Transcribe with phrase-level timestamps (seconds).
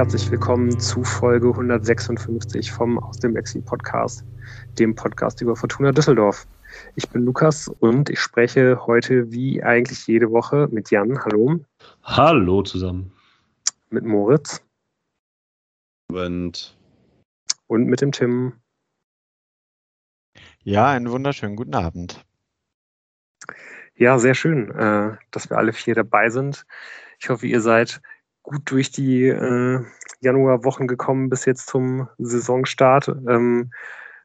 [0.00, 4.24] herzlich willkommen zu Folge 156 vom Aus dem Exil Podcast,
[4.78, 6.46] dem Podcast über Fortuna Düsseldorf.
[6.96, 11.22] Ich bin Lukas und ich spreche heute wie eigentlich jede Woche mit Jan.
[11.22, 11.60] Hallo.
[12.02, 13.12] Hallo zusammen.
[13.90, 14.64] Mit Moritz.
[16.10, 16.78] Und,
[17.66, 18.54] und mit dem Tim.
[20.62, 22.24] Ja, einen wunderschönen guten Abend.
[23.96, 26.64] Ja, sehr schön, äh, dass wir alle vier dabei sind.
[27.18, 28.00] Ich hoffe, ihr seid
[28.50, 29.80] gut durch die äh,
[30.20, 33.08] Januarwochen gekommen bis jetzt zum Saisonstart.
[33.28, 33.70] Ähm,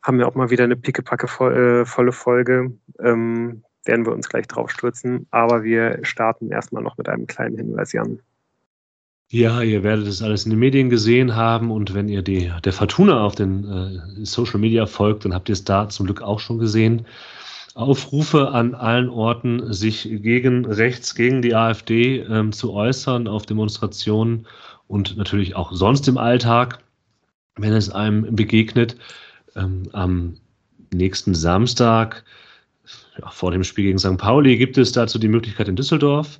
[0.01, 2.71] haben wir auch mal wieder eine pickepacke äh, volle Folge.
[2.99, 5.27] Ähm, werden wir uns gleich drauf stürzen.
[5.29, 8.19] Aber wir starten erstmal noch mit einem kleinen Hinweis, Jan.
[9.29, 12.73] Ja, ihr werdet es alles in den Medien gesehen haben und wenn ihr die, der
[12.73, 16.39] Fortuna auf den äh, Social Media folgt, dann habt ihr es da zum Glück auch
[16.39, 17.05] schon gesehen.
[17.75, 24.47] Aufrufe an allen Orten, sich gegen rechts, gegen die AfD ähm, zu äußern auf Demonstrationen
[24.87, 26.79] und natürlich auch sonst im Alltag,
[27.57, 28.95] wenn es einem begegnet.
[29.55, 30.37] Ähm, am
[30.93, 32.23] nächsten Samstag,
[33.19, 34.17] ja, vor dem Spiel gegen St.
[34.17, 36.39] Pauli, gibt es dazu die Möglichkeit in Düsseldorf.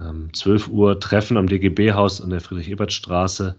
[0.00, 3.56] Ähm, 12 Uhr Treffen am DGB-Haus an der Friedrich-Ebert-Straße.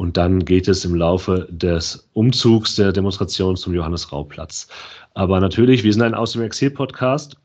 [0.00, 4.66] Und dann geht es im Laufe des Umzugs der Demonstration zum Johannes-Rau-Platz.
[5.12, 7.36] Aber natürlich, wir sind ein Aus dem Exil-Podcast.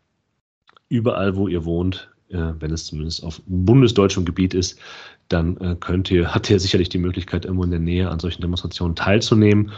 [0.87, 4.79] Überall, wo ihr wohnt, äh, wenn es zumindest auf bundesdeutschem Gebiet ist,
[5.27, 8.41] dann äh, könnt ihr, habt ihr sicherlich die Möglichkeit, irgendwo in der Nähe an solchen
[8.41, 9.73] Demonstrationen teilzunehmen.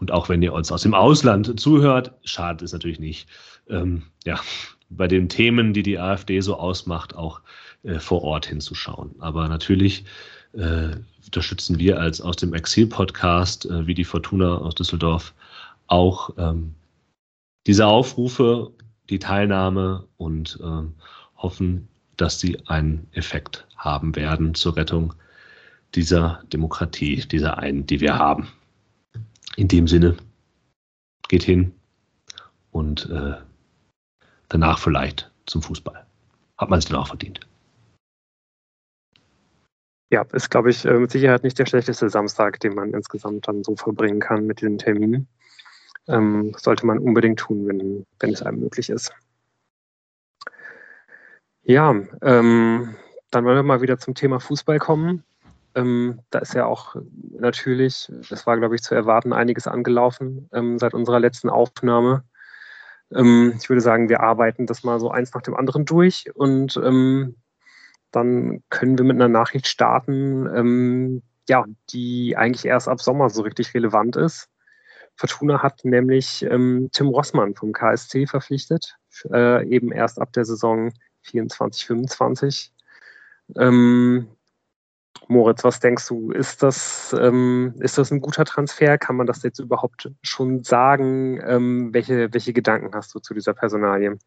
[0.00, 3.28] Und auch wenn ihr uns aus dem Ausland zuhört, schadet es natürlich nicht,
[3.70, 4.40] ähm, ja,
[4.90, 7.40] bei den Themen, die die AfD so ausmacht, auch
[7.84, 9.14] äh, vor Ort hinzuschauen.
[9.20, 10.06] Aber natürlich
[10.54, 15.34] äh, unterstützen wir als aus dem Exil-Podcast, äh, wie die Fortuna aus Düsseldorf,
[15.88, 16.74] auch ähm,
[17.66, 18.70] diese Aufrufe,
[19.10, 20.94] die Teilnahme und ähm,
[21.36, 25.14] hoffen, dass sie einen Effekt haben werden zur Rettung
[25.94, 28.48] dieser Demokratie, dieser einen, die wir haben.
[29.56, 30.16] In dem Sinne,
[31.28, 31.72] geht hin
[32.70, 33.34] und äh,
[34.48, 36.04] danach vielleicht zum Fußball.
[36.58, 37.40] Hat man sich dann auch verdient.
[40.10, 43.64] Ja, ist, glaube ich, äh, mit Sicherheit nicht der schlechteste Samstag, den man insgesamt dann
[43.64, 45.26] so verbringen kann mit diesem Termin.
[46.08, 49.12] Ähm, sollte man unbedingt tun, wenn, wenn es einem möglich ist.
[51.62, 51.90] Ja,
[52.22, 52.94] ähm,
[53.32, 55.24] dann wollen wir mal wieder zum Thema Fußball kommen.
[55.74, 56.94] Ähm, da ist ja auch
[57.32, 62.22] natürlich, das war, glaube ich, zu erwarten, einiges angelaufen ähm, seit unserer letzten Aufnahme.
[63.12, 66.80] Ähm, ich würde sagen, wir arbeiten das mal so eins nach dem anderen durch und
[66.82, 67.34] ähm,
[68.16, 73.42] dann können wir mit einer Nachricht starten, ähm, ja, die eigentlich erst ab Sommer so
[73.42, 74.48] richtig relevant ist.
[75.16, 78.96] Fortuna hat nämlich ähm, Tim Rossmann vom KSC verpflichtet,
[79.30, 82.72] äh, eben erst ab der Saison 24, 25.
[83.56, 84.28] Ähm,
[85.28, 86.30] Moritz, was denkst du?
[86.30, 88.98] Ist das, ähm, ist das ein guter Transfer?
[88.98, 91.40] Kann man das jetzt überhaupt schon sagen?
[91.46, 94.18] Ähm, welche, welche Gedanken hast du zu dieser Personalie?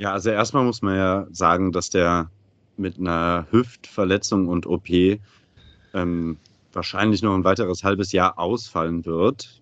[0.00, 2.30] Ja, also erstmal muss man ja sagen, dass der
[2.78, 4.88] mit einer Hüftverletzung und OP
[5.92, 6.38] ähm,
[6.72, 9.60] wahrscheinlich noch ein weiteres halbes Jahr ausfallen wird.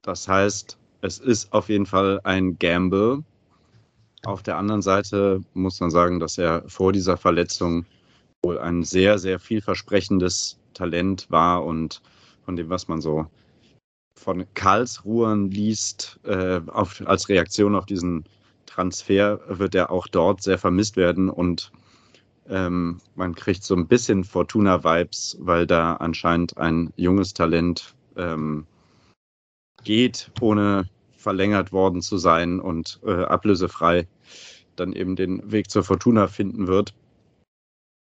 [0.00, 3.22] Das heißt, es ist auf jeden Fall ein Gamble.
[4.24, 7.84] Auf der anderen Seite muss man sagen, dass er vor dieser Verletzung
[8.42, 12.00] wohl ein sehr, sehr vielversprechendes Talent war und
[12.46, 13.26] von dem, was man so
[14.18, 18.24] von Karlsruhen liest, äh, auf, als Reaktion auf diesen
[18.74, 21.70] Transfer wird er auch dort sehr vermisst werden und
[22.48, 28.66] ähm, man kriegt so ein bisschen Fortuna-Vibes, weil da anscheinend ein junges Talent ähm,
[29.84, 34.08] geht, ohne verlängert worden zu sein und äh, ablösefrei
[34.74, 36.94] dann eben den Weg zur Fortuna finden wird.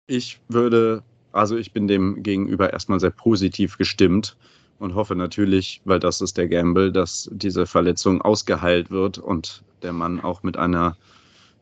[0.07, 1.03] Ich würde,
[1.33, 4.37] also ich bin dem gegenüber erstmal sehr positiv gestimmt
[4.83, 9.93] und hoffe natürlich, weil das ist der Gamble, dass diese Verletzung ausgeheilt wird und der
[9.93, 10.97] Mann auch mit einer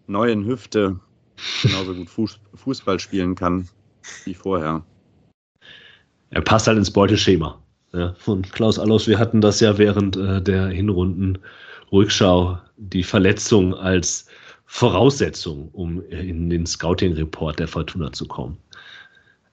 [0.06, 0.99] neuen Hüfte
[1.62, 2.08] genauso gut
[2.55, 3.69] Fußball spielen kann
[4.25, 4.82] wie vorher.
[6.31, 7.61] Er passt halt ins Beuteschema
[7.93, 9.06] ja, von Klaus Allofs.
[9.06, 11.38] Wir hatten das ja während äh, der Hinrunden
[11.93, 14.26] Rückschau, die Verletzung als
[14.64, 18.56] Voraussetzung, um in den Scouting-Report der Fortuna zu kommen.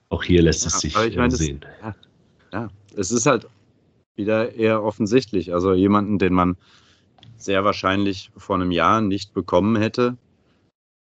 [0.08, 1.60] Auch hier lässt es sich ich mein, sehen.
[1.60, 1.94] Das,
[2.52, 3.46] ja, ja, es ist halt
[4.18, 5.52] wieder eher offensichtlich.
[5.52, 6.56] Also jemanden, den man
[7.36, 10.16] sehr wahrscheinlich vor einem Jahr nicht bekommen hätte,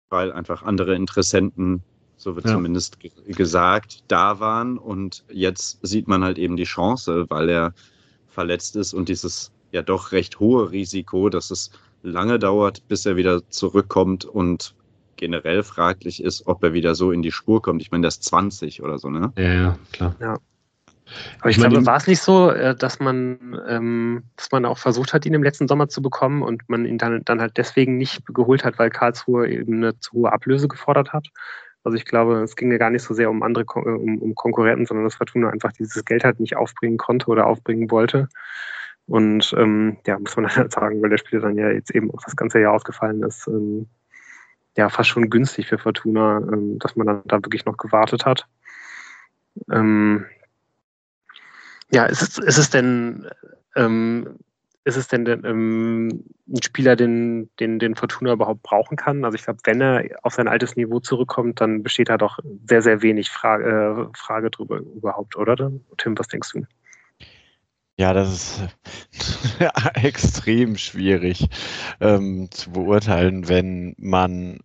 [0.10, 1.82] weil einfach andere Interessenten,
[2.18, 2.54] so wird ja.
[2.54, 2.98] zumindest
[3.28, 4.78] gesagt, da waren.
[4.78, 7.74] Und jetzt sieht man halt eben die Chance, weil er
[8.28, 11.72] verletzt ist und dieses ja doch recht hohe Risiko, dass es
[12.04, 14.76] lange dauert, bis er wieder zurückkommt und
[15.16, 17.82] generell fraglich ist, ob er wieder so in die Spur kommt.
[17.82, 19.34] Ich meine, das ist 20 oder so, ne?
[19.38, 20.16] Ja, ja klar.
[20.20, 20.38] Ja.
[21.40, 24.78] Aber ich, ich glaube, war es nicht so, äh, dass man, ähm, dass man auch
[24.78, 27.98] versucht hat, ihn im letzten Sommer zu bekommen und man ihn dann, dann halt deswegen
[27.98, 31.28] nicht geholt hat, weil Karlsruhe eben eine zu hohe Ablöse gefordert hat?
[31.84, 34.36] Also ich glaube, es ging ja gar nicht so sehr um andere äh, um, um
[34.36, 38.28] Konkurrenten, sondern dass Fortuna einfach dieses Geld halt nicht aufbringen konnte oder aufbringen wollte.
[39.08, 42.22] Und ähm, ja, muss man halt sagen, weil der Spieler dann ja jetzt eben auch
[42.24, 43.88] das ganze Jahr ausgefallen ist, ähm,
[44.78, 48.48] ja, fast schon günstig für Fortuna, ähm, dass man dann da wirklich noch gewartet hat.
[49.72, 50.26] Ähm,
[51.92, 53.28] ja, ist es, ist es denn,
[53.76, 54.40] ähm,
[54.84, 59.26] ist es denn ähm, ein Spieler, den, den, den Fortuna überhaupt brauchen kann?
[59.26, 62.82] Also ich glaube, wenn er auf sein altes Niveau zurückkommt, dann besteht da doch sehr,
[62.82, 65.72] sehr wenig Frage, äh, Frage drüber überhaupt, oder?
[65.98, 66.66] Tim, was denkst du?
[67.98, 69.60] Ja, das ist
[69.96, 71.50] extrem schwierig
[72.00, 74.60] ähm, zu beurteilen, wenn man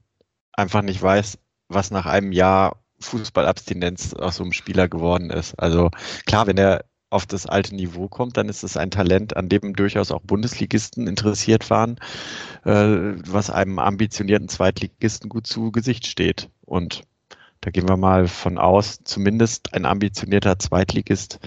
[0.53, 1.39] einfach nicht weiß,
[1.69, 5.55] was nach einem Jahr Fußballabstinenz aus so einem Spieler geworden ist.
[5.59, 5.91] Also
[6.27, 9.75] klar, wenn er auf das alte Niveau kommt, dann ist es ein Talent, an dem
[9.75, 11.99] durchaus auch Bundesligisten interessiert waren,
[12.65, 16.49] äh, was einem ambitionierten Zweitligisten gut zu Gesicht steht.
[16.63, 17.03] Und
[17.61, 21.39] da gehen wir mal von aus, zumindest ein ambitionierter Zweitligist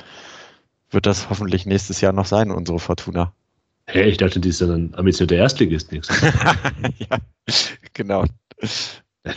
[0.90, 3.34] wird das hoffentlich nächstes Jahr noch sein, unsere Fortuna.
[3.88, 7.18] Hey, ich dachte, die ist dann ambitionierter Erstligist nächstes ja,
[7.94, 8.26] genau.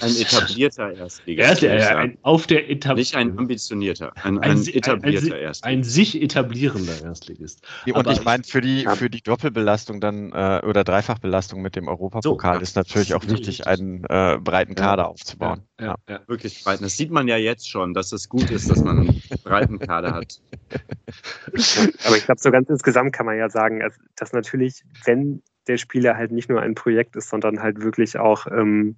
[0.01, 1.63] Ein etablierter Erstligist.
[1.63, 5.65] Erst, ja, ein, auf der Etab Nicht ein ambitionierter, ein, ein, ein etablierter ein, Erstligist.
[5.65, 7.67] Ein sich etablierender Erstligist.
[7.87, 11.89] Und Aber ich meine, für die, für die Doppelbelastung dann äh, oder Dreifachbelastung mit dem
[11.89, 15.63] Europapokal so, ist natürlich auch wichtig, einen äh, breiten Kader aufzubauen.
[15.81, 16.83] Ja, ja, wirklich breiten.
[16.83, 20.15] Das sieht man ja jetzt schon, dass es gut ist, dass man einen breiten Kader
[20.15, 20.41] hat.
[22.07, 23.83] Aber ich glaube, so ganz insgesamt kann man ja sagen,
[24.17, 28.47] dass natürlich, wenn der Spieler halt nicht nur ein Projekt ist, sondern halt wirklich auch
[28.47, 28.97] ähm,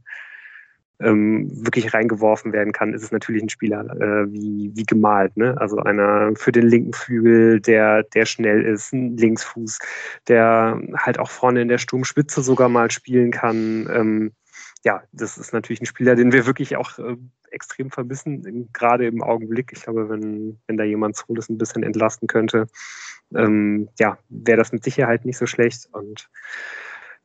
[1.01, 5.37] ähm, wirklich reingeworfen werden kann, ist es natürlich ein Spieler äh, wie, wie gemalt.
[5.37, 5.57] Ne?
[5.59, 9.79] Also einer für den linken Flügel, der, der schnell ist, ein Linksfuß,
[10.29, 13.89] der halt auch vorne in der Sturmspitze sogar mal spielen kann.
[13.93, 14.33] Ähm,
[14.85, 17.17] ja, das ist natürlich ein Spieler, den wir wirklich auch äh,
[17.51, 19.73] extrem vermissen, gerade im Augenblick.
[19.73, 22.67] Ich glaube, wenn, wenn da jemand Solis ein bisschen entlasten könnte,
[23.35, 25.89] ähm, ja, wäre das mit Sicherheit nicht so schlecht.
[25.93, 26.29] Und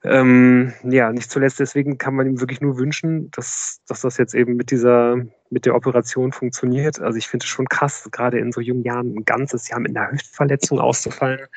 [0.03, 4.35] ähm, ja, nicht zuletzt deswegen kann man ihm wirklich nur wünschen, dass, dass das jetzt
[4.35, 5.17] eben mit dieser,
[5.49, 6.99] mit der Operation funktioniert.
[7.01, 9.97] Also ich finde es schon krass, gerade in so jungen Jahren ein ganzes Jahr mit
[9.97, 11.47] einer Hüftverletzung auszufallen.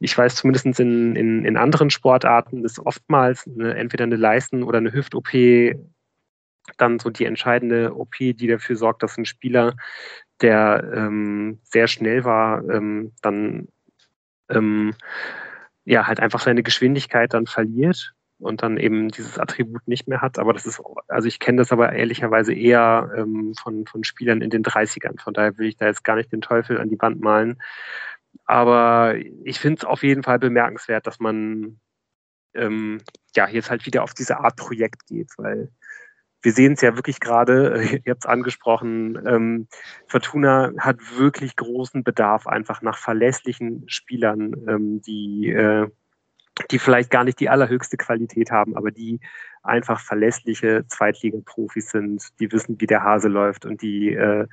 [0.00, 4.78] Ich weiß zumindest in, in, in anderen Sportarten ist oftmals eine, entweder eine Leisten- oder
[4.78, 5.30] eine Hüft-OP
[6.76, 9.74] dann so die entscheidende OP, die dafür sorgt, dass ein Spieler,
[10.40, 13.68] der ähm, sehr schnell war, ähm, dann
[14.48, 14.94] ähm,
[15.84, 20.38] ja halt einfach seine Geschwindigkeit dann verliert und dann eben dieses Attribut nicht mehr hat.
[20.38, 24.50] Aber das ist, also ich kenne das aber ehrlicherweise eher ähm, von, von Spielern in
[24.50, 25.20] den 30ern.
[25.20, 27.62] Von daher will ich da jetzt gar nicht den Teufel an die Wand malen.
[28.44, 29.14] Aber
[29.44, 31.80] ich finde es auf jeden Fall bemerkenswert, dass man
[32.54, 33.00] ähm,
[33.36, 35.70] ja jetzt halt wieder auf diese Art Projekt geht, weil
[36.42, 39.68] wir sehen es ja wirklich gerade, ihr habt es angesprochen, ähm,
[40.06, 45.88] Fortuna hat wirklich großen Bedarf einfach nach verlässlichen Spielern, ähm, die, äh,
[46.70, 49.20] die vielleicht gar nicht die allerhöchste Qualität haben, aber die
[49.62, 54.46] einfach verlässliche Zweitliga-Profis sind, die wissen, wie der Hase läuft und die äh,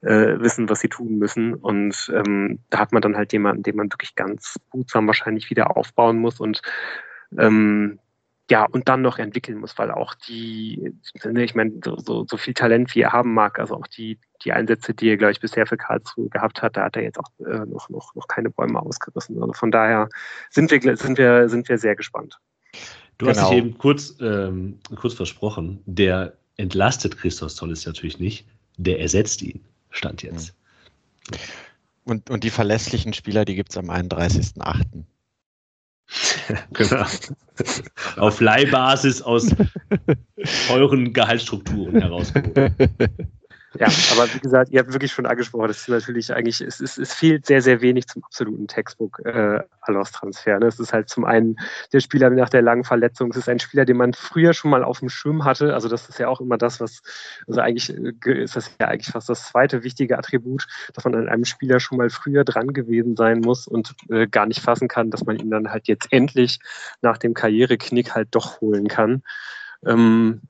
[0.00, 1.54] äh, wissen, was sie tun müssen.
[1.54, 5.76] Und ähm, da hat man dann halt jemanden, den man wirklich ganz gutsam wahrscheinlich wieder
[5.76, 6.62] aufbauen muss und
[7.38, 7.98] ähm,
[8.50, 12.52] ja, und dann noch entwickeln muss, weil auch die, ich meine, so, so, so viel
[12.52, 15.66] Talent, wie er haben mag, also auch die, die Einsätze, die er, glaube ich, bisher
[15.66, 18.80] für Karlsruhe gehabt hat, da hat er jetzt auch äh, noch, noch, noch keine Bäume
[18.80, 19.40] ausgerissen.
[19.40, 20.08] Also von daher
[20.50, 22.38] sind wir, sind wir, sind wir sehr gespannt.
[23.16, 23.40] Du genau.
[23.40, 28.46] hast dich eben kurz, ähm, kurz versprochen, der entlastet Christos Tolles natürlich nicht,
[28.76, 30.54] der ersetzt ihn, stand jetzt.
[32.04, 35.04] Und, und die verlässlichen Spieler, die gibt es am 31.08.
[36.72, 37.04] genau.
[38.16, 39.54] Auf Leihbasis aus
[40.68, 42.72] teuren Gehaltsstrukturen herausgeholt.
[43.78, 46.96] Ja, aber wie gesagt, ihr habt wirklich schon angesprochen, das ist natürlich eigentlich, es, ist,
[46.96, 50.60] es fehlt sehr, sehr wenig zum absoluten Textbook äh, Alos-Transfer.
[50.60, 50.66] Ne?
[50.66, 51.56] Es ist halt zum einen
[51.92, 54.84] der Spieler nach der langen Verletzung, es ist ein Spieler, den man früher schon mal
[54.84, 55.74] auf dem Schirm hatte.
[55.74, 57.02] Also das ist ja auch immer das, was,
[57.48, 61.28] also eigentlich äh, ist das ja eigentlich fast das zweite wichtige Attribut, dass man an
[61.28, 65.10] einem Spieler schon mal früher dran gewesen sein muss und äh, gar nicht fassen kann,
[65.10, 66.60] dass man ihn dann halt jetzt endlich
[67.02, 69.22] nach dem Karriereknick halt doch holen kann.
[69.84, 70.42] Ähm,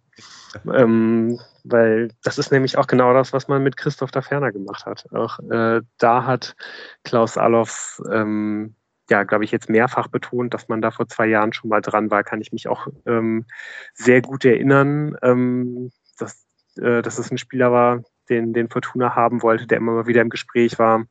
[0.73, 4.87] ähm, weil das ist nämlich auch genau das, was man mit Christoph da Ferner gemacht
[4.87, 5.07] hat.
[5.13, 6.57] Auch äh, da hat
[7.05, 8.75] Klaus Allofs ähm,
[9.11, 12.11] ja, glaube ich, jetzt mehrfach betont, dass man da vor zwei Jahren schon mal dran
[12.11, 13.45] war, kann ich mich auch ähm,
[13.93, 16.47] sehr gut erinnern, ähm, dass,
[16.79, 20.23] äh, dass es ein Spieler war, den, den Fortuna haben wollte, der immer mal wieder
[20.23, 21.05] im Gespräch war.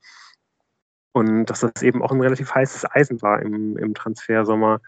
[1.12, 4.82] Und dass das eben auch ein relativ heißes Eisen war im, im Transfersommer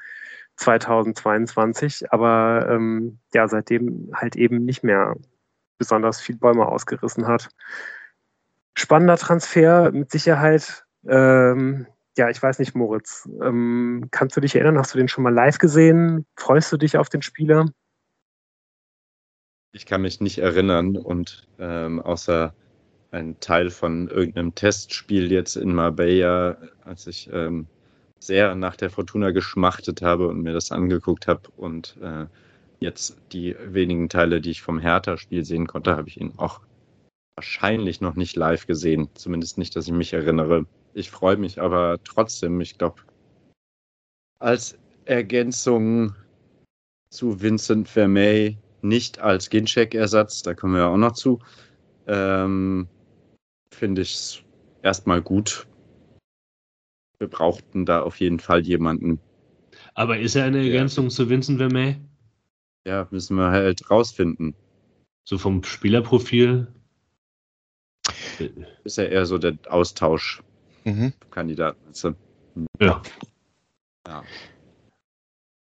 [0.58, 2.12] 2022.
[2.12, 5.16] Aber ähm, ja, seitdem halt eben nicht mehr
[5.78, 7.50] besonders viel Bäume ausgerissen hat.
[8.78, 10.86] Spannender Transfer mit Sicherheit.
[11.08, 13.28] Ähm, ja, ich weiß nicht, Moritz.
[13.42, 14.78] Ähm, kannst du dich erinnern?
[14.78, 16.26] Hast du den schon mal live gesehen?
[16.38, 17.66] Freust du dich auf den Spieler?
[19.74, 22.56] Ich kann mich nicht erinnern und ähm, außer
[23.12, 27.68] ein Teil von irgendeinem Testspiel jetzt in Marbella, als ich ähm,
[28.26, 32.26] sehr nach der Fortuna geschmachtet habe und mir das angeguckt habe und äh,
[32.80, 36.62] jetzt die wenigen Teile, die ich vom Hertha-Spiel sehen konnte, habe ich ihn auch
[37.36, 39.10] wahrscheinlich noch nicht live gesehen.
[39.14, 40.66] Zumindest nicht, dass ich mich erinnere.
[40.94, 43.02] Ich freue mich aber trotzdem, ich glaube,
[44.40, 46.16] als Ergänzung
[47.10, 51.40] zu Vincent Vermey, nicht als Ginchek-Ersatz, da kommen wir ja auch noch zu,
[52.08, 52.88] ähm,
[53.72, 54.44] finde ich es
[54.82, 55.68] erstmal gut.
[57.26, 59.20] Wir brauchten da auf jeden Fall jemanden.
[59.96, 61.10] Aber ist er eine Ergänzung ja.
[61.10, 61.96] zu Vincent Vermey?
[62.86, 64.54] Ja, müssen wir halt rausfinden.
[65.24, 66.68] So vom Spielerprofil?
[68.84, 71.76] Ist er eher so der Austauschkandidat.
[72.54, 72.68] Mhm.
[72.80, 73.02] Ja.
[74.08, 74.24] ja.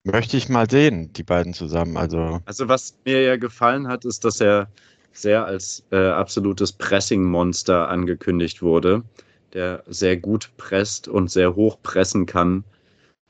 [0.04, 1.96] Möchte ich mal sehen, die beiden zusammen.
[1.96, 4.68] Also, also was mir ja gefallen hat, ist, dass er
[5.14, 9.06] sehr als äh, absolutes Pressing-Monster angekündigt wurde,
[9.54, 12.64] der sehr gut presst und sehr hoch pressen kann.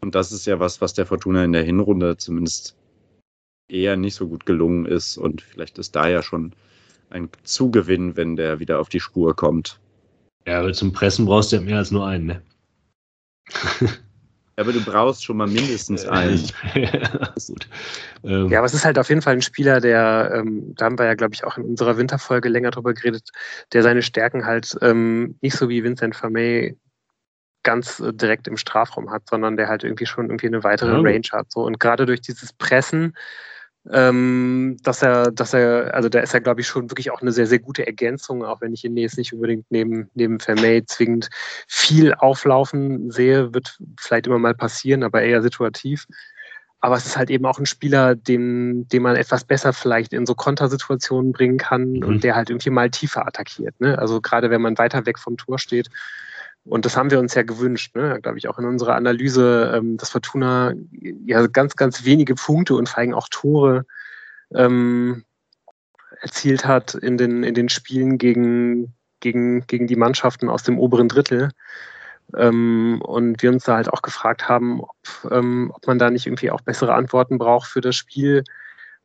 [0.01, 2.75] Und das ist ja was, was der Fortuna in der Hinrunde zumindest
[3.69, 5.17] eher nicht so gut gelungen ist.
[5.17, 6.53] Und vielleicht ist da ja schon
[7.09, 9.79] ein Zugewinn, wenn der wieder auf die Spur kommt.
[10.45, 12.41] Ja, aber zum Pressen brauchst du ja mehr als nur einen, ne?
[14.55, 16.43] aber du brauchst schon mal mindestens einen.
[16.75, 17.67] ja, gut.
[18.23, 18.49] Ähm.
[18.49, 21.05] ja, aber es ist halt auf jeden Fall ein Spieler, der, ähm, da haben wir
[21.05, 23.29] ja, glaube ich, auch in unserer Winterfolge länger drüber geredet,
[23.73, 26.77] der seine Stärken halt ähm, nicht so wie Vincent Vermey
[27.63, 30.99] ganz äh, direkt im Strafraum hat, sondern der halt irgendwie schon irgendwie eine weitere ja.
[30.99, 31.51] Range hat.
[31.51, 31.61] So.
[31.63, 33.15] Und gerade durch dieses Pressen
[33.91, 37.31] ähm, dass er, dass er, also da ist er, glaube ich, schon wirklich auch eine
[37.31, 41.29] sehr, sehr gute Ergänzung, auch wenn ich ihn jetzt nicht unbedingt neben, neben Vermey zwingend
[41.67, 46.07] viel auflaufen sehe, wird vielleicht immer mal passieren, aber eher situativ.
[46.79, 50.25] Aber es ist halt eben auch ein Spieler, den, den man etwas besser vielleicht in
[50.25, 52.03] so Kontersituationen bringen kann mhm.
[52.03, 53.79] und der halt irgendwie mal tiefer attackiert.
[53.79, 53.97] Ne?
[53.97, 55.89] Also gerade wenn man weiter weg vom Tor steht,
[56.65, 58.19] und das haben wir uns ja gewünscht, ne?
[58.21, 60.73] glaube ich, auch in unserer Analyse, ähm, dass Fortuna
[61.25, 63.85] ja ganz, ganz wenige Punkte und vor allem auch Tore
[64.55, 65.25] ähm,
[66.21, 71.09] erzielt hat in den, in den Spielen gegen, gegen, gegen die Mannschaften aus dem oberen
[71.09, 71.49] Drittel.
[72.35, 74.95] Ähm, und wir uns da halt auch gefragt haben, ob,
[75.31, 78.45] ähm, ob man da nicht irgendwie auch bessere Antworten braucht für das Spiel,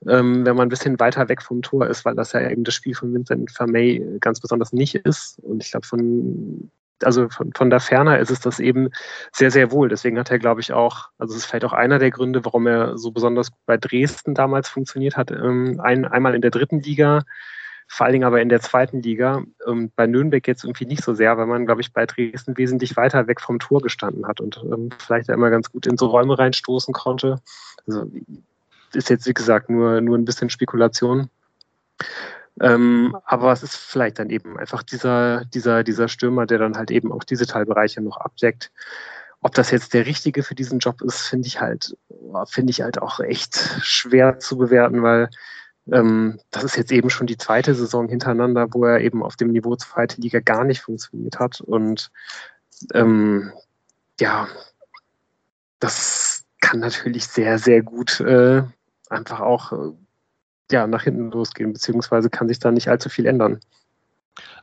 [0.07, 2.75] ähm, wenn man ein bisschen weiter weg vom Tor ist, weil das ja eben das
[2.75, 5.41] Spiel von Vincent Vermey ganz besonders nicht ist.
[5.41, 6.71] Und ich glaube, von
[7.05, 8.91] also von, von der Ferne ist es das eben
[9.33, 9.89] sehr, sehr wohl.
[9.89, 12.67] Deswegen hat er, glaube ich, auch, also es ist vielleicht auch einer der Gründe, warum
[12.67, 15.31] er so besonders bei Dresden damals funktioniert hat.
[15.31, 17.23] Ähm, ein, einmal in der dritten Liga,
[17.87, 19.43] vor allen Dingen aber in der zweiten Liga.
[19.67, 22.97] Ähm, bei Nürnberg jetzt irgendwie nicht so sehr, weil man, glaube ich, bei Dresden wesentlich
[22.97, 26.39] weiter weg vom Tor gestanden hat und ähm, vielleicht immer ganz gut in so Räume
[26.39, 27.41] reinstoßen konnte.
[27.87, 28.11] Also
[28.93, 31.31] ist jetzt, wie gesagt, nur, nur ein bisschen Spekulation.
[32.61, 36.91] Ähm, aber es ist vielleicht dann eben einfach dieser, dieser, dieser Stürmer, der dann halt
[36.91, 38.71] eben auch diese Teilbereiche noch abdeckt.
[39.41, 41.97] Ob das jetzt der richtige für diesen Job ist, finde ich halt,
[42.49, 45.31] finde ich halt auch echt schwer zu bewerten, weil
[45.93, 49.53] ähm, das ist jetzt eben schon die zweite Saison hintereinander, wo er eben auf dem
[49.53, 51.61] Niveau zweite Liga gar nicht funktioniert hat.
[51.61, 52.11] Und
[52.95, 53.53] ähm,
[54.21, 54.49] ja,
[55.79, 58.63] das kann natürlich sehr, sehr gut äh,
[59.09, 59.93] einfach auch äh,
[60.71, 63.61] ja, nach hinten losgehen, beziehungsweise kann sich da nicht allzu viel ändern.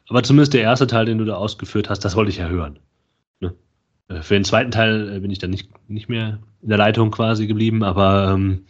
[0.08, 2.80] Aber zumindest der erste Teil, den du da ausgeführt hast, das wollte ich ja hören.
[3.40, 3.54] Ne?
[4.08, 7.12] Äh, für den zweiten Teil äh, bin ich dann nicht, nicht mehr in der Leitung
[7.12, 8.66] quasi geblieben, aber ähm,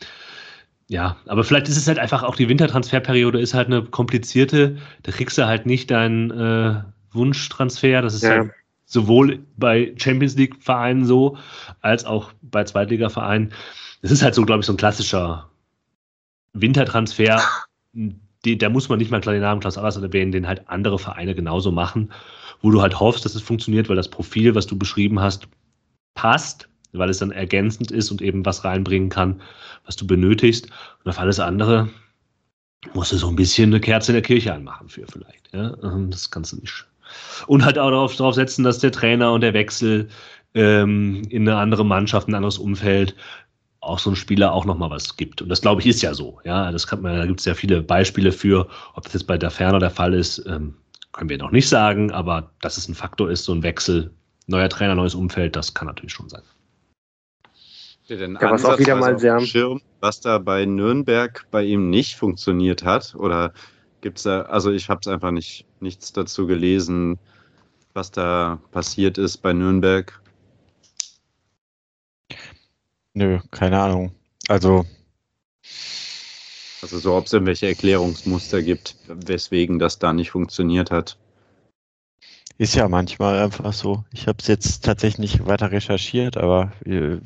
[0.87, 4.77] ja, aber vielleicht ist es halt einfach auch die Wintertransferperiode ist halt eine komplizierte.
[5.01, 8.01] Da kriegst du halt nicht deinen äh, Wunschtransfer.
[8.03, 8.29] Das ist ja.
[8.29, 8.51] halt
[8.85, 11.37] sowohl bei Champions League Vereinen so,
[11.81, 13.51] als auch bei Zweitliga-Vereinen.
[14.03, 15.49] Das ist halt so, glaube ich, so ein klassischer
[16.55, 17.41] Wintertransfer,
[17.93, 20.97] die, da muss man nicht mal klar den Namen Klaus Allers erwähnen, den halt andere
[20.97, 22.11] Vereine genauso machen,
[22.61, 25.47] wo du halt hoffst, dass es funktioniert, weil das Profil, was du beschrieben hast,
[26.13, 29.41] passt, weil es dann ergänzend ist und eben was reinbringen kann,
[29.85, 30.67] was du benötigst.
[31.03, 31.89] Und auf alles andere
[32.93, 35.53] musst du so ein bisschen eine Kerze in der Kirche anmachen für vielleicht.
[35.53, 35.75] Ja?
[35.83, 36.85] Ähm, das kannst du nicht.
[37.47, 40.07] Und halt auch darauf, darauf setzen, dass der Trainer und der Wechsel
[40.53, 43.15] ähm, in eine andere Mannschaft, ein anderes Umfeld,
[43.85, 45.41] auch so ein Spieler auch nochmal was gibt.
[45.41, 46.39] Und das glaube ich ist ja so.
[46.43, 49.37] Ja, das kann man, da gibt es ja viele Beispiele für, ob das jetzt bei
[49.37, 50.75] der Ferner der Fall ist, ähm,
[51.11, 54.11] können wir noch nicht sagen, aber dass es ein Faktor ist, so ein Wechsel,
[54.47, 56.41] neuer Trainer, neues Umfeld, das kann natürlich schon sein.
[58.07, 59.39] Ja, was auch wieder mal sehr.
[59.39, 63.15] Schirm, was da bei Nürnberg bei ihm nicht funktioniert hat?
[63.15, 63.51] Oder
[64.01, 67.17] gibt es da, also ich habe es einfach nicht, nichts dazu gelesen,
[67.93, 70.21] was da passiert ist bei Nürnberg.
[73.15, 74.11] Nö, keine Ahnung.
[74.49, 74.85] Also.
[76.81, 81.17] Also so, ob es irgendwelche Erklärungsmuster gibt, weswegen das da nicht funktioniert hat.
[82.57, 84.03] Ist ja manchmal einfach so.
[84.11, 87.17] Ich habe es jetzt tatsächlich nicht weiter recherchiert, aber äh,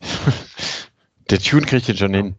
[1.30, 2.36] der Tune kriegt den schon hin.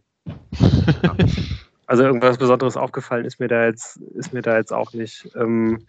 [1.86, 5.28] Also irgendwas Besonderes aufgefallen ist mir da jetzt, ist mir da jetzt auch nicht.
[5.34, 5.86] Ähm,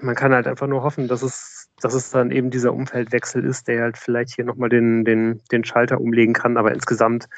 [0.00, 3.68] man kann halt einfach nur hoffen, dass es, dass es dann eben dieser Umfeldwechsel ist,
[3.68, 6.56] der halt vielleicht hier nochmal den, den, den Schalter umlegen kann.
[6.56, 7.28] Aber insgesamt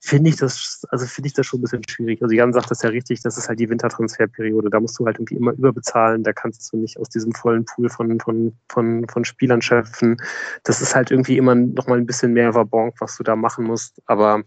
[0.00, 2.22] finde ich das, also finde ich das schon ein bisschen schwierig.
[2.22, 4.70] Also Jan sagt das ja richtig, das ist halt die Wintertransferperiode.
[4.70, 6.22] Da musst du halt irgendwie immer überbezahlen.
[6.22, 10.16] Da kannst du nicht aus diesem vollen Pool von, von, von, von Spielern schöpfen.
[10.64, 14.00] Das ist halt irgendwie immer nochmal ein bisschen mehr Wabonk, was du da machen musst.
[14.06, 14.42] Aber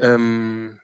[0.00, 0.80] ähm,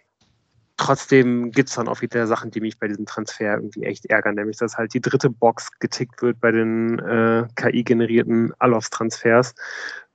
[0.81, 4.35] trotzdem gibt es dann auch wieder Sachen, die mich bei diesem Transfer irgendwie echt ärgern,
[4.35, 9.55] nämlich dass halt die dritte Box getickt wird bei den äh, KI-generierten Alofs-Transfers.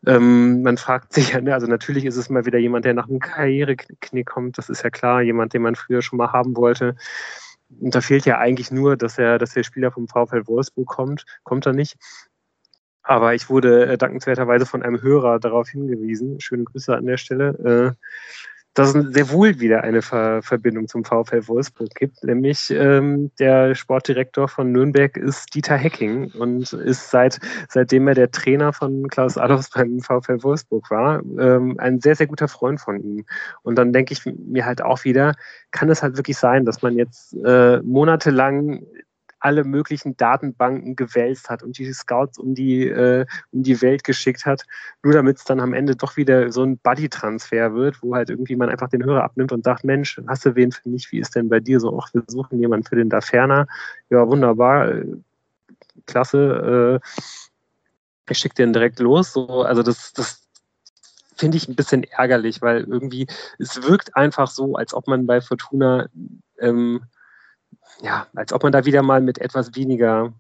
[0.08, 3.08] Ähm, man fragt sich ja, ne, also natürlich ist es mal wieder jemand, der nach
[3.08, 6.96] einem Karriereknick kommt, das ist ja klar, jemand, den man früher schon mal haben wollte.
[7.80, 11.26] Und da fehlt ja eigentlich nur, dass er, dass der Spieler vom VfL Wolfsburg kommt,
[11.44, 11.96] kommt er nicht.
[13.04, 17.96] Aber ich wurde äh, dankenswerterweise von einem Hörer darauf hingewiesen, schöne Grüße an der Stelle,
[17.96, 18.06] äh,
[18.76, 23.74] dass es sehr wohl wieder eine Ver Verbindung zum VfL Wolfsburg gibt, nämlich ähm, der
[23.74, 27.40] Sportdirektor von Nürnberg ist Dieter Hecking und ist seit
[27.70, 32.28] seitdem er der Trainer von Klaus Adolfs beim VfL Wolfsburg war, ähm, ein sehr, sehr
[32.28, 33.26] guter Freund von ihm.
[33.64, 35.34] Und dann denke ich mir halt auch wieder,
[35.72, 38.86] kann es halt wirklich sein, dass man jetzt äh, monatelang
[39.46, 44.44] alle möglichen Datenbanken gewälzt hat und die Scouts um die, äh, um die Welt geschickt
[44.44, 44.64] hat,
[45.04, 48.56] nur damit es dann am Ende doch wieder so ein Buddy-Transfer wird, wo halt irgendwie
[48.56, 51.12] man einfach den Hörer abnimmt und sagt, Mensch, hast du wen für mich?
[51.12, 51.96] Wie ist denn bei dir so?
[52.02, 53.68] Ach, wir suchen jemanden für den da ferner.
[54.10, 55.06] Ja, wunderbar, äh,
[56.08, 57.02] klasse.
[57.04, 59.32] Äh, ich schicke den direkt los.
[59.32, 60.42] So, also das, das
[61.36, 63.28] finde ich ein bisschen ärgerlich, weil irgendwie
[63.60, 66.08] es wirkt einfach so, als ob man bei Fortuna
[66.60, 67.04] ähm,
[68.02, 70.34] ja, als ob man da wieder mal mit etwas weniger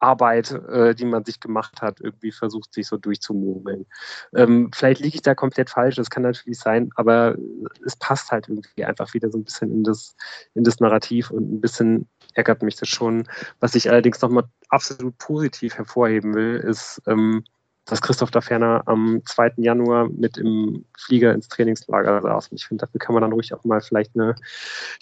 [0.00, 3.86] Arbeit, äh, die man sich gemacht hat, irgendwie versucht, sich so durchzumogeln.
[4.34, 7.36] Ähm, vielleicht liege ich da komplett falsch, das kann natürlich sein, aber
[7.84, 10.16] es passt halt irgendwie einfach wieder so ein bisschen in das,
[10.54, 13.28] in das Narrativ und ein bisschen ärgert mich das schon.
[13.60, 17.44] Was ich allerdings nochmal absolut positiv hervorheben will, ist, ähm,
[17.90, 19.54] dass Christoph da ferner am 2.
[19.56, 22.48] Januar mit im Flieger ins Trainingslager saß.
[22.48, 24.34] Und ich finde, dafür kann man dann ruhig auch mal vielleicht eine,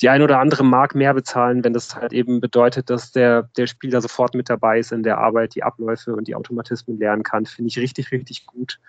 [0.01, 3.67] die ein oder andere Mark mehr bezahlen, wenn das halt eben bedeutet, dass der, der
[3.67, 7.47] Spieler sofort mit dabei ist in der Arbeit, die Abläufe und die Automatismen lernen kann.
[7.47, 8.81] Finde ich richtig, richtig gut.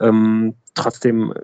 [0.00, 1.34] Ähm, trotzdem,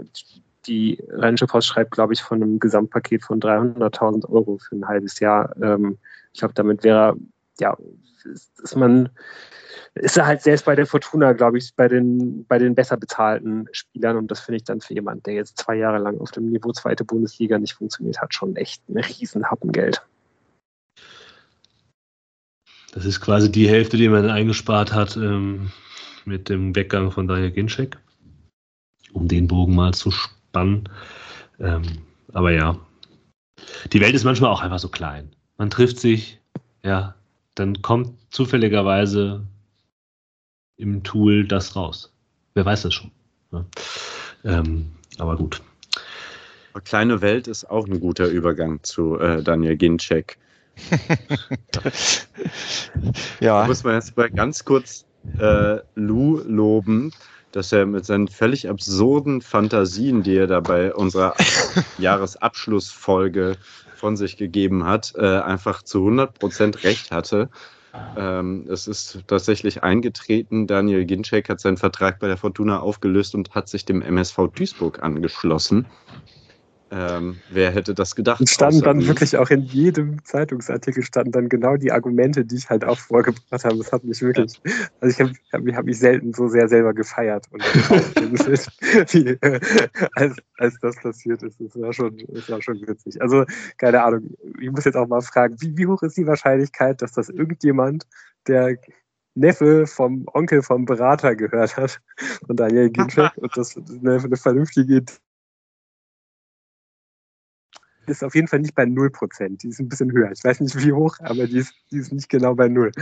[0.66, 5.20] die Rheinische Post schreibt, glaube ich, von einem Gesamtpaket von 300.000 Euro für ein halbes
[5.20, 5.54] Jahr.
[5.60, 5.98] Ähm,
[6.32, 7.16] ich glaube, damit wäre,
[7.60, 7.76] ja,
[8.24, 9.10] ist man
[9.96, 13.66] ist er halt selbst bei der Fortuna, glaube ich, bei den, bei den besser bezahlten
[13.72, 14.16] Spielern.
[14.16, 16.72] Und das finde ich dann für jemanden, der jetzt zwei Jahre lang auf dem Niveau
[16.72, 20.02] zweite Bundesliga nicht funktioniert hat, schon echt ein Riesenhappen Geld.
[22.92, 25.70] Das ist quasi die Hälfte, die man eingespart hat ähm,
[26.24, 27.98] mit dem Weggang von Daniel Ginczek,
[29.12, 30.88] um den Bogen mal zu spannen.
[31.58, 31.82] Ähm,
[32.32, 32.78] aber ja,
[33.92, 35.34] die Welt ist manchmal auch einfach so klein.
[35.56, 36.40] Man trifft sich,
[36.82, 37.15] ja,
[37.56, 39.44] dann kommt zufälligerweise
[40.76, 42.12] im Tool das raus.
[42.54, 43.10] Wer weiß das schon.
[43.50, 43.64] Ja.
[44.44, 45.62] Ähm, aber gut.
[46.84, 50.36] Kleine Welt ist auch ein guter Übergang zu äh, Daniel Ginczek.
[53.40, 53.62] ja.
[53.62, 55.06] Da muss man jetzt mal ganz kurz
[55.38, 57.12] äh, Lou loben,
[57.52, 61.34] dass er mit seinen völlig absurden Fantasien, die er da bei unserer
[61.98, 63.56] Jahresabschlussfolge
[63.96, 67.48] von sich gegeben hat, äh, einfach zu 100% recht hatte.
[68.16, 70.66] Ähm, es ist tatsächlich eingetreten.
[70.66, 75.02] Daniel Ginczek hat seinen Vertrag bei der Fortuna aufgelöst und hat sich dem MSV Duisburg
[75.02, 75.86] angeschlossen.
[76.88, 78.38] Ähm, wer hätte das gedacht?
[78.38, 82.70] Und standen dann wirklich auch in jedem Zeitungsartikel standen dann genau die Argumente, die ich
[82.70, 83.76] halt auch vorgebracht habe.
[83.78, 84.72] Das hat mich wirklich, ja.
[85.00, 87.60] also ich habe hab, hab mich selten so sehr selber gefeiert und
[89.12, 89.60] wie, äh,
[90.14, 91.60] als, als das passiert ist.
[91.60, 93.20] Das war schon, das war schon witzig.
[93.20, 93.44] Also
[93.78, 94.36] keine Ahnung.
[94.60, 98.06] Ich muss jetzt auch mal fragen, wie, wie hoch ist die Wahrscheinlichkeit, dass das irgendjemand,
[98.46, 98.76] der
[99.34, 102.00] Neffe vom Onkel vom Berater gehört hat,
[102.46, 105.12] von Daniel Ginczek, und das eine, eine vernünftige Idee
[108.08, 109.58] ist auf jeden Fall nicht bei 0%.
[109.58, 110.30] Die ist ein bisschen höher.
[110.32, 112.92] Ich weiß nicht wie hoch, aber die ist, die ist nicht genau bei 0.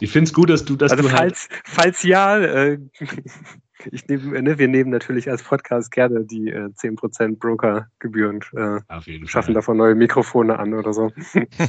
[0.00, 0.92] Ich finde es gut, dass du das.
[0.92, 2.78] Also du falls, halt falls ja, äh,
[3.90, 8.80] ich nehm, ne, wir nehmen natürlich als Podcast gerne die äh, 10% Brokergebühren, äh,
[9.26, 9.54] schaffen Fall.
[9.54, 11.10] davon neue Mikrofone an oder so.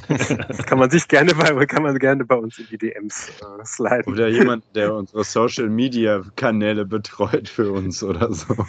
[0.07, 3.65] das kann man sich gerne bei, kann man gerne bei uns in die DMs äh,
[3.65, 4.11] sliden.
[4.11, 8.65] Oder jemand, der unsere Social Media Kanäle betreut für uns oder so.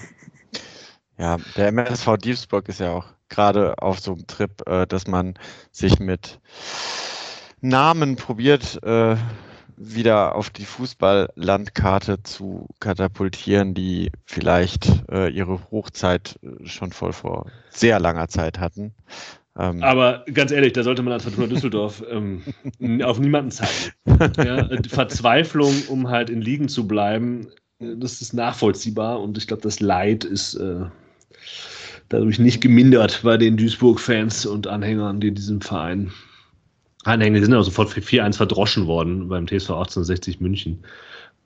[1.19, 5.35] Ja, der MSV Diebsburg ist ja auch gerade auf so einem Trip, äh, dass man
[5.71, 6.41] sich mit
[7.61, 9.17] Namen probiert, äh,
[9.77, 17.47] wieder auf die Fußballlandkarte zu katapultieren, die vielleicht äh, ihre Hochzeit äh, schon voll vor
[17.71, 18.95] sehr langer Zeit hatten.
[19.59, 22.43] Ähm, Aber ganz ehrlich, da sollte man als Fortuna Düsseldorf ähm,
[23.03, 23.93] auf niemanden zeigen.
[24.39, 27.49] Ja, Verzweiflung, um halt in Ligen zu bleiben,
[27.79, 30.85] äh, das ist nachvollziehbar und ich glaube, das Leid ist äh,
[32.13, 36.13] dadurch nicht gemindert bei den Duisburg-Fans und Anhängern, die diesem Verein
[37.05, 37.35] anhängen.
[37.35, 40.85] Die sind auch sofort für 4-1 verdroschen worden beim TSV 1860 München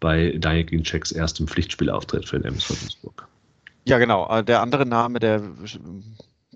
[0.01, 3.29] bei Daniel Ginczeks erstem Pflichtspielauftritt für den MSV Duisburg.
[3.87, 4.29] Ja, genau.
[4.29, 5.41] Äh, der andere Name, der,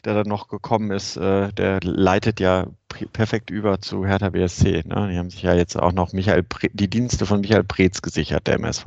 [0.04, 2.66] der dann noch gekommen ist, äh, der leitet ja
[3.12, 4.82] perfekt über zu Hertha BSC.
[4.86, 5.08] Ne?
[5.10, 8.54] Die haben sich ja jetzt auch noch Michael die Dienste von Michael Preetz gesichert, der
[8.54, 8.84] MSV.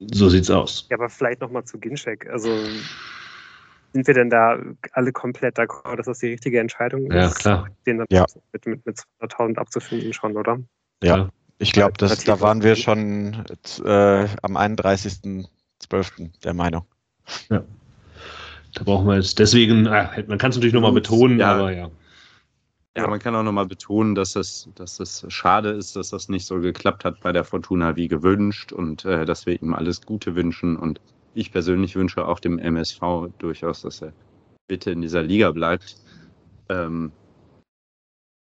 [0.00, 0.86] So sieht's aus.
[0.90, 2.28] Ja, aber vielleicht nochmal zu Ginczek.
[2.30, 2.50] Also
[3.92, 4.58] sind wir denn da
[4.92, 7.40] alle komplett d'accord, dass das die richtige Entscheidung ja, ist?
[7.40, 7.68] Klar.
[7.86, 10.58] Den dann ja, mit, mit, mit 200.000 abzufinden schon, oder?
[11.02, 13.44] Ja, ich glaube, da waren wir schon
[13.84, 16.42] äh, am 31.12.
[16.44, 16.84] der Meinung.
[17.50, 17.64] Ja.
[18.74, 21.54] Da brauchen wir jetzt deswegen, äh, man kann es natürlich nochmal betonen, ja.
[21.54, 21.90] aber ja.
[22.98, 26.44] Ja, man kann auch nochmal betonen, dass es, dass es schade ist, dass das nicht
[26.44, 30.34] so geklappt hat bei der Fortuna wie gewünscht und äh, dass wir ihm alles Gute
[30.34, 30.76] wünschen.
[30.76, 31.00] Und
[31.32, 34.12] ich persönlich wünsche auch dem MSV durchaus, dass er
[34.66, 35.96] bitte in dieser Liga bleibt.
[36.70, 37.12] Ähm,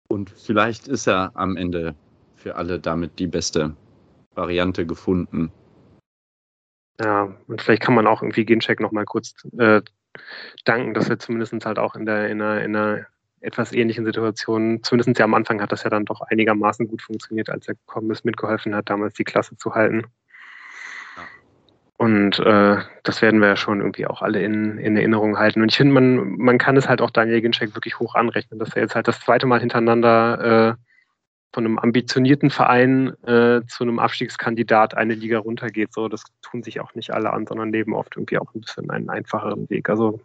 [0.10, 1.96] und vielleicht ist er am Ende
[2.36, 3.76] für alle damit die beste
[4.36, 5.52] Variante gefunden.
[7.02, 9.82] Ja, und vielleicht kann man auch irgendwie Gencheck nochmal kurz äh,
[10.66, 13.08] danken, dass er zumindest halt auch in der, in der, in der
[13.42, 17.50] etwas ähnlichen Situationen, zumindest ja am Anfang hat das ja dann doch einigermaßen gut funktioniert,
[17.50, 20.06] als er gekommen ist, mitgeholfen hat, damals die Klasse zu halten.
[21.98, 25.62] Und äh, das werden wir ja schon irgendwie auch alle in, in Erinnerung halten.
[25.62, 28.76] Und ich finde, man, man kann es halt auch Daniel Ginczek wirklich hoch anrechnen, dass
[28.76, 30.84] er jetzt halt das zweite Mal hintereinander äh,
[31.54, 35.94] von einem ambitionierten Verein äh, zu einem Abstiegskandidat eine Liga runtergeht.
[35.94, 38.90] So, das tun sich auch nicht alle an, sondern leben oft irgendwie auch ein bisschen
[38.90, 39.90] einen einfacheren Weg.
[39.90, 40.20] Also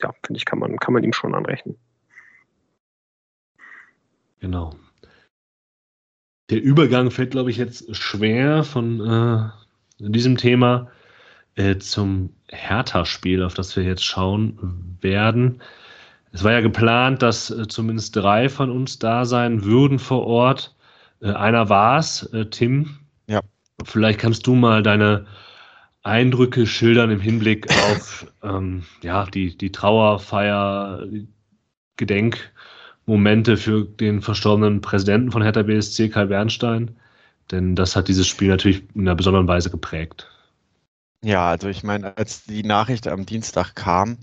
[0.00, 1.76] ja, finde ich, kann man, kann man ihm schon anrechnen.
[4.40, 4.74] Genau.
[6.50, 9.50] Der Übergang fällt, glaube ich, jetzt schwer von äh,
[9.98, 10.88] diesem Thema
[11.56, 15.60] äh, zum Hertha-Spiel, auf das wir jetzt schauen werden.
[16.32, 20.76] Es war ja geplant, dass äh, zumindest drei von uns da sein würden vor Ort.
[21.20, 22.98] Äh, einer war es, äh, Tim.
[23.26, 23.40] Ja.
[23.84, 25.26] Vielleicht kannst du mal deine
[26.02, 31.06] Eindrücke schildern im Hinblick auf ähm, ja, die, die Trauerfeier,
[31.96, 32.52] Gedenk
[33.06, 36.96] Momente für den verstorbenen Präsidenten von Hertha BSC, Kai Bernstein.
[37.50, 40.28] Denn das hat dieses Spiel natürlich in einer besonderen Weise geprägt.
[41.24, 44.18] Ja, also ich meine, als die Nachricht am Dienstag kam,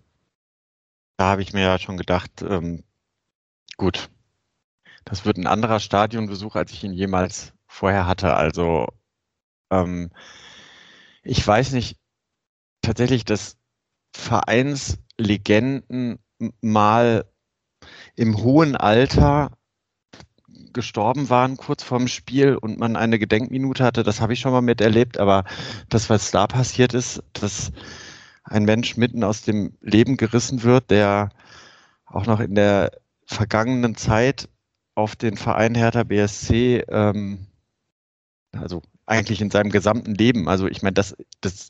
[1.17, 2.83] da habe ich mir ja schon gedacht, ähm,
[3.77, 4.09] gut,
[5.05, 8.35] das wird ein anderer Stadionbesuch, als ich ihn jemals vorher hatte.
[8.35, 8.87] Also
[9.71, 10.11] ähm,
[11.23, 11.97] ich weiß nicht,
[12.81, 13.57] tatsächlich, dass
[14.15, 16.19] Vereinslegenden
[16.61, 17.25] mal
[18.15, 19.51] im hohen Alter
[20.73, 24.61] gestorben waren kurz vorm Spiel und man eine Gedenkminute hatte, das habe ich schon mal
[24.61, 25.43] miterlebt, aber
[25.89, 27.71] das, was da passiert ist, dass
[28.43, 31.29] ein Mensch mitten aus dem Leben gerissen wird, der
[32.05, 32.91] auch noch in der
[33.25, 34.49] vergangenen Zeit
[34.95, 37.47] auf den Verein Hertha BSC, ähm,
[38.51, 41.69] also eigentlich in seinem gesamten Leben, also ich meine, das, das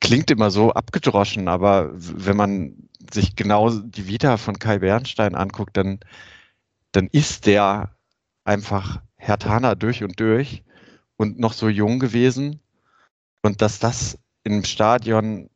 [0.00, 5.76] klingt immer so abgedroschen, aber wenn man sich genau die Vita von Kai Bernstein anguckt,
[5.76, 6.00] dann,
[6.92, 7.94] dann ist der
[8.44, 10.62] einfach Herr Tana durch und durch
[11.16, 12.60] und noch so jung gewesen.
[13.42, 15.50] Und dass das im Stadion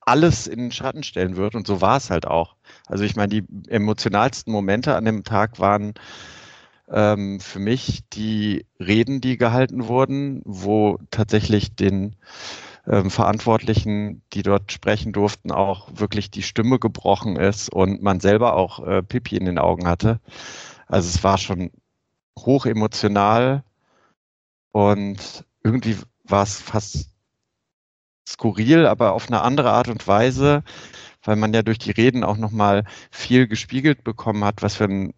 [0.00, 1.54] alles in den Schatten stellen wird.
[1.54, 2.56] Und so war es halt auch.
[2.86, 5.94] Also ich meine, die emotionalsten Momente an dem Tag waren
[6.88, 12.16] ähm, für mich die Reden, die gehalten wurden, wo tatsächlich den
[12.86, 18.54] ähm, Verantwortlichen, die dort sprechen durften, auch wirklich die Stimme gebrochen ist und man selber
[18.54, 20.20] auch äh, Pipi in den Augen hatte.
[20.86, 21.70] Also es war schon
[22.38, 23.64] hoch emotional
[24.72, 27.10] und irgendwie war es fast
[28.28, 30.62] skurril, aber auf eine andere Art und Weise,
[31.22, 35.14] weil man ja durch die Reden auch nochmal viel gespiegelt bekommen hat, was für ein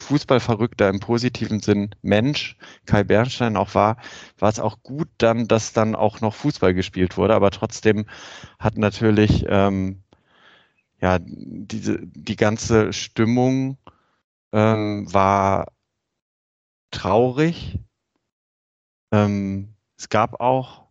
[0.00, 2.56] Fußballverrückter im positiven Sinn Mensch
[2.86, 3.96] Kai Bernstein auch war,
[4.38, 8.06] war es auch gut dann, dass dann auch noch Fußball gespielt wurde, aber trotzdem
[8.58, 10.02] hat natürlich ähm,
[11.00, 13.78] ja diese die ganze Stimmung
[14.52, 15.68] ähm, war
[16.90, 17.78] traurig.
[19.12, 20.88] Ähm, es gab auch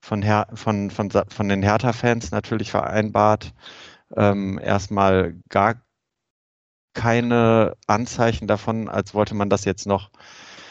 [0.00, 3.54] von, Her von, von, von den Hertha-Fans natürlich vereinbart,
[4.16, 5.82] ähm, erstmal gar
[6.94, 10.10] keine Anzeichen davon, als wollte man das jetzt noch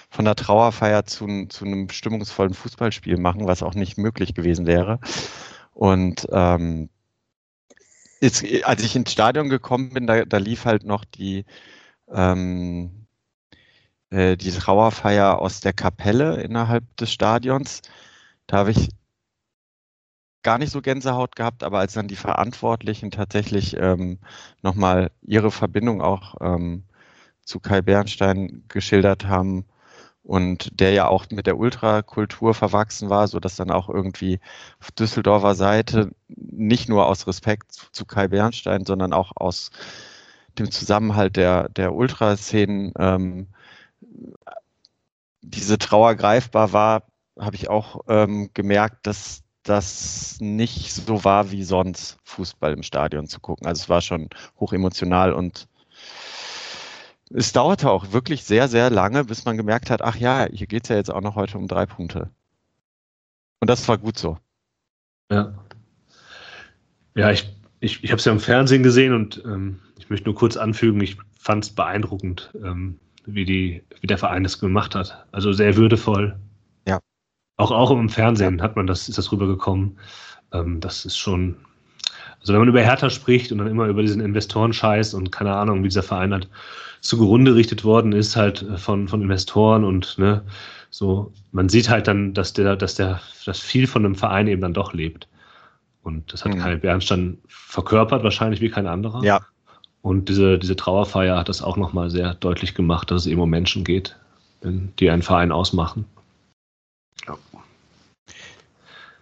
[0.09, 4.99] von der Trauerfeier zu, zu einem stimmungsvollen Fußballspiel machen, was auch nicht möglich gewesen wäre.
[5.73, 6.89] Und ähm,
[8.19, 11.45] ist, als ich ins Stadion gekommen bin, da, da lief halt noch die,
[12.11, 13.07] ähm,
[14.11, 17.81] äh, die Trauerfeier aus der Kapelle innerhalb des Stadions.
[18.47, 18.89] Da habe ich
[20.43, 24.19] gar nicht so Gänsehaut gehabt, aber als dann die Verantwortlichen tatsächlich ähm,
[24.61, 26.83] nochmal ihre Verbindung auch ähm,
[27.43, 29.65] zu Kai Bernstein geschildert haben
[30.23, 34.39] und der ja auch mit der Ultrakultur verwachsen war, so dass dann auch irgendwie
[34.79, 39.71] auf Düsseldorfer Seite nicht nur aus Respekt zu Kai Bernstein, sondern auch aus
[40.59, 43.47] dem Zusammenhalt der, der Ultraszenen ähm,
[45.41, 47.03] diese Trauer greifbar war,
[47.39, 53.27] habe ich auch ähm, gemerkt, dass das nicht so war wie sonst, Fußball im Stadion
[53.27, 53.67] zu gucken.
[53.67, 55.67] Also es war schon hoch emotional und
[57.33, 60.83] es dauerte auch wirklich sehr, sehr lange, bis man gemerkt hat, ach ja, hier geht
[60.83, 62.29] es ja jetzt auch noch heute um drei Punkte.
[63.59, 64.37] Und das war gut so.
[65.31, 65.53] Ja.
[67.15, 70.35] Ja, ich, ich, ich habe es ja im Fernsehen gesehen und ähm, ich möchte nur
[70.35, 75.25] kurz anfügen, ich fand es beeindruckend, ähm, wie, die, wie der Verein das gemacht hat.
[75.31, 76.37] Also sehr würdevoll,
[77.61, 79.97] auch, auch im Fernsehen hat man das, ist das rübergekommen.
[80.51, 81.55] Ähm, das ist schon,
[82.39, 85.83] also wenn man über Hertha spricht und dann immer über diesen Investorenscheiß und keine Ahnung,
[85.83, 86.49] wie dieser Verein halt
[87.01, 90.43] zugrunde richtet worden ist, halt äh, von, von Investoren und ne,
[90.89, 94.61] so, man sieht halt dann, dass der, dass der, dass viel von einem Verein eben
[94.61, 95.27] dann doch lebt.
[96.03, 96.59] Und das hat mhm.
[96.59, 99.23] Kai Bernstein verkörpert, wahrscheinlich wie kein anderer.
[99.23, 99.39] Ja.
[100.01, 103.49] Und diese, diese Trauerfeier hat das auch nochmal sehr deutlich gemacht, dass es eben um
[103.49, 104.17] Menschen geht,
[104.63, 106.05] die einen Verein ausmachen.
[107.27, 107.37] Ja.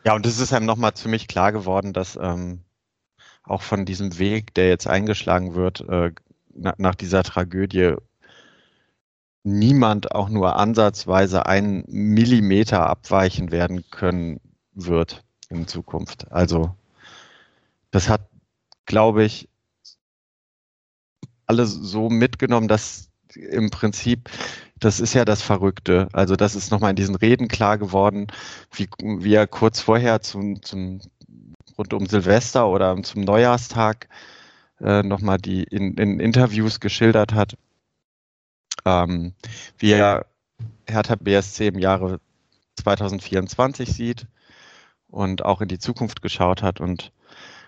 [0.06, 2.64] Ja, und es ist einem nochmal ziemlich klar geworden, dass ähm,
[3.44, 6.12] auch von diesem Weg, der jetzt eingeschlagen wird, äh,
[6.54, 7.96] na, nach dieser Tragödie,
[9.44, 14.40] niemand auch nur ansatzweise einen Millimeter abweichen werden können
[14.74, 16.32] wird in Zukunft.
[16.32, 16.76] Also
[17.92, 18.30] das hat,
[18.86, 19.50] glaube ich,
[21.46, 24.30] alles so mitgenommen, dass im Prinzip
[24.80, 26.08] das ist ja das Verrückte.
[26.14, 28.28] Also das ist nochmal in diesen Reden klar geworden,
[28.72, 31.02] wie, wie er kurz vorher zum, zum
[31.78, 34.08] rund um Silvester oder zum Neujahrstag
[34.80, 37.58] äh, nochmal die in, in Interviews geschildert hat,
[38.86, 39.34] ähm,
[39.78, 40.26] wie er
[40.88, 42.20] Hertha BSC im Jahre
[42.78, 44.28] 2024 sieht
[45.08, 47.12] und auch in die Zukunft geschaut hat und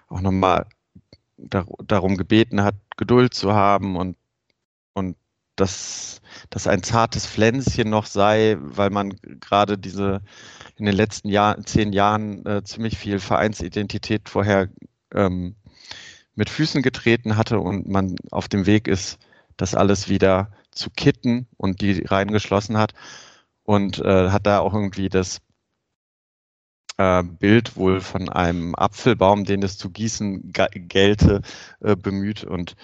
[0.07, 0.67] auch nochmal
[1.37, 4.15] dar darum gebeten hat, Geduld zu haben und,
[4.93, 5.17] und
[5.61, 10.21] dass das ein zartes Pflänzchen noch sei, weil man gerade diese
[10.75, 14.69] in den letzten Jahr, zehn Jahren äh, ziemlich viel Vereinsidentität vorher
[15.13, 15.55] ähm,
[16.35, 19.19] mit Füßen getreten hatte und man auf dem Weg ist,
[19.57, 22.93] das alles wieder zu kitten und die reingeschlossen hat
[23.63, 25.39] und äh, hat da auch irgendwie das
[26.97, 31.41] äh, Bild wohl von einem Apfelbaum, den es zu gießen gelte,
[31.81, 32.75] äh, bemüht und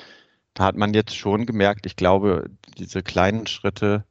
[0.58, 4.06] da hat man jetzt schon gemerkt, ich glaube, diese kleinen Schritte,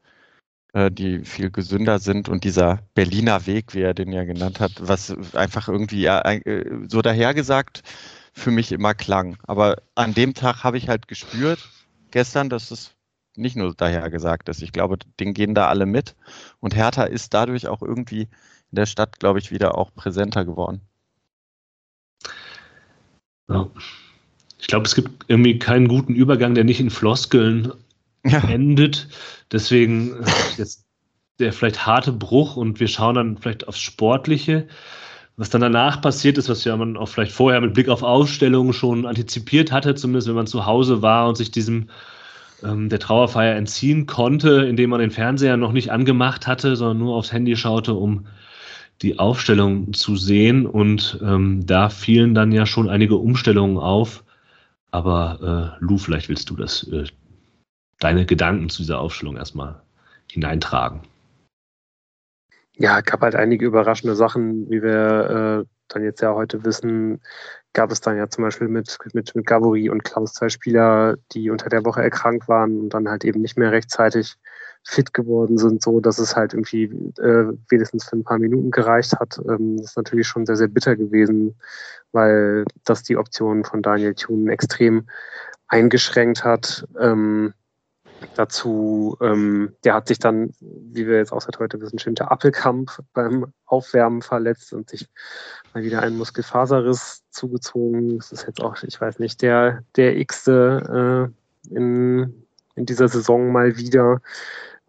[0.75, 4.75] äh, die viel gesünder sind und dieser Berliner Weg, wie er den ja genannt hat,
[4.79, 7.83] was einfach irgendwie äh, so dahergesagt
[8.33, 9.39] für mich immer klang.
[9.49, 11.69] Aber an dem Tag habe ich halt gespürt,
[12.13, 12.95] gestern, dass es
[13.35, 14.63] nicht nur dahergesagt ist.
[14.63, 16.15] Ich glaube, den gehen da alle mit.
[16.61, 18.23] Und Hertha ist dadurch auch irgendwie
[18.71, 20.81] in der Stadt, glaube ich, wieder auch präsenter geworden.
[23.49, 23.69] Ja
[24.67, 27.71] ich glaube, es gibt irgendwie keinen guten Übergang, der nicht in Floskeln
[28.25, 28.41] ja.
[28.49, 29.07] endet.
[29.53, 30.27] Deswegen äh,
[30.59, 30.85] jetzt
[31.39, 34.67] der vielleicht harte Bruch und wir schauen dann vielleicht aufs Sportliche.
[35.37, 38.73] Was dann danach passiert ist, was ja man auch vielleicht vorher mit Blick auf Ausstellungen
[38.73, 41.89] schon antizipiert hatte, zumindest wenn man zu Hause war und sich diesem
[42.65, 47.15] ähm, der Trauerfeier entziehen konnte, indem man den Fernseher noch nicht angemacht hatte, sondern nur
[47.15, 48.27] aufs Handy schaute, um
[49.01, 54.25] die Aufstellung zu sehen und ähm, da fielen dann ja schon einige Umstellungen auf.
[54.97, 57.05] Aber äh, Lou, vielleicht willst du das, äh,
[57.99, 59.83] deine Gedanken zu dieser Aufstellung erstmal
[60.33, 61.03] hineintragen.
[62.77, 67.21] Ja, gab halt einige überraschende Sachen, wie wir äh, dann jetzt ja heute wissen,
[67.75, 71.51] gab es dann ja zum Beispiel mit, mit, mit Gavori und Klaus zwei Spieler, die
[71.51, 74.37] unter der Woche erkrankt waren und dann halt eben nicht mehr rechtzeitig
[74.87, 76.85] fit geworden sind, so dass es halt irgendwie
[77.19, 79.41] äh, wenigstens für ein paar Minuten gereicht hat.
[79.49, 81.57] Ähm, das ist natürlich schon sehr, sehr bitter gewesen,
[82.13, 85.09] weil das die Option von Daniel Thun extrem
[85.69, 86.87] eingeschränkt hat.
[86.99, 87.53] Ähm,
[88.35, 92.91] Dazu, ähm, der hat sich dann, wie wir jetzt auch seit heute wissen, Schinter Appelkamp
[93.13, 95.09] beim Aufwärmen verletzt und sich
[95.75, 98.17] mal wieder einen Muskelfaserriss zugezogen.
[98.17, 101.31] Das ist jetzt auch, ich weiß nicht, der, der x-te
[101.71, 104.21] äh, in, in dieser Saison mal wieder.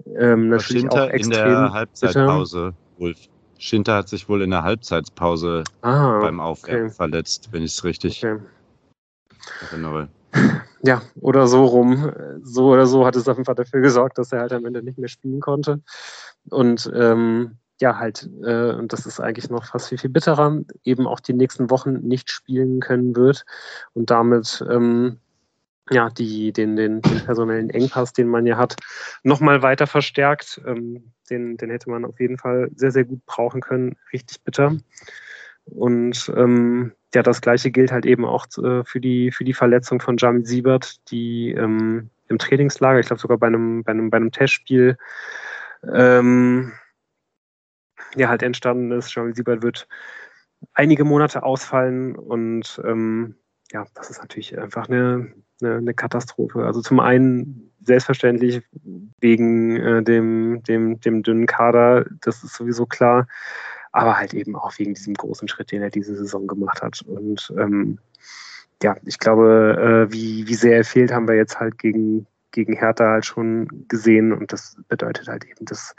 [0.05, 3.17] Ähm, natürlich Schinter auch extrem in der Halbzeitpause, Wolf.
[3.59, 6.95] Schinter hat sich wohl in der Halbzeitpause ah, beim Aufwärmen okay.
[6.95, 8.39] verletzt, wenn ich es richtig okay.
[9.71, 10.09] erinnere
[10.83, 12.11] ja, oder so rum.
[12.43, 14.83] So oder so hat es auf jeden Fall dafür gesorgt, dass er halt am Ende
[14.83, 15.81] nicht mehr spielen konnte.
[16.49, 21.07] Und ähm, ja, halt, äh, und das ist eigentlich noch fast viel, viel bitterer, eben
[21.07, 23.45] auch die nächsten Wochen nicht spielen können wird
[23.93, 25.19] und damit ähm,
[25.89, 28.75] ja, die, den, den, den personellen Engpass, den man ja hat,
[29.23, 30.61] nochmal weiter verstärkt.
[30.65, 33.95] Ähm, den, den hätte man auf jeden Fall sehr, sehr gut brauchen können.
[34.13, 34.77] Richtig bitter.
[35.65, 39.99] Und ähm, ja, das gleiche gilt halt eben auch äh, für, die, für die Verletzung
[39.99, 44.17] von Jamie Siebert, die ähm, im Trainingslager, ich glaube sogar bei einem, bei einem, bei
[44.17, 44.97] einem Testspiel,
[45.93, 46.73] ähm,
[48.15, 49.13] ja, halt entstanden ist.
[49.13, 49.87] Jamie Siebert wird
[50.73, 53.35] einige Monate ausfallen und ähm,
[53.71, 56.65] ja, das ist natürlich einfach eine, eine, eine, Katastrophe.
[56.65, 58.61] Also zum einen selbstverständlich
[59.19, 63.27] wegen äh, dem, dem, dem dünnen Kader, das ist sowieso klar
[63.97, 67.01] aber halt eben auch wegen diesem großen Schritt, den er diese Saison gemacht hat.
[67.01, 67.97] Und ähm,
[68.83, 72.73] ja, ich glaube, äh, wie, wie sehr er fehlt, haben wir jetzt halt gegen, gegen
[72.73, 74.33] Hertha halt schon gesehen.
[74.33, 75.95] Und das bedeutet halt eben, dass,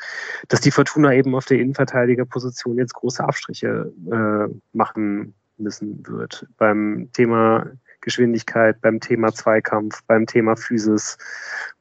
[0.46, 6.46] dass die Fortuna eben auf der Innenverteidigerposition jetzt große Abstriche äh, machen müssen wird.
[6.56, 7.66] Beim Thema
[8.00, 11.18] Geschwindigkeit, beim Thema Zweikampf, beim Thema Physis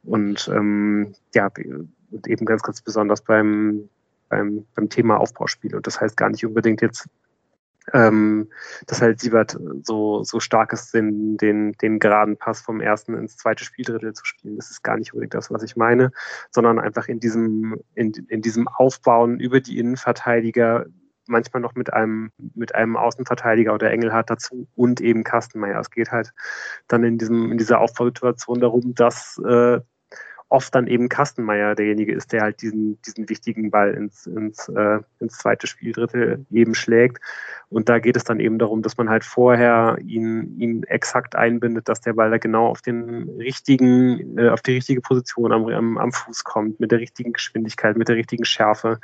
[0.04, 1.50] und ähm, ja,
[2.12, 3.90] und eben ganz, ganz besonders beim,
[4.30, 5.76] beim, beim Thema Aufbauspiel.
[5.76, 7.08] Und das heißt gar nicht unbedingt jetzt,
[7.94, 8.50] ähm,
[8.86, 13.38] dass halt Siebert so, so stark ist, den, den, den geraden Pass vom ersten ins
[13.38, 14.58] zweite Spieldrittel zu spielen.
[14.58, 16.12] Das ist gar nicht unbedingt das, was ich meine,
[16.52, 20.86] sondern einfach in diesem, in, in diesem Aufbauen über die Innenverteidiger
[21.28, 25.80] manchmal noch mit einem, mit einem Außenverteidiger oder Engelhardt dazu und eben Kastenmeier.
[25.80, 26.34] Es geht halt
[26.88, 29.80] dann in diesem, in dieser Aufbausituation darum, dass äh,
[30.50, 35.00] oft dann eben Kastenmeier derjenige ist, der halt diesen, diesen wichtigen Ball ins, ins, äh,
[35.20, 37.22] ins zweite Spieldrittel eben schlägt.
[37.70, 41.90] Und da geht es dann eben darum, dass man halt vorher ihn, ihn exakt einbindet,
[41.90, 45.98] dass der Ball da genau auf den richtigen, äh, auf die richtige Position am, am,
[45.98, 49.00] am Fuß kommt, mit der richtigen Geschwindigkeit, mit der richtigen Schärfe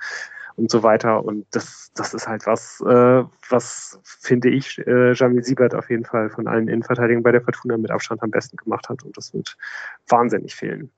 [0.56, 1.24] und so weiter.
[1.24, 6.06] Und das, das ist halt was, äh, was finde ich, äh, Jamil Siebert auf jeden
[6.06, 9.04] Fall von allen Innenverteidigern bei der Fortuna mit Abstand am besten gemacht hat.
[9.04, 9.58] Und das wird
[10.08, 10.92] wahnsinnig fehlen.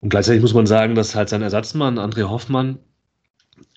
[0.00, 2.78] Und gleichzeitig muss man sagen, dass halt sein Ersatzmann, André Hoffmann,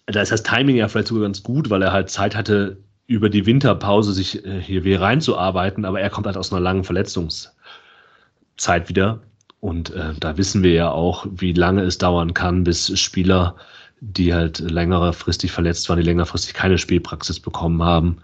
[0.05, 3.29] da ist das Timing ja vielleicht sogar ganz gut, weil er halt Zeit hatte, über
[3.29, 8.87] die Winterpause sich äh, hier wieder reinzuarbeiten, aber er kommt halt aus einer langen Verletzungszeit
[8.87, 9.21] wieder.
[9.63, 13.55] Und äh, da wissen wir ja auch, wie lange es dauern kann, bis Spieler,
[14.01, 18.17] die halt längerfristig verletzt waren, die längerfristig keine Spielpraxis bekommen haben,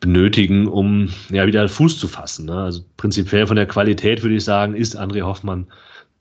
[0.00, 2.46] benötigen, um ja wieder Fuß zu fassen.
[2.46, 2.56] Ne?
[2.56, 5.68] Also prinzipiell von der Qualität würde ich sagen, ist André Hoffmann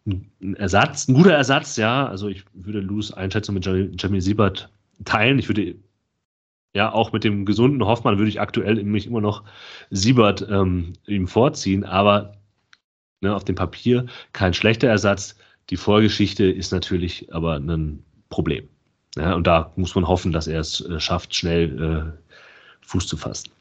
[0.06, 2.06] ein Ersatz, ein guter Ersatz, ja.
[2.06, 4.70] Also ich würde Lus Einschätzung mit Jamie Siebert
[5.04, 5.40] teilen.
[5.40, 5.74] Ich würde
[6.76, 9.46] ja auch mit dem gesunden Hoffmann würde ich aktuell mich immer noch
[9.90, 12.36] Siebert ähm, ihm vorziehen, aber
[13.24, 15.36] ne, auf dem Papier kein schlechter Ersatz.
[15.70, 18.68] Die Vorgeschichte ist natürlich aber ein Problem.
[19.16, 23.18] Ja, und da muss man hoffen, dass er es äh, schafft, schnell äh, Fuß zu
[23.18, 23.52] fassen.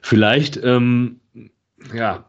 [0.00, 1.20] Vielleicht, ähm,
[1.92, 2.24] ja,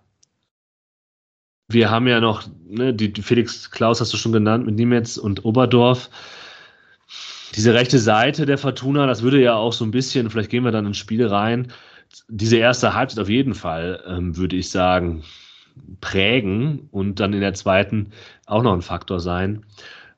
[1.70, 5.45] wir haben ja noch, ne, die, Felix Klaus hast du schon genannt, mit Niemetz und
[5.45, 6.10] Oberdorf.
[7.55, 10.72] Diese rechte Seite der Fortuna, das würde ja auch so ein bisschen, vielleicht gehen wir
[10.72, 11.72] dann ins Spiel rein,
[12.28, 15.24] diese erste Halbzeit auf jeden Fall, ähm, würde ich sagen,
[16.01, 18.11] prägen und dann in der zweiten
[18.45, 19.66] auch noch ein Faktor sein,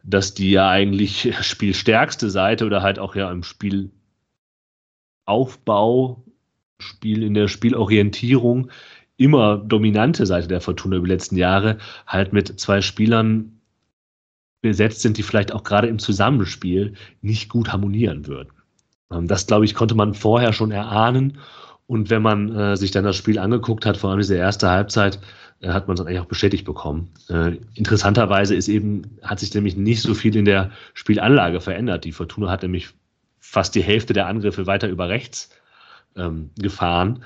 [0.04, 3.92] dass die ja eigentlich spielstärkste Seite oder halt auch ja im Spielaufbau,
[6.78, 8.70] Spiel in der Spielorientierung
[9.18, 13.62] immer dominante Seite der Fortuna über die letzten Jahre halt mit zwei Spielern
[14.62, 18.52] besetzt sind, die vielleicht auch gerade im Zusammenspiel nicht gut harmonieren würden.
[19.12, 21.38] Ähm, das, glaube ich, konnte man vorher schon erahnen.
[21.88, 25.20] Und wenn man äh, sich dann das Spiel angeguckt hat, vor allem diese erste Halbzeit,
[25.62, 27.12] äh, hat man es eigentlich auch bestätigt bekommen.
[27.30, 32.06] Äh, interessanterweise ist eben, hat sich nämlich nicht so viel in der Spielanlage verändert.
[32.06, 32.90] Die Fortuna hat nämlich
[33.40, 35.50] fast die Hälfte der Angriffe weiter über rechts
[36.16, 37.24] ähm, gefahren.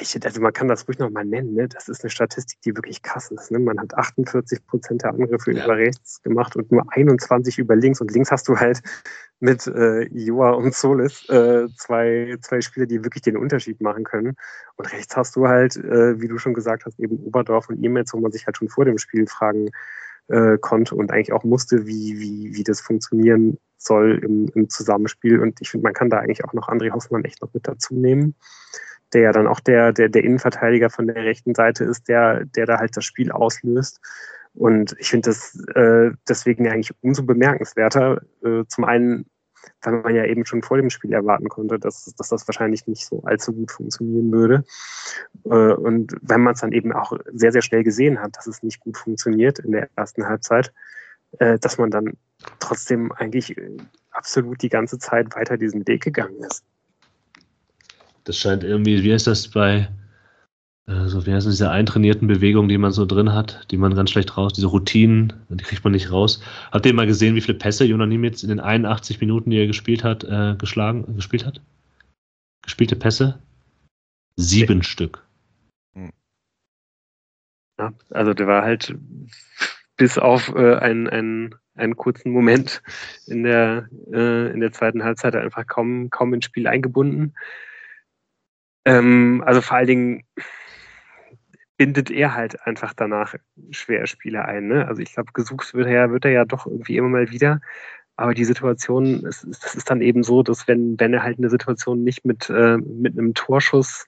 [0.00, 1.68] Ich, also man kann das ruhig nochmal nennen, ne?
[1.68, 3.50] das ist eine Statistik, die wirklich krass ist.
[3.50, 3.58] Ne?
[3.58, 5.64] Man hat 48 Prozent der Angriffe ja.
[5.64, 8.00] über rechts gemacht und nur 21 über links.
[8.00, 8.80] Und links hast du halt
[9.42, 14.36] mit äh, Joa und Solis äh, zwei, zwei Spieler, die wirklich den Unterschied machen können.
[14.76, 18.14] Und rechts hast du halt, äh, wie du schon gesagt hast, eben Oberdorf und Imetz,
[18.14, 19.70] wo man sich halt schon vor dem Spiel fragen
[20.28, 25.40] äh, konnte und eigentlich auch musste, wie, wie, wie das funktionieren soll im, im Zusammenspiel.
[25.40, 27.94] Und ich finde, man kann da eigentlich auch noch André Hoffmann echt noch mit dazu
[27.94, 28.36] nehmen
[29.12, 32.64] der ja dann auch der, der, der Innenverteidiger von der rechten Seite ist, der, der
[32.64, 34.00] da halt das Spiel auslöst.
[34.54, 38.20] Und ich finde das äh, deswegen eigentlich umso bemerkenswerter.
[38.44, 39.26] Äh, zum einen,
[39.82, 43.06] weil man ja eben schon vor dem Spiel erwarten konnte, dass, dass das wahrscheinlich nicht
[43.06, 44.64] so allzu gut funktionieren würde.
[45.44, 48.62] Äh, und wenn man es dann eben auch sehr, sehr schnell gesehen hat, dass es
[48.62, 50.72] nicht gut funktioniert in der ersten Halbzeit,
[51.38, 52.12] äh, dass man dann
[52.58, 53.76] trotzdem eigentlich äh,
[54.10, 56.64] absolut die ganze Zeit weiter diesen Weg gegangen ist.
[58.24, 59.88] Das scheint irgendwie, wie heißt das bei,
[60.86, 64.36] so wie heißt diese eintrainierten Bewegungen, die man so drin hat, die man ganz schlecht
[64.36, 66.42] raus, diese Routinen, die kriegt man nicht raus.
[66.72, 69.68] Habt ihr mal gesehen, wie viele Pässe Jonanim jetzt in den 81 Minuten, die er
[69.68, 71.60] gespielt hat, äh, geschlagen, gespielt hat?
[72.62, 73.38] Gespielte Pässe?
[74.36, 74.88] Sieben okay.
[74.88, 75.24] Stück.
[75.94, 76.12] Hm.
[77.78, 78.96] Ja, also der war halt
[79.96, 82.82] bis auf äh, einen, einen, einen kurzen Moment
[83.26, 87.34] in der, äh, in der zweiten Halbzeit einfach kaum, kaum ins Spiel eingebunden.
[88.84, 90.24] Ähm, also vor allen Dingen
[91.82, 93.34] bindet er halt einfach danach
[93.72, 94.68] schwer Spiele ein.
[94.68, 94.86] Ne?
[94.86, 97.60] Also ich glaube, gesucht wird er, wird er ja doch irgendwie immer mal wieder.
[98.14, 101.50] Aber die Situation, es, das ist dann eben so, dass wenn, wenn er halt eine
[101.50, 104.06] Situation nicht mit, äh, mit einem Torschuss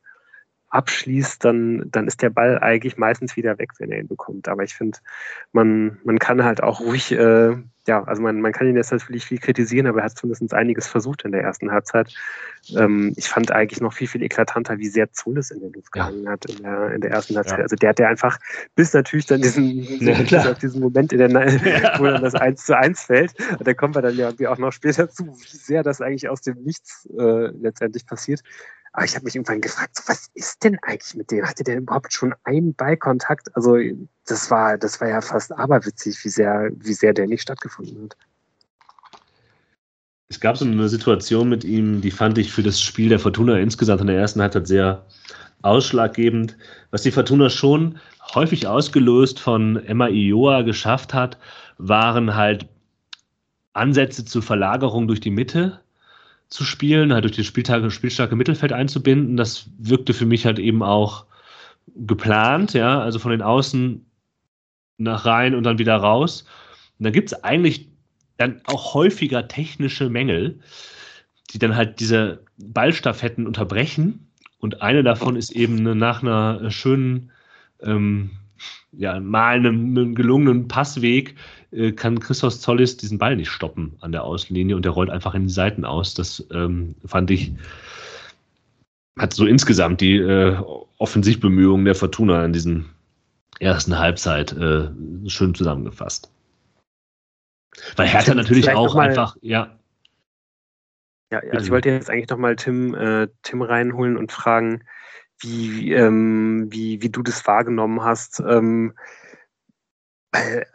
[0.68, 4.46] abschließt, dann, dann ist der Ball eigentlich meistens wieder weg, wenn er ihn bekommt.
[4.46, 4.98] Aber ich finde,
[5.50, 7.56] man, man kann halt auch ruhig, äh,
[7.86, 10.86] ja, also man, man kann ihn jetzt natürlich viel kritisieren, aber er hat zumindest einiges
[10.86, 12.14] versucht in der ersten Halbzeit.
[12.76, 16.24] Ähm, ich fand eigentlich noch viel, viel eklatanter, wie sehr Zulis in der Luft gehangen
[16.24, 16.30] ja.
[16.32, 17.58] hat in der, in der ersten Halbzeit.
[17.58, 17.62] Ja.
[17.64, 18.38] Also der hat ja einfach
[18.74, 19.82] bis natürlich dann diesen,
[20.28, 21.30] ja, auf diesen Moment, in der,
[21.98, 23.34] wo dann das 1 zu 1 fällt.
[23.58, 26.40] Und da kommen wir dann ja auch noch später zu, wie sehr das eigentlich aus
[26.40, 28.42] dem Nichts äh, letztendlich passiert.
[28.94, 31.44] Aber ich habe mich irgendwann gefragt, so, was ist denn eigentlich mit dem?
[31.44, 33.54] Hatte der überhaupt schon einen Ballkontakt?
[33.56, 33.76] Also
[34.26, 38.16] das war, das war ja fast aberwitzig, wie sehr, wie sehr der nicht stattgefunden hat.
[40.28, 43.58] Es gab so eine Situation mit ihm, die fand ich für das Spiel der Fortuna
[43.58, 45.04] insgesamt in der ersten Halbzeit sehr
[45.62, 46.56] ausschlaggebend.
[46.92, 47.98] Was die Fortuna schon
[48.32, 51.36] häufig ausgelöst von Emma Ioa geschafft hat,
[51.78, 52.68] waren halt
[53.72, 55.80] Ansätze zur Verlagerung durch die Mitte
[56.54, 59.36] zu spielen, halt durch das Spieltage, spielstarke Mittelfeld einzubinden.
[59.36, 61.26] Das wirkte für mich halt eben auch
[61.96, 64.06] geplant, ja, also von den Außen
[64.98, 66.44] nach rein und dann wieder raus.
[67.00, 67.88] Und da gibt es eigentlich
[68.36, 70.60] dann auch häufiger technische Mängel,
[71.50, 74.28] die dann halt diese Ballstaffetten unterbrechen.
[74.58, 77.32] Und eine davon ist eben nach einer schönen,
[77.82, 78.30] ähm,
[78.92, 81.34] ja, mal einem, gelungenen Passweg
[81.96, 85.46] kann Christos Zollis diesen Ball nicht stoppen an der Außenlinie und der rollt einfach in
[85.46, 86.14] die Seiten aus.
[86.14, 87.52] Das ähm, fand ich,
[89.18, 90.56] hat so insgesamt die äh,
[90.98, 92.86] Offensivbemühungen der Fortuna in diesen
[93.60, 94.88] ersten Halbzeit äh,
[95.26, 96.30] schön zusammengefasst.
[97.96, 99.78] Weil Hertha natürlich auch einfach, ja.
[101.32, 104.84] Ja, also ich wollte jetzt eigentlich nochmal Tim, äh, Tim reinholen und fragen,
[105.40, 108.40] wie, ähm, wie, wie du das wahrgenommen hast.
[108.40, 108.94] Ähm,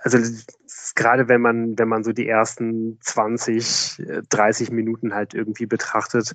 [0.04, 0.18] also
[0.96, 6.34] gerade wenn man, wenn man so die ersten 20, 30 Minuten halt irgendwie betrachtet,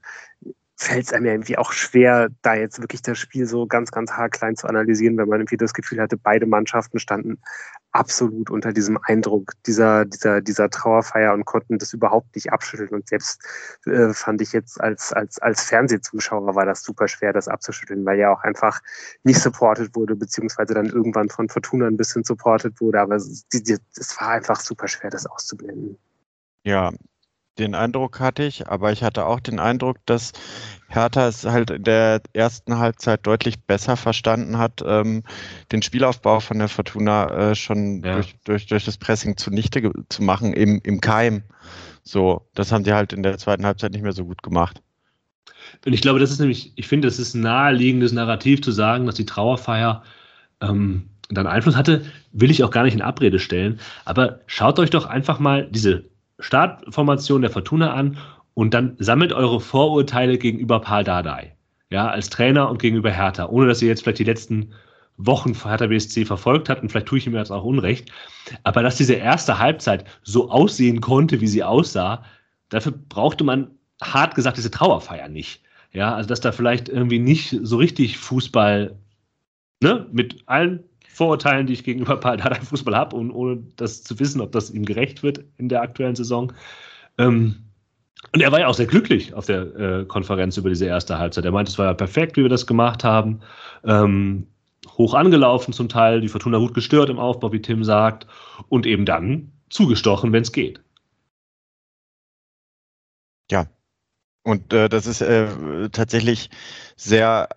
[0.76, 4.12] fällt es einem ja irgendwie auch schwer, da jetzt wirklich das Spiel so ganz, ganz
[4.12, 7.38] haarklein zu analysieren, wenn man irgendwie das Gefühl hatte, beide Mannschaften standen
[7.94, 12.90] absolut unter diesem Eindruck dieser, dieser, dieser Trauerfeier und konnten das überhaupt nicht abschütteln.
[12.90, 13.40] Und selbst
[13.86, 18.18] äh, fand ich jetzt als, als, als Fernsehzuschauer war das super schwer, das abzuschütteln, weil
[18.18, 18.80] ja auch einfach
[19.22, 23.00] nicht supportet wurde, beziehungsweise dann irgendwann von Fortuna ein bisschen supportet wurde.
[23.00, 25.96] Aber es, es war einfach super schwer, das auszublenden.
[26.64, 26.90] Ja,
[27.58, 30.32] den Eindruck hatte ich, aber ich hatte auch den Eindruck, dass
[30.88, 35.22] Hertha es halt in der ersten Halbzeit deutlich besser verstanden hat, ähm,
[35.72, 38.14] den Spielaufbau von der Fortuna äh, schon ja.
[38.14, 41.42] durch, durch, durch das Pressing zunichte zu machen im, im Keim.
[42.02, 44.82] So, das haben die halt in der zweiten Halbzeit nicht mehr so gut gemacht.
[45.86, 49.06] Und ich glaube, das ist nämlich, ich finde, das ist ein naheliegendes Narrativ zu sagen,
[49.06, 50.02] dass die Trauerfeier
[50.60, 53.80] ähm, dann Einfluss hatte, will ich auch gar nicht in Abrede stellen.
[54.04, 56.04] Aber schaut euch doch einfach mal diese
[56.38, 58.18] Startformation der Fortuna an
[58.54, 61.56] und dann sammelt eure Vorurteile gegenüber Paul Dardai.
[61.90, 64.72] Ja, als Trainer und gegenüber Hertha, ohne dass ihr jetzt vielleicht die letzten
[65.16, 68.10] Wochen von Hertha BSC verfolgt habt und vielleicht tue ich ihm jetzt auch Unrecht.
[68.64, 72.24] Aber dass diese erste Halbzeit so aussehen konnte, wie sie aussah,
[72.68, 73.70] dafür brauchte man
[74.02, 75.62] hart gesagt diese Trauerfeier nicht.
[75.92, 78.96] Ja, also dass da vielleicht irgendwie nicht so richtig Fußball,
[79.80, 80.82] ne, mit allen
[81.14, 84.70] Vorurteilen, die ich gegenüber Paul Dardai Fußball habe und ohne das zu wissen, ob das
[84.70, 86.52] ihm gerecht wird in der aktuellen Saison.
[87.18, 87.56] Ähm,
[88.32, 91.44] und er war ja auch sehr glücklich auf der äh, Konferenz über diese erste Halbzeit.
[91.44, 93.40] Er meinte, es war ja perfekt, wie wir das gemacht haben.
[93.84, 94.48] Ähm,
[94.98, 98.26] hoch angelaufen zum Teil, die Fortuna gut gestört im Aufbau, wie Tim sagt,
[98.68, 100.80] und eben dann zugestochen, wenn es geht.
[103.50, 103.66] Ja,
[104.42, 106.50] und äh, das ist äh, tatsächlich
[106.96, 107.48] sehr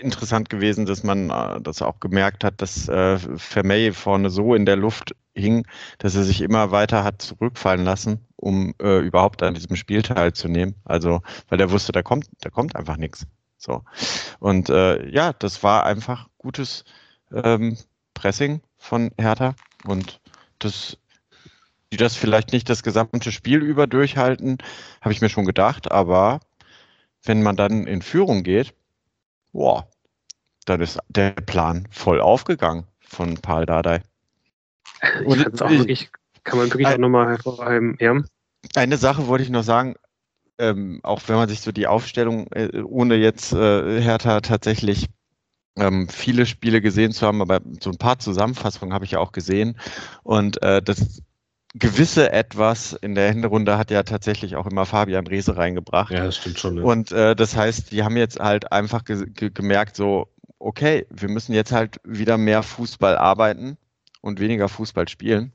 [0.00, 4.66] interessant gewesen, dass man äh, das auch gemerkt hat, dass äh, Vermey vorne so in
[4.66, 5.66] der Luft hing,
[5.98, 10.74] dass er sich immer weiter hat zurückfallen lassen, um äh, überhaupt an diesem Spiel teilzunehmen.
[10.84, 13.26] Also, weil er wusste, da kommt, da kommt einfach nichts.
[13.56, 13.82] So.
[14.38, 16.84] Und äh, ja, das war einfach gutes
[17.32, 17.76] ähm,
[18.14, 19.54] Pressing von Hertha
[19.84, 20.20] und
[20.58, 20.98] das
[21.92, 24.58] die das vielleicht nicht das gesamte Spiel über durchhalten,
[25.00, 26.40] habe ich mir schon gedacht, aber
[27.22, 28.74] wenn man dann in Führung geht,
[29.56, 29.88] boah,
[30.66, 34.02] dann ist der Plan voll aufgegangen von Paul Dardai.
[35.26, 36.10] Ich auch wirklich,
[36.44, 38.20] kann man wirklich ein, auch nochmal hervorheben, ja.
[38.74, 39.94] Eine Sache wollte ich noch sagen,
[40.58, 45.08] ähm, auch wenn man sich so die Aufstellung, äh, ohne jetzt äh, Hertha tatsächlich
[45.76, 49.32] ähm, viele Spiele gesehen zu haben, aber so ein paar Zusammenfassungen habe ich ja auch
[49.32, 49.78] gesehen.
[50.22, 51.22] Und äh, das
[51.78, 56.10] gewisse Etwas in der Hinrunde hat ja tatsächlich auch immer Fabian Reese reingebracht.
[56.10, 56.78] Ja, das stimmt schon.
[56.78, 56.82] Ja.
[56.84, 61.28] Und äh, das heißt, die haben jetzt halt einfach ge ge gemerkt, so, okay, wir
[61.28, 63.76] müssen jetzt halt wieder mehr Fußball arbeiten
[64.22, 65.52] und weniger Fußball spielen.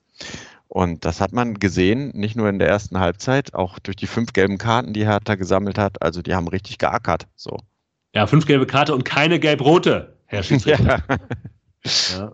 [0.67, 4.31] Und das hat man gesehen, nicht nur in der ersten Halbzeit, auch durch die fünf
[4.31, 6.01] gelben Karten, die Hertha gesammelt hat.
[6.01, 7.27] Also die haben richtig geackert.
[7.35, 7.57] So.
[8.13, 11.03] Ja, fünf gelbe Karte und keine gelb-rote, Herr Schiedsrichter.
[11.83, 12.17] Ja.
[12.17, 12.31] ja.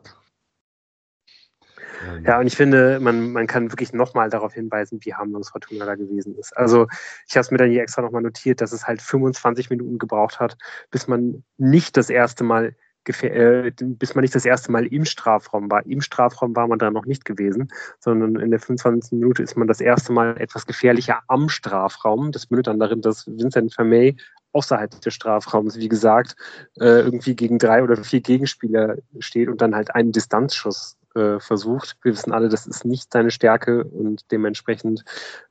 [2.24, 5.96] Ja, und ich finde, man, man kann wirklich nochmal darauf hinweisen, wie harmlos Fortuna da
[5.96, 6.56] gewesen ist.
[6.56, 6.88] Also
[7.28, 10.40] ich habe es mir dann hier extra nochmal notiert, dass es halt 25 Minuten gebraucht
[10.40, 10.58] hat,
[10.92, 12.76] bis man nicht das erste Mal
[13.08, 15.86] äh, bis man nicht das erste Mal im Strafraum war.
[15.86, 17.70] Im Strafraum war man da noch nicht gewesen,
[18.00, 19.14] sondern in der 25.
[19.14, 22.34] Minute ist man das erste Mal etwas gefährlicher am Strafraum.
[22.34, 24.18] Das mündet dann darin, dass Vincent Vermey
[24.52, 26.36] außerhalb des Strafraums, wie gesagt,
[26.80, 31.98] äh, irgendwie gegen drei oder vier Gegenspieler steht und dann halt einen Distanzschuss äh, versucht.
[32.04, 35.04] Wir wissen alle, das ist nicht seine Stärke und dementsprechend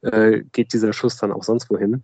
[0.02, 2.02] äh, geht dieser Schuss dann auch sonst wohin.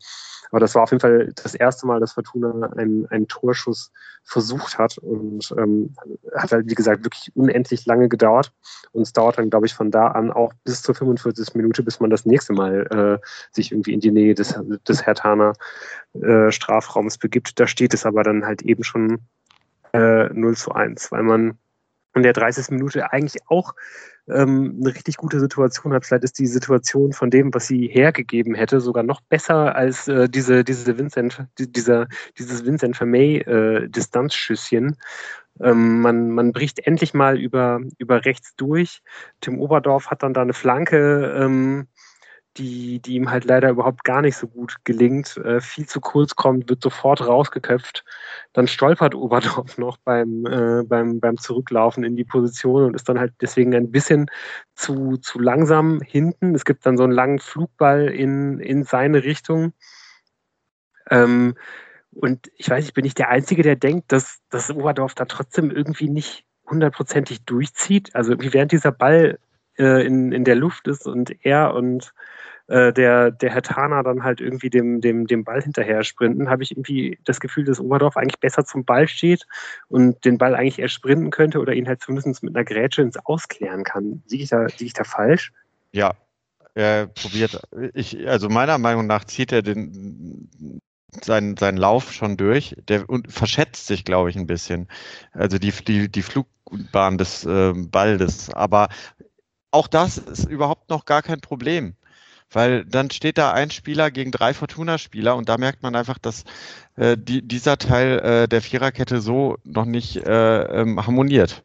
[0.51, 3.91] Aber das war auf jeden Fall das erste Mal, dass Fortuna einen, einen Torschuss
[4.23, 5.95] versucht hat und ähm,
[6.35, 8.53] hat halt, wie gesagt, wirklich unendlich lange gedauert.
[8.93, 11.55] Und es dauert dann, glaube ich, von da an auch bis zur 45.
[11.55, 12.87] Minute, bis man das nächste Mal
[13.23, 14.55] äh, sich irgendwie in die Nähe des,
[14.87, 15.55] des Hertaner
[16.21, 17.59] äh, Strafraums begibt.
[17.59, 19.21] Da steht es aber dann halt eben schon
[19.95, 21.59] äh, 0 zu 1, weil man
[22.15, 22.71] in der 30.
[22.71, 23.75] Minute eigentlich auch
[24.29, 26.05] ähm, eine richtig gute Situation hat.
[26.05, 30.29] Vielleicht ist die Situation von dem, was sie hergegeben hätte, sogar noch besser als äh,
[30.29, 32.07] diese, diese Vincent, die, dieser,
[32.39, 33.89] dieses Vincent Vermey äh.
[35.61, 39.03] Ähm, man, man bricht endlich mal über, über rechts durch.
[39.41, 41.89] Tim Oberdorf hat dann da eine Flanke ähm,
[42.57, 46.37] die, die ihm halt leider überhaupt gar nicht so gut gelingt, äh, viel zu kurz
[46.37, 48.05] kommt, wird sofort rausgeköpft.
[48.53, 53.19] Dann stolpert Oberdorf noch beim, äh, beim, beim Zurücklaufen in die Position und ist dann
[53.19, 54.31] halt deswegen ein bisschen
[54.75, 56.55] zu, zu langsam hinten.
[56.55, 59.73] Es gibt dann so einen langen Flugball in, in seine Richtung.
[61.11, 61.55] Ähm,
[62.11, 65.71] und ich weiß, ich bin nicht der Einzige, der denkt, dass, dass Oberdorf da trotzdem
[65.71, 68.15] irgendwie nicht hundertprozentig durchzieht.
[68.15, 69.39] Also irgendwie während dieser Ball
[69.79, 72.13] äh, in, in der Luft ist und er und
[72.69, 76.63] äh, der, der Herr Tana dann halt irgendwie dem, dem, dem Ball hinterher sprinten, habe
[76.63, 79.47] ich irgendwie das Gefühl, dass Oberdorf eigentlich besser zum Ball steht
[79.89, 83.19] und den Ball eigentlich eher sprinten könnte oder ihn halt zumindest mit einer Grätsche ins
[83.27, 84.23] Ausklären kann.
[84.27, 85.53] Siege ich, da, ich da falsch?
[85.93, 86.15] Ja,
[86.75, 87.61] er probiert,
[87.93, 90.81] ich, also meiner Meinung nach zieht er den,
[91.21, 92.77] seinen, seinen Lauf schon durch.
[92.89, 94.89] Der und verschätzt sich, glaube ich, ein bisschen.
[95.33, 98.51] Also die, die, die Flugbahn des äh, Balles.
[98.55, 98.89] Aber
[99.73, 101.97] auch das ist überhaupt noch gar kein Problem.
[102.51, 106.45] Weil dann steht da ein Spieler gegen drei Fortuna-Spieler und da merkt man einfach, dass
[106.97, 111.65] äh, die, dieser Teil äh, der Viererkette so noch nicht äh, ähm, harmoniert.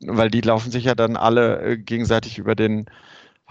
[0.00, 2.86] Weil die laufen sich ja dann alle äh, gegenseitig über den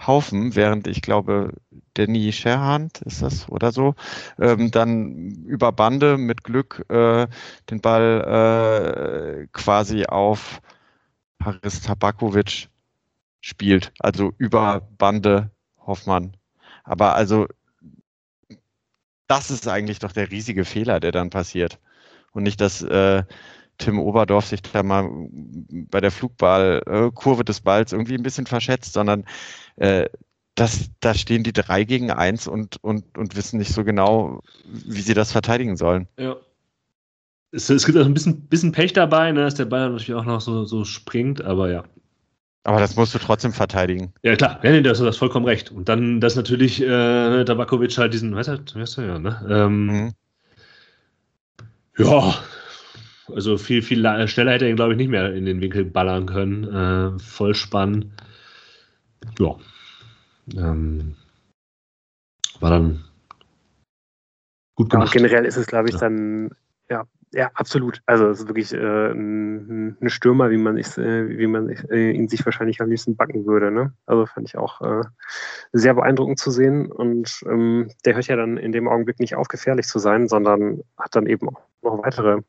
[0.06, 1.52] Haufen, während ich glaube,
[1.94, 3.94] Danny Sherhand ist das oder so,
[4.40, 7.28] ähm, dann über Bande mit Glück äh,
[7.70, 10.60] den Ball äh, quasi auf
[11.42, 12.68] Haris Tabakovic
[13.42, 13.92] spielt.
[13.98, 15.50] Also über Bande
[15.86, 16.34] Hoffmann.
[16.84, 17.46] Aber also,
[19.26, 21.78] das ist eigentlich doch der riesige Fehler, der dann passiert.
[22.32, 23.24] Und nicht, dass äh,
[23.78, 25.08] Tim Oberdorf sich da mal
[25.90, 29.24] bei der Flugballkurve äh, des Balls irgendwie ein bisschen verschätzt, sondern
[29.76, 30.08] äh,
[30.54, 35.00] das, da stehen die drei gegen eins und, und, und wissen nicht so genau, wie
[35.00, 36.08] sie das verteidigen sollen.
[36.18, 36.36] Ja.
[37.52, 40.24] Es, es gibt auch ein bisschen, bisschen Pech dabei, ne, dass der Ball natürlich auch
[40.24, 41.84] noch so, so springt, aber ja.
[42.64, 44.12] Aber das musst du trotzdem verteidigen.
[44.22, 45.72] Ja, klar, ja, nee, du hast vollkommen recht.
[45.72, 49.46] Und dann, dass natürlich äh, Tabakovic halt diesen, weißt du, weißt du ja, ne?
[49.50, 50.12] Ähm, mhm.
[51.98, 52.34] Ja,
[53.34, 53.98] also viel, viel
[54.28, 56.64] schneller hätte er ihn, glaube ich, nicht mehr in den Winkel ballern können.
[56.64, 58.06] Äh, voll spannend.
[59.38, 59.56] Ja.
[60.56, 61.16] Ähm,
[62.60, 63.04] war dann
[64.76, 65.14] gut gemacht.
[65.14, 66.00] Ja, generell ist es, glaube ich, ja.
[66.00, 66.50] dann
[66.88, 67.04] ja,
[67.34, 68.02] ja, absolut.
[68.04, 72.10] Also es ist wirklich äh, ein, ein, Stürmer, wie man, ich, äh, wie man äh,
[72.10, 73.70] ihn sich wahrscheinlich am liebsten backen würde.
[73.70, 73.94] Ne?
[74.04, 75.02] Also fand ich auch äh,
[75.72, 76.92] sehr beeindruckend zu sehen.
[76.92, 80.82] Und ähm, der hört ja dann in dem Augenblick nicht auf, gefährlich zu sein, sondern
[80.98, 82.42] hat dann eben auch noch weitere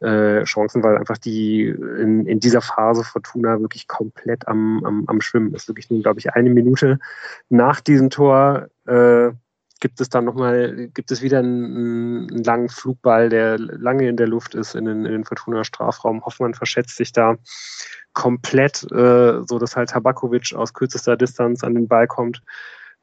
[0.00, 5.20] äh, Chancen, weil einfach die in, in dieser Phase Fortuna wirklich komplett am, am, am
[5.20, 5.68] Schwimmen ist.
[5.68, 6.98] Wirklich nur, glaube ich, eine Minute
[7.48, 9.30] nach diesem Tor äh,
[9.82, 14.28] gibt es dann nochmal, gibt es wieder einen, einen, langen Flugball, der lange in der
[14.28, 16.24] Luft ist in den, in den Fortuna Strafraum.
[16.24, 17.34] Hoffmann verschätzt sich da
[18.12, 22.42] komplett, äh, so dass halt Tabakovic aus kürzester Distanz an den Ball kommt.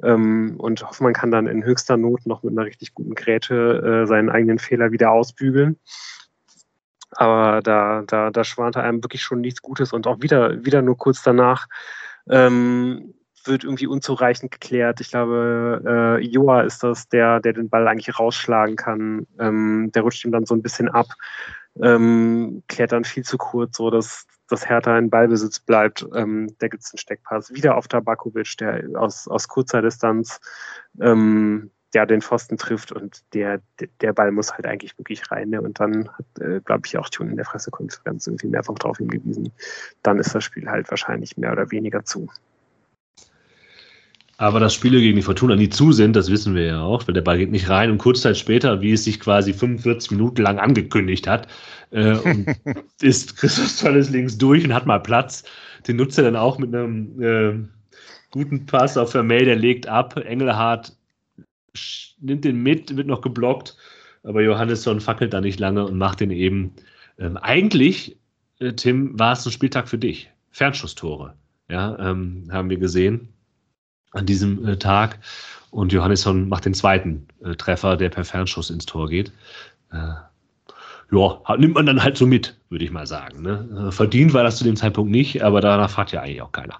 [0.01, 4.07] Ähm, und Hoffmann kann dann in höchster Not noch mit einer richtig guten Gräte äh,
[4.07, 5.77] seinen eigenen Fehler wieder ausbügeln.
[7.11, 10.95] Aber da, da, da schwante einem wirklich schon nichts Gutes und auch wieder, wieder nur
[10.95, 11.67] kurz danach
[12.29, 13.15] ähm,
[13.45, 15.01] wird irgendwie unzureichend geklärt.
[15.01, 19.27] Ich glaube, äh, Joa ist das, der, der den Ball eigentlich rausschlagen kann.
[19.39, 21.07] Ähm, der rutscht ihm dann so ein bisschen ab,
[21.81, 26.05] ähm, klärt dann viel zu kurz, so dass, dass Hertha in Ballbesitz bleibt.
[26.13, 27.53] Ähm, da gibt es einen Steckpass.
[27.53, 30.39] Wieder auf Tabakovic, der aus, aus kurzer Distanz
[30.99, 33.61] ähm, der den Pfosten trifft und der,
[34.01, 35.49] der Ball muss halt eigentlich wirklich rein.
[35.49, 35.61] Ne?
[35.61, 39.51] Und dann hat, äh, glaube ich, auch Tune in der Pressekonferenz irgendwie mehrfach darauf hingewiesen,
[40.03, 42.29] dann ist das Spiel halt wahrscheinlich mehr oder weniger zu.
[44.39, 47.13] Aber dass Spiele gegen die Fortuna nie zu sind, das wissen wir ja auch, weil
[47.13, 50.41] der Ball geht nicht rein und kurz Zeit später, wie es sich quasi 45 Minuten
[50.41, 51.49] lang angekündigt hat,
[51.91, 52.15] äh,
[53.01, 55.43] ist Christoph Tolles links durch und hat mal Platz.
[55.85, 57.67] Den nutzt er dann auch mit einem äh,
[58.31, 60.15] guten Pass auf Vermey, der legt ab.
[60.15, 60.95] Engelhardt
[62.21, 63.75] nimmt den mit, wird noch geblockt,
[64.23, 66.71] aber Johannesson fackelt da nicht lange und macht den eben.
[67.17, 68.17] Ähm, eigentlich,
[68.59, 70.31] äh, Tim, war es ein Spieltag für dich.
[70.51, 71.33] Fernschusstore,
[71.69, 73.33] ja, ähm, haben wir gesehen
[74.11, 75.19] an diesem äh, Tag.
[75.71, 79.31] Und Johannesson macht den zweiten äh, Treffer, der per Fernschuss ins Tor geht.
[79.91, 80.13] Äh,
[81.11, 83.41] ja, nimmt man dann halt so mit, würde ich mal sagen.
[83.41, 83.87] Ne?
[83.87, 86.79] Äh, verdient war das zu dem Zeitpunkt nicht, aber danach fragt ja eigentlich auch keiner.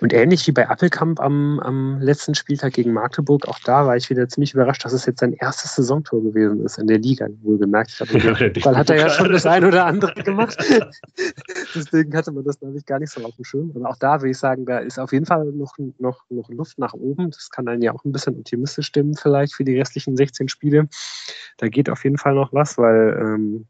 [0.00, 4.08] Und ähnlich wie bei Appelkamp am, am letzten Spieltag gegen Magdeburg, auch da war ich
[4.08, 8.00] wieder ziemlich überrascht, dass es jetzt sein erstes Saisontor gewesen ist in der Liga, wohlgemerkt.
[8.00, 10.56] Weil hat er ja schon das ein oder andere gemacht.
[11.74, 13.72] Deswegen hatte man das, glaube ich, gar nicht so auf dem Schirm.
[13.74, 16.78] Aber auch da würde ich sagen, da ist auf jeden Fall noch, noch, noch Luft
[16.78, 17.30] nach oben.
[17.30, 20.88] Das kann einen ja auch ein bisschen optimistisch stimmen, vielleicht für die restlichen 16 Spiele.
[21.58, 23.66] Da geht auf jeden Fall noch was, weil ähm,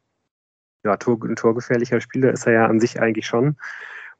[0.85, 3.57] ja, Tor, ein torgefährlicher Spieler ist er ja an sich eigentlich schon.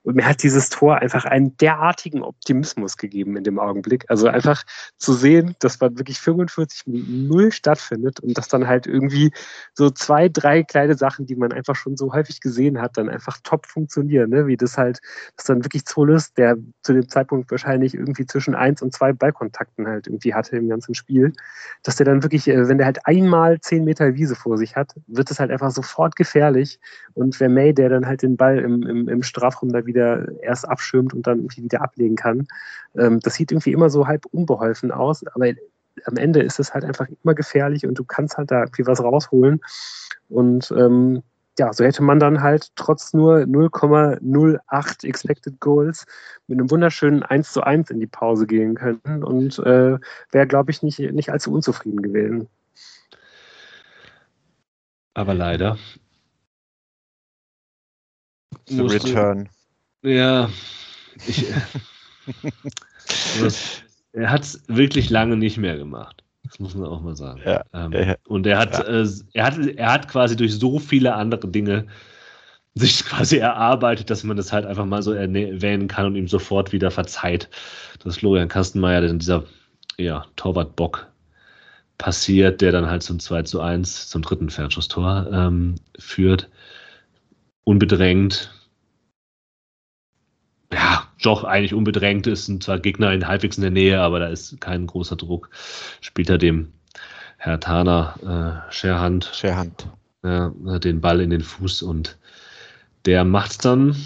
[0.03, 4.07] Und mir hat dieses Tor einfach einen derartigen Optimismus gegeben in dem Augenblick.
[4.09, 4.65] Also einfach
[4.97, 9.31] zu sehen, dass man wirklich 45 Minuten null stattfindet und dass dann halt irgendwie
[9.75, 13.39] so zwei, drei kleine Sachen, die man einfach schon so häufig gesehen hat, dann einfach
[13.43, 14.31] top funktionieren.
[14.31, 14.47] Ne?
[14.47, 15.01] Wie das halt,
[15.37, 19.87] dass dann wirklich Zolis, der zu dem Zeitpunkt wahrscheinlich irgendwie zwischen eins und zwei Ballkontakten
[19.87, 21.35] halt irgendwie hatte im ganzen Spiel,
[21.83, 24.95] dass der dann wirklich, äh, wenn der halt einmal zehn Meter Wiese vor sich hat,
[25.07, 26.81] wird es halt einfach sofort gefährlich.
[27.13, 29.90] Und wer May, der dann halt den Ball im, im, im Strafraum da wieder
[30.43, 32.47] erst abschirmt und dann irgendwie wieder ablegen kann.
[32.97, 35.53] Ähm, das sieht irgendwie immer so halb unbeholfen aus, aber
[36.05, 39.03] am Ende ist es halt einfach immer gefährlich und du kannst halt da irgendwie was
[39.03, 39.61] rausholen.
[40.29, 41.23] Und ähm,
[41.59, 46.07] ja, so hätte man dann halt trotz nur 0,08 Expected Goals
[46.47, 49.99] mit einem wunderschönen 1 zu 1 in die Pause gehen können und äh,
[50.31, 52.49] wäre, glaube ich, nicht, nicht allzu unzufrieden gewesen.
[55.15, 55.77] Aber leider.
[58.67, 59.49] The Return.
[60.03, 60.51] Ja,
[61.27, 61.47] ich,
[64.13, 66.25] er hat es wirklich lange nicht mehr gemacht.
[66.45, 67.41] Das muss man auch mal sagen.
[67.45, 71.15] Ja, ähm, ja, und er hat, äh, er hat, er hat quasi durch so viele
[71.15, 71.87] andere Dinge
[72.75, 76.73] sich quasi erarbeitet, dass man das halt einfach mal so erwähnen kann und ihm sofort
[76.73, 77.49] wieder verzeiht,
[78.03, 79.45] dass Florian Kastenmeier in dieser
[79.99, 81.07] ja, Torwart-Bock
[81.99, 86.49] passiert, der dann halt zum 2 zu 1, zum dritten Fernschusstor ähm, führt.
[87.65, 88.51] unbedrängt.
[90.73, 94.27] Ja, doch eigentlich unbedrängt ist sind zwar Gegner in halbwegs in der Nähe, aber da
[94.29, 95.51] ist kein großer Druck.
[96.01, 96.73] Spielt er dem
[97.39, 99.89] Herr Tana äh, Scherhand, Scherhand.
[100.23, 102.19] Ja, den Ball in den Fuß und
[103.07, 103.97] der macht es dann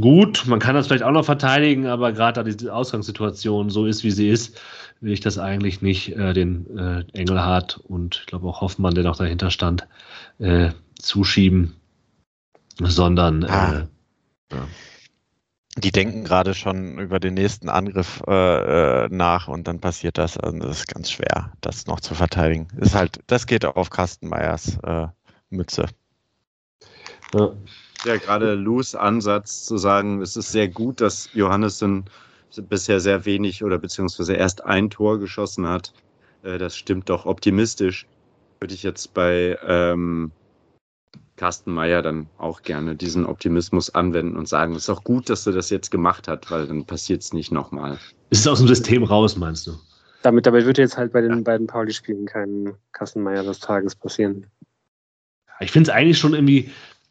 [0.00, 0.44] gut.
[0.46, 4.10] Man kann das vielleicht auch noch verteidigen, aber gerade da die Ausgangssituation so ist, wie
[4.10, 4.60] sie ist,
[5.00, 9.04] will ich das eigentlich nicht äh, den äh, Engelhardt und ich glaube auch Hoffmann, der
[9.04, 9.86] noch dahinter stand,
[10.38, 11.74] äh, zuschieben,
[12.78, 13.86] sondern Ah.
[14.50, 14.56] äh,
[15.76, 20.38] Die denken gerade schon über den nächsten Angriff äh, äh, nach und dann passiert das.
[20.38, 22.68] Also das ist ganz schwer, das noch zu verteidigen.
[22.78, 25.08] Ist halt, das geht auf Kastenmeyers äh,
[25.50, 25.86] Mütze.
[27.34, 27.52] ja.
[28.04, 32.04] Ja, gerade Lus Ansatz zu sagen, es ist sehr gut, dass Johannessen
[32.68, 35.92] bisher sehr wenig oder beziehungsweise erst ein Tor geschossen hat.
[36.42, 38.06] Äh, das stimmt doch optimistisch.
[38.60, 40.32] Würde ich jetzt bei ähm,
[41.36, 45.46] Carsten Meyer dann auch gerne diesen Optimismus anwenden und sagen, es ist auch gut, dass
[45.46, 47.98] er das jetzt gemacht hat, weil dann passiert es nicht nochmal.
[48.30, 49.72] ist es aus dem System raus, meinst du?
[50.22, 54.46] Damit, damit wird jetzt halt bei den beiden Pauli-Spielen kein Kassenmeier des Tages passieren.
[55.60, 56.70] Ich finde es eigentlich schon irgendwie,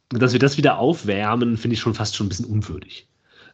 [0.10, 3.08] dass wir das wieder aufwärmen, finde ich schon fast schon ein bisschen unwürdig.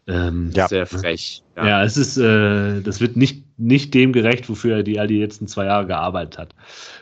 [0.10, 0.68] Ähm, Ja.
[0.68, 1.44] Sehr frech.
[1.56, 5.20] Ja, es ist, äh, das wird nicht, nicht dem gerecht, wofür er die all die
[5.20, 6.56] letzten zwei Jahre gearbeitet hat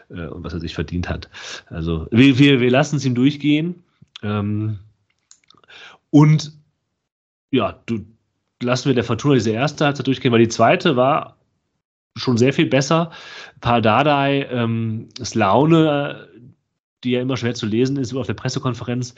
[0.10, 1.30] äh, und was er sich verdient hat.
[1.68, 3.84] Also wir, wir, wir lassen es ihm durchgehen.
[4.24, 4.80] Ähm,
[6.10, 6.52] und
[7.52, 8.06] ja, du
[8.62, 11.38] lassen wir der Fortuna diese erste Halbzeit durchgehen, weil die zweite war
[12.16, 13.12] schon sehr viel besser.
[13.62, 16.28] Pardadei, ähm, ist Laune,
[17.04, 19.14] die ja immer schwer zu lesen ist, auf der Pressekonferenz,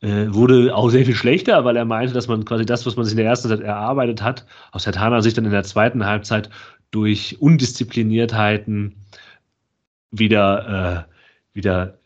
[0.00, 3.04] äh, wurde auch sehr viel schlechter, weil er meinte, dass man quasi das, was man
[3.04, 6.04] sich in der ersten Halbzeit erarbeitet hat, aus der Tana sich dann in der zweiten
[6.04, 6.50] Halbzeit
[6.90, 8.94] durch Undiszipliniertheiten
[10.10, 11.98] wieder, äh, wieder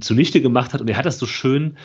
[0.00, 0.80] zunichte gemacht hat.
[0.80, 1.76] Und er hat das so schön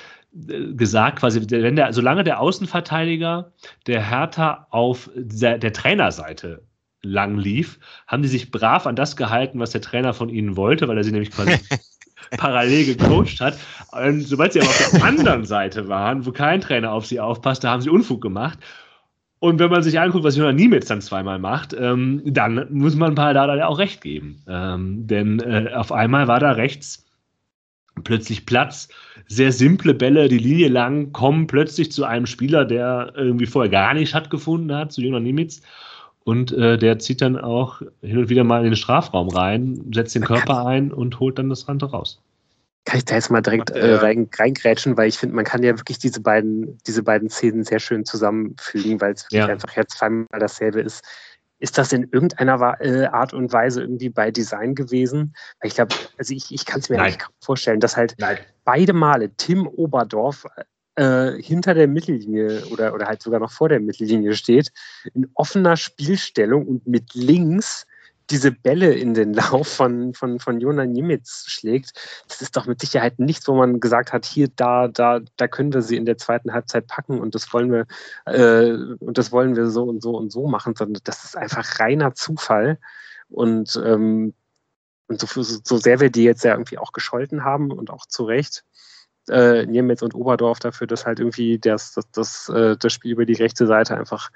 [0.47, 3.51] äh, gesagt, quasi, wenn der, solange der Außenverteidiger
[3.87, 6.63] der Hertha auf der, der Trainerseite
[7.03, 10.87] lang lief, haben die sich brav an das gehalten, was der Trainer von ihnen wollte,
[10.87, 11.59] weil er sie nämlich quasi
[12.37, 13.57] parallel gecoacht hat.
[13.91, 17.63] Und sobald sie aber auf der anderen Seite waren, wo kein Trainer auf sie aufpasst,
[17.63, 18.59] da haben sie Unfug gemacht.
[19.39, 23.15] Und wenn man sich anguckt, was Jonas Niemetz dann zweimal macht, ähm, dann muss man
[23.15, 24.43] Pardada ja auch recht geben.
[24.47, 27.05] Ähm, denn äh, auf einmal war da rechts
[28.03, 28.87] plötzlich Platz,
[29.27, 33.93] sehr simple Bälle, die Linie lang, kommen plötzlich zu einem Spieler, der irgendwie vorher gar
[33.93, 35.61] nicht stattgefunden hat, zu Jonas Niemetz.
[36.23, 40.13] Und äh, der zieht dann auch hin und wieder mal in den Strafraum rein, setzt
[40.13, 42.21] den Körper ein und holt dann das Rante raus.
[42.85, 45.77] Kann ich da jetzt mal direkt äh, rein, reingrätschen, weil ich finde, man kann ja
[45.77, 49.47] wirklich diese beiden, diese beiden Szenen sehr schön zusammenfügen, weil es wirklich Ja.
[49.47, 51.03] einfach jetzt zweimal dasselbe ist.
[51.59, 55.35] Ist das in irgendeiner äh, Art und Weise irgendwie bei Design gewesen?
[55.59, 57.05] Weil ich glaube, also ich, ich kann es mir Nein.
[57.05, 58.37] eigentlich kaum vorstellen, dass halt Nein.
[58.63, 60.45] beide Male Tim Oberdorf
[60.95, 64.71] äh, hinter der Mittellinie oder, oder halt sogar noch vor der Mittellinie steht,
[65.13, 67.85] in offener Spielstellung und mit links
[68.29, 71.93] diese Bälle in den Lauf von, von, von Jona Niemitz schlägt.
[72.27, 75.73] Das ist doch mit Sicherheit nichts, wo man gesagt hat, hier, da, da, da können
[75.73, 77.85] wir sie in der zweiten Halbzeit packen und das wollen wir,
[78.25, 81.79] äh, und das wollen wir so und so und so machen, sondern das ist einfach
[81.79, 82.79] reiner Zufall.
[83.29, 84.33] Und, ähm,
[85.07, 88.23] und so, so sehr wir die jetzt ja irgendwie auch gescholten haben und auch zu
[88.23, 88.63] Recht,
[89.31, 93.25] äh, Niemetz und Oberdorf dafür, dass halt irgendwie das, das, das, äh, das Spiel über
[93.25, 94.29] die rechte Seite einfach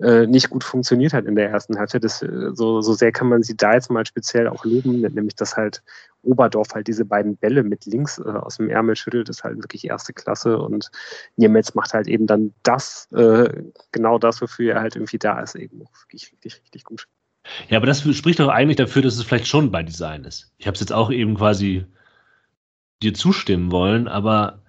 [0.00, 2.04] äh, nicht gut funktioniert hat in der ersten Halbzeit.
[2.04, 5.36] Das, äh, so, so sehr kann man sie da jetzt mal speziell auch loben, nämlich
[5.36, 5.82] dass halt
[6.22, 9.84] Oberdorf halt diese beiden Bälle mit links äh, aus dem Ärmel schüttelt, ist halt wirklich
[9.86, 10.90] erste Klasse und
[11.36, 15.54] Niemetz macht halt eben dann das, äh, genau das, wofür er halt irgendwie da ist,
[15.54, 17.06] eben auch wirklich richtig, richtig gut.
[17.68, 20.52] Ja, aber das spricht doch eigentlich dafür, dass es vielleicht schon bei Design ist.
[20.58, 21.86] Ich habe es jetzt auch eben quasi
[23.02, 24.62] dir zustimmen wollen, aber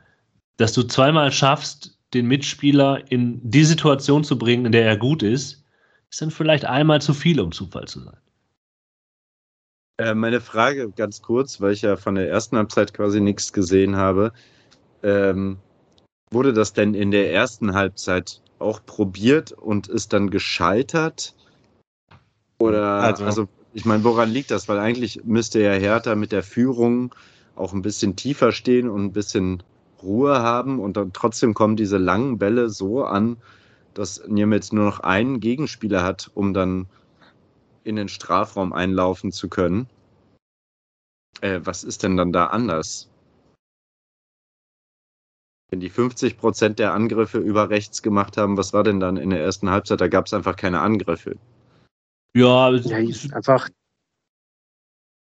[0.58, 5.24] dass du zweimal schaffst, den Mitspieler in die Situation zu bringen, in der er gut
[5.24, 5.64] ist,
[6.10, 8.18] ist dann vielleicht einmal zu viel, um Zufall zu sein.
[10.00, 13.96] Äh, meine Frage ganz kurz, weil ich ja von der ersten Halbzeit quasi nichts gesehen
[13.96, 14.32] habe.
[15.04, 15.60] Ähm,
[16.32, 21.36] wurde das denn in der ersten Halbzeit auch probiert und ist dann gescheitert?
[22.60, 24.68] Oder, Also- also, ich meine, woran liegt das?
[24.68, 27.14] Weil eigentlich müsste ja Hertha mit der Führung
[27.60, 29.64] auch ein bisschen tiefer stehen und ein bisschen
[30.02, 33.38] Ruhe haben und dann trotzdem kommen diese langen Bälle so an,
[33.94, 36.88] dass Niemetz nur noch einen Gegenspieler hat, um dann
[37.84, 39.88] in den Strafraum einlaufen zu können.
[41.42, 43.10] Äh, was ist denn dann da anders?
[45.70, 49.30] Wenn die 50 Prozent der Angriffe über rechts gemacht haben, was war denn dann in
[49.30, 50.02] der ersten Halbzeit?
[50.02, 51.38] Da gab es einfach keine Angriffe.
[52.34, 53.70] Ja, Ja, ist einfach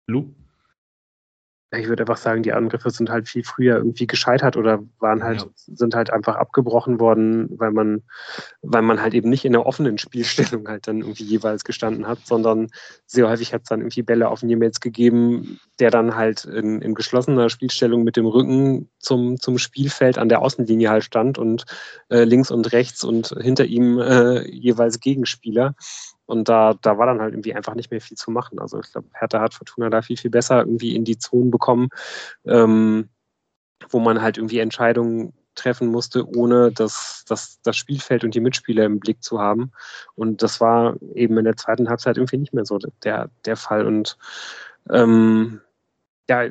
[0.08, 0.34] Lu?
[1.72, 5.42] Ich würde einfach sagen, die Angriffe sind halt viel früher irgendwie gescheitert oder waren halt,
[5.42, 5.48] ja.
[5.54, 8.02] sind halt einfach abgebrochen worden, weil man,
[8.62, 12.20] weil man halt eben nicht in der offenen Spielstellung halt dann irgendwie jeweils gestanden hat,
[12.24, 12.68] sondern
[13.06, 16.94] sehr häufig hat es dann irgendwie Bälle auf Niemetz gegeben, der dann halt in, in
[16.94, 21.64] geschlossener Spielstellung mit dem Rücken zum, zum Spielfeld an der Außenlinie halt stand und
[22.10, 25.74] äh, links und rechts und hinter ihm äh, jeweils Gegenspieler.
[26.26, 28.58] Und da, da war dann halt irgendwie einfach nicht mehr viel zu machen.
[28.58, 31.88] Also ich glaube, Hertha hat Fortuna da viel, viel besser irgendwie in die Zonen bekommen,
[32.44, 33.08] ähm,
[33.90, 38.84] wo man halt irgendwie Entscheidungen treffen musste, ohne das, das, das Spielfeld und die Mitspieler
[38.84, 39.72] im Blick zu haben.
[40.14, 43.86] Und das war eben in der zweiten Halbzeit irgendwie nicht mehr so der, der Fall.
[43.86, 44.18] Und
[44.90, 45.60] ähm,
[46.28, 46.48] ja,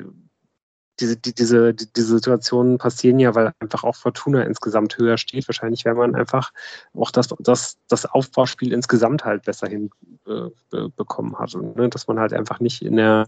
[1.00, 5.48] diese, die, diese, die, diese Situationen passieren ja, weil einfach auch Fortuna insgesamt höher steht.
[5.48, 6.52] Wahrscheinlich, weil man einfach
[6.94, 11.54] auch das, das, das Aufbauspiel insgesamt halt besser hinbekommen äh, hat.
[11.54, 13.26] Und, ne, dass man halt einfach nicht in der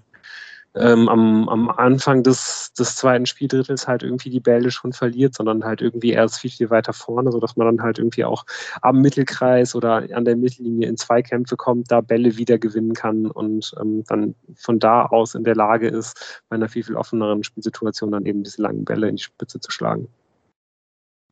[0.75, 5.65] ähm, am, am Anfang des, des zweiten Spieldrittels halt irgendwie die Bälle schon verliert, sondern
[5.65, 8.45] halt irgendwie erst viel, viel weiter vorne, sodass man dann halt irgendwie auch
[8.83, 13.75] am Mittelkreis oder an der Mittellinie in Zweikämpfe kommt, da Bälle wieder gewinnen kann und
[13.81, 18.13] ähm, dann von da aus in der Lage ist, bei einer viel, viel offeneren Spielsituation
[18.13, 20.09] dann eben diese langen Bälle in die Spitze zu schlagen.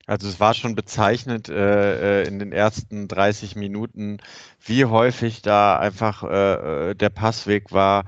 [0.08, 4.18] Also es war schon bezeichnend äh, äh in den ersten 30 Minuten,
[4.64, 8.04] wie häufig da einfach äh, äh der Passweg war,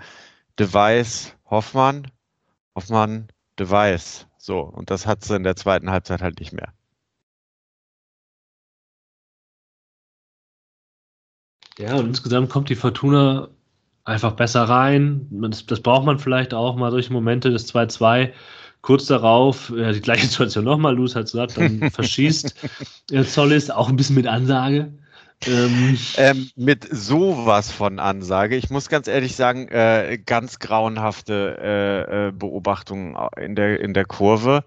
[0.58, 2.10] Device Hoffmann,
[2.74, 3.28] Hoffmann
[3.58, 4.26] Device.
[4.38, 6.72] So, und das hat sie in der zweiten Halbzeit halt nicht mehr.
[11.78, 13.48] Ja, und insgesamt kommt die Fortuna
[14.04, 15.28] einfach besser rein.
[15.30, 18.32] Das, das braucht man vielleicht auch mal durch Momente des 2-2.
[18.80, 22.54] Kurz darauf, ja, die gleiche Situation nochmal, Luz hat gesagt, dann verschießt
[23.26, 24.92] Zollis auch ein bisschen mit Ansage.
[25.46, 28.56] Ähm, ähm, mit sowas von Ansage.
[28.56, 34.04] Ich muss ganz ehrlich sagen, äh, ganz grauenhafte äh, äh Beobachtungen in der, in der
[34.04, 34.64] Kurve.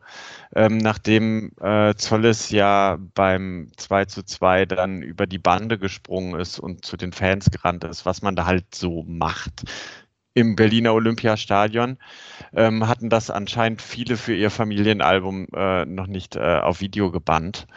[0.56, 6.60] Ähm, nachdem äh, Zolles ja beim 2 zu 2 dann über die Bande gesprungen ist
[6.60, 9.64] und zu den Fans gerannt ist, was man da halt so macht
[10.34, 11.98] im Berliner Olympiastadion,
[12.54, 17.68] ähm, hatten das anscheinend viele für ihr Familienalbum äh, noch nicht äh, auf Video gebannt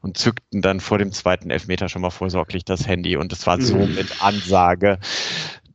[0.00, 3.60] und zückten dann vor dem zweiten Elfmeter schon mal vorsorglich das Handy und es war
[3.60, 3.94] so mhm.
[3.94, 4.98] mit Ansage,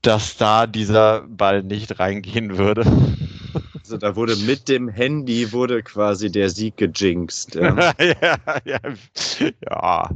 [0.02, 2.84] dass da dieser Ball nicht reingehen würde.
[3.80, 7.56] Also da wurde mit dem Handy wurde quasi der Sieg gejinxt.
[7.56, 8.80] Ja, ja, ja.
[9.70, 10.10] ja.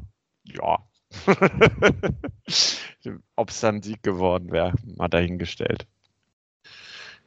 [0.43, 0.83] ja.
[3.35, 5.87] Ob es dann Sieg geworden wäre, mal dahingestellt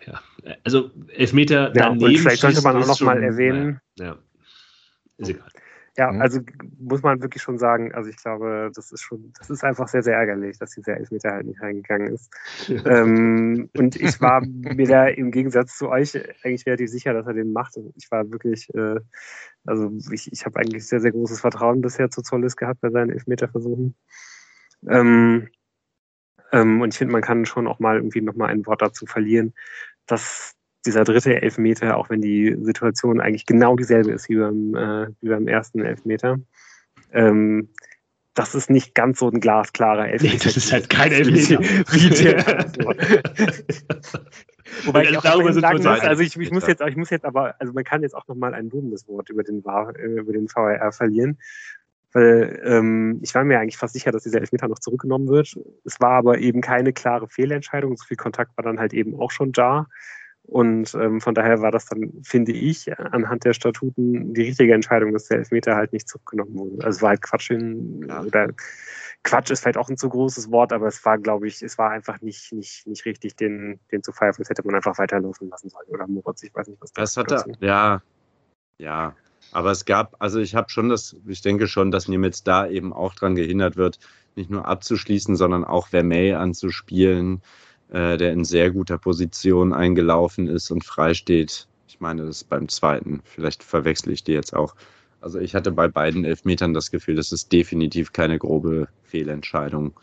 [0.07, 0.21] ja,
[0.65, 2.05] also Elfmeter ja, daneben.
[2.05, 3.81] Und vielleicht sollte man auch noch mal erwähnen.
[3.99, 4.19] Ja,
[5.19, 5.49] ist egal.
[5.97, 6.23] Ja, mhm.
[6.23, 6.41] also
[6.79, 10.03] muss man wirklich schon sagen, also ich glaube, das ist schon, das ist einfach sehr,
[10.03, 12.31] sehr ärgerlich, dass dieser Elfmeter halt nicht reingegangen ist.
[12.87, 17.35] ähm, und ich war mir da im Gegensatz zu euch eigentlich relativ sicher, dass er
[17.35, 17.77] den macht.
[17.97, 19.01] Ich war wirklich, äh,
[19.67, 23.11] also ich, ich habe eigentlich sehr, sehr großes Vertrauen bisher zu Zollis gehabt bei seinen
[23.11, 23.97] Elfmeterversuchen.
[24.89, 25.49] Ähm,
[26.53, 29.07] ähm, und ich finde, man kann schon auch mal irgendwie noch mal ein Wort dazu
[29.07, 29.55] verlieren,
[30.07, 30.55] dass
[30.87, 35.29] dieser dritte Elfmeter, auch wenn die Situation eigentlich genau dieselbe ist wie beim, äh, wie
[35.29, 36.39] beim ersten Elfmeter,
[37.13, 37.69] ähm,
[38.35, 40.35] das ist nicht ganz so ein glasklarer Elfmeter.
[40.35, 41.61] Nee, das ist halt kein Elfmeter.
[41.61, 42.73] Wie der,
[44.85, 47.55] Wobei ich auch darüber sagen muss, also ich, ich, muss jetzt, ich muss jetzt aber,
[47.59, 50.93] also man kann jetzt auch nochmal ein lobendes Wort über den, äh, über den VAR
[50.93, 51.39] verlieren.
[52.13, 55.57] Weil ähm, ich war mir eigentlich fast sicher, dass dieser Elfmeter noch zurückgenommen wird.
[55.85, 57.97] Es war aber eben keine klare Fehlentscheidung.
[57.97, 59.87] So viel Kontakt war dann halt eben auch schon da.
[60.43, 65.13] Und ähm, von daher war das dann, finde ich, anhand der Statuten die richtige Entscheidung,
[65.13, 66.85] dass der Elfmeter halt nicht zurückgenommen wurde.
[66.85, 68.23] Also es war halt Quatsch in, ja.
[68.23, 68.49] oder
[69.23, 71.91] Quatsch ist vielleicht auch ein zu großes Wort, aber es war, glaube ich, es war
[71.91, 74.43] einfach nicht, nicht, nicht richtig, den, den zu pfeifen.
[74.43, 75.87] Das hätte man einfach weiterlaufen lassen sollen.
[75.89, 77.31] Oder Moritz, ich weiß nicht, was das, hat
[77.61, 78.03] ja,
[78.79, 79.15] ja,
[79.53, 82.93] aber es gab, also ich habe schon das, ich denke schon, dass Nimitz da eben
[82.93, 83.99] auch dran gehindert wird,
[84.37, 87.43] nicht nur abzuschließen, sondern auch Vermey anzuspielen,
[87.91, 91.67] äh, der in sehr guter Position eingelaufen ist und frei steht.
[91.89, 93.21] Ich meine, das ist beim zweiten.
[93.25, 94.77] Vielleicht verwechsel ich die jetzt auch.
[95.21, 99.99] Also ich hatte bei beiden Elfmetern das Gefühl, das ist definitiv keine grobe Fehlentscheidung,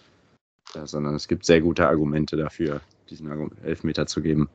[0.75, 4.49] äh, sondern es gibt sehr gute Argumente dafür, diesen Elfmeter zu geben.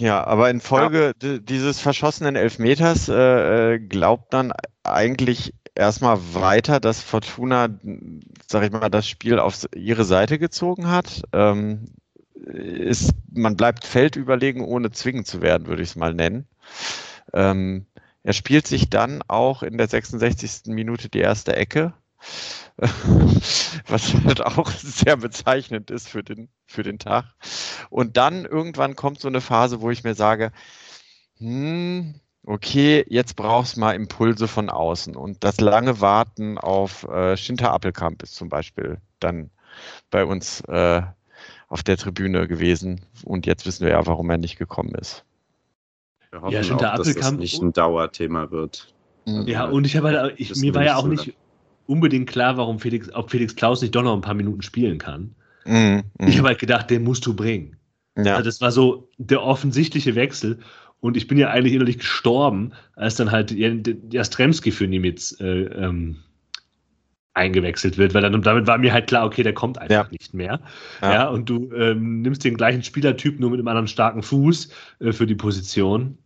[0.00, 1.38] Ja, aber in Folge ja.
[1.38, 4.50] dieses verschossenen Elfmeters äh, äh, glaubt dann
[4.82, 7.68] eigentlich erstmal weiter, dass Fortuna,
[8.48, 11.22] sag ich mal, das Spiel auf ihre Seite gezogen hat.
[11.34, 11.92] Ähm,
[12.34, 16.48] ist, man bleibt feldüberlegen, ohne zwingend zu werden, würde ich es mal nennen.
[17.34, 17.84] Ähm,
[18.22, 20.72] er spielt sich dann auch in der 66.
[20.72, 21.92] Minute die erste Ecke
[23.86, 27.26] was halt auch sehr bezeichnend ist für den, für den Tag.
[27.90, 30.52] Und dann irgendwann kommt so eine Phase, wo ich mir sage,
[31.38, 32.14] hm,
[32.44, 35.16] okay, jetzt brauchst du mal Impulse von außen.
[35.16, 39.50] Und das lange Warten auf äh, Schinter Appelkamp ist zum Beispiel dann
[40.10, 41.02] bei uns äh,
[41.68, 43.02] auf der Tribüne gewesen.
[43.24, 45.24] Und jetzt wissen wir ja, warum er nicht gekommen ist.
[46.30, 48.94] Wir hoffen ja, auch, dass das nicht ein Dauerthema wird.
[49.26, 51.34] Ja, und ich habe halt, ich, mir war ja auch nicht
[51.90, 55.34] unbedingt klar, warum Felix, ob Felix Klaus nicht doch noch ein paar Minuten spielen kann.
[55.64, 56.28] Mm, mm.
[56.28, 57.76] Ich habe halt gedacht, den musst du bringen.
[58.16, 58.36] Ja.
[58.36, 60.60] Also das war so der offensichtliche Wechsel.
[61.00, 66.18] Und ich bin ja eigentlich innerlich gestorben, als dann halt Jastremski für Nimitz äh, ähm,
[67.34, 70.10] eingewechselt wird, weil dann damit war mir halt klar, okay, der kommt einfach ja.
[70.10, 70.60] nicht mehr.
[71.00, 71.12] Ja.
[71.12, 74.68] ja und du ähm, nimmst den gleichen Spielertyp nur mit einem anderen starken Fuß
[75.00, 76.18] äh, für die Position.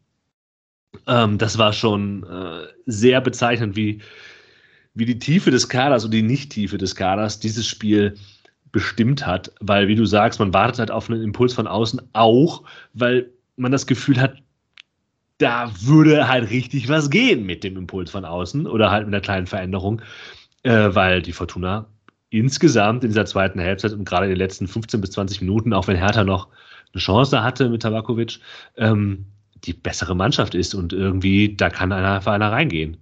[1.06, 4.00] Ähm, das war schon äh, sehr bezeichnend, wie,
[4.94, 8.14] wie die Tiefe des Kaders und die Nicht-Tiefe des Kaders dieses Spiel
[8.72, 12.64] bestimmt hat, weil, wie du sagst, man wartet halt auf einen Impuls von außen auch,
[12.92, 14.36] weil man das Gefühl hat,
[15.38, 19.20] da würde halt richtig was gehen mit dem Impuls von außen oder halt mit einer
[19.20, 20.00] kleinen Veränderung,
[20.62, 21.86] äh, weil die Fortuna
[22.30, 25.86] insgesamt in dieser zweiten Halbzeit und gerade in den letzten 15 bis 20 Minuten, auch
[25.86, 26.48] wenn Hertha noch
[26.92, 28.40] eine Chance hatte mit Tabakovic,
[28.76, 29.26] ähm,
[29.64, 32.96] die bessere Mannschaft ist und irgendwie, da kann einer für einer reingehen.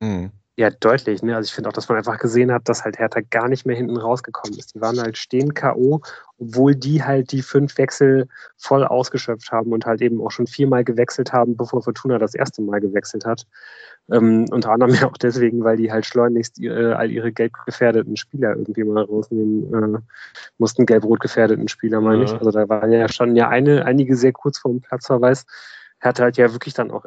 [0.00, 0.30] Mhm.
[0.58, 1.22] Ja, deutlich.
[1.22, 1.36] Ne?
[1.36, 3.76] Also ich finde auch, dass man einfach gesehen hat, dass halt Hertha gar nicht mehr
[3.76, 4.74] hinten rausgekommen ist.
[4.74, 6.00] Die waren halt stehen K.O.,
[6.38, 8.26] obwohl die halt die fünf Wechsel
[8.56, 12.62] voll ausgeschöpft haben und halt eben auch schon viermal gewechselt haben, bevor Fortuna das erste
[12.62, 13.46] Mal gewechselt hat.
[14.10, 18.16] Ähm, unter anderem ja auch deswegen, weil die halt schleunigst äh, all ihre gelb gefährdeten
[18.16, 19.98] Spieler irgendwie mal rausnehmen äh,
[20.56, 22.32] mussten, gelb-rot gefährdeten Spieler, meine ja.
[22.32, 22.32] ich.
[22.32, 25.44] Also da waren ja schon ja eine, einige sehr kurz vor dem Platzverweis.
[25.98, 27.04] Hertha halt ja wirklich dann auch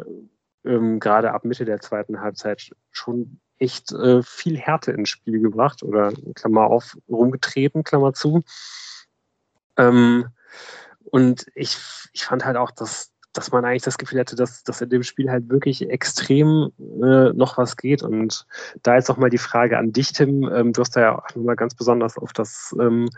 [0.66, 5.84] ähm, gerade ab Mitte der zweiten Halbzeit schon echt äh, viel Härte ins Spiel gebracht
[5.84, 8.42] oder Klammer auf, rumgetreten, Klammer zu.
[9.78, 10.28] Ähm,
[11.12, 11.78] und ich,
[12.14, 15.04] ich fand halt auch, dass, dass man eigentlich das Gefühl hatte, dass, dass in dem
[15.04, 18.04] Spiel halt wirklich extrem äh, noch was geht.
[18.04, 18.46] Und
[18.84, 20.44] da jetzt auch mal die Frage an dich, Tim.
[20.54, 23.10] Ähm, du hast da ja auch nochmal ganz besonders auf das ähm,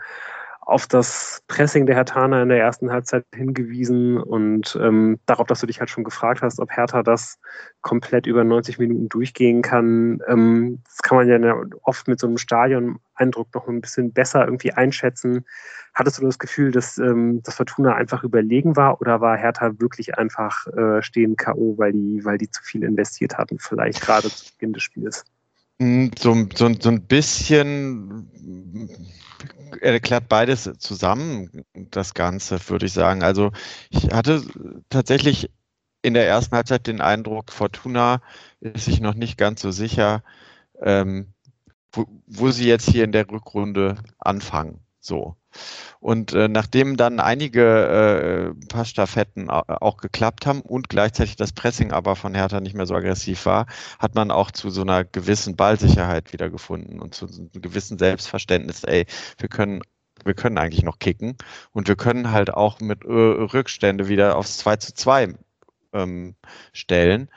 [0.64, 5.66] auf das Pressing der Herthaner in der ersten Halbzeit hingewiesen und ähm, darauf, dass du
[5.66, 7.38] dich halt schon gefragt hast, ob Hertha das
[7.80, 10.20] komplett über 90 Minuten durchgehen kann.
[10.28, 14.72] Ähm, das kann man ja oft mit so einem Stadion-Eindruck noch ein bisschen besser irgendwie
[14.72, 15.44] einschätzen.
[15.94, 20.16] Hattest du das Gefühl, dass ähm, das Fortuna einfach überlegen war oder war Hertha wirklich
[20.16, 24.52] einfach äh, stehen K.O., weil die, weil die zu viel investiert hatten, vielleicht gerade zu
[24.52, 25.24] Beginn des Spiels?
[25.82, 28.30] Hm, so, so, so ein bisschen
[29.80, 33.24] erklärt beides zusammen, das Ganze, würde ich sagen.
[33.24, 33.50] Also
[33.90, 34.44] ich hatte
[34.90, 35.50] tatsächlich
[36.02, 38.22] in der ersten Halbzeit den Eindruck, Fortuna
[38.60, 40.22] ist sich noch nicht ganz so sicher,
[40.80, 41.34] ähm,
[41.90, 44.78] wo, wo sie jetzt hier in der Rückrunde anfangen.
[45.00, 45.34] So.
[46.00, 51.92] Und äh, nachdem dann einige äh, paar Staffetten auch geklappt haben und gleichzeitig das Pressing
[51.92, 53.66] aber von Hertha nicht mehr so aggressiv war,
[53.98, 57.98] hat man auch zu so einer gewissen Ballsicherheit wieder gefunden und zu so einem gewissen
[57.98, 59.06] Selbstverständnis, ey,
[59.38, 59.82] wir können
[60.24, 61.36] wir können eigentlich noch kicken
[61.72, 65.34] und wir können halt auch mit äh, Rückstände wieder aufs 2 zu 2
[65.92, 66.34] ähm,
[66.72, 67.28] stellen.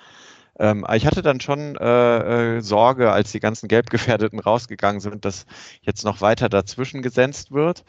[0.59, 5.45] Ähm, ich hatte dann schon äh, äh, Sorge, als die ganzen Gelbgefährdeten rausgegangen sind, dass
[5.81, 7.83] jetzt noch weiter dazwischen gesetzt wird.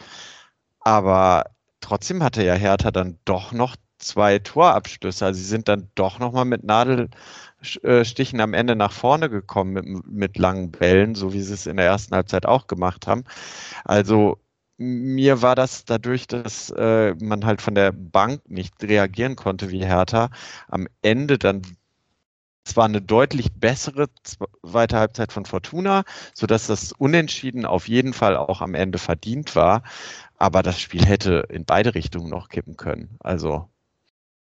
[0.81, 1.47] Aber
[1.81, 5.27] trotzdem hatte ja Hertha dann doch noch zwei Torabschlüsse.
[5.27, 10.07] Also sie sind dann doch noch mal mit Nadelstichen am Ende nach vorne gekommen mit,
[10.07, 13.25] mit langen Bällen, so wie sie es in der ersten Halbzeit auch gemacht haben.
[13.85, 14.39] Also
[14.79, 19.85] mir war das dadurch, dass äh, man halt von der Bank nicht reagieren konnte wie
[19.85, 20.31] Hertha,
[20.69, 21.63] am Ende dann
[22.67, 26.05] zwar eine deutlich bessere zweite Halbzeit von Fortuna,
[26.35, 29.83] sodass das Unentschieden auf jeden Fall auch am Ende verdient war.
[30.37, 33.17] Aber das Spiel hätte in beide Richtungen noch kippen können.
[33.21, 33.69] Also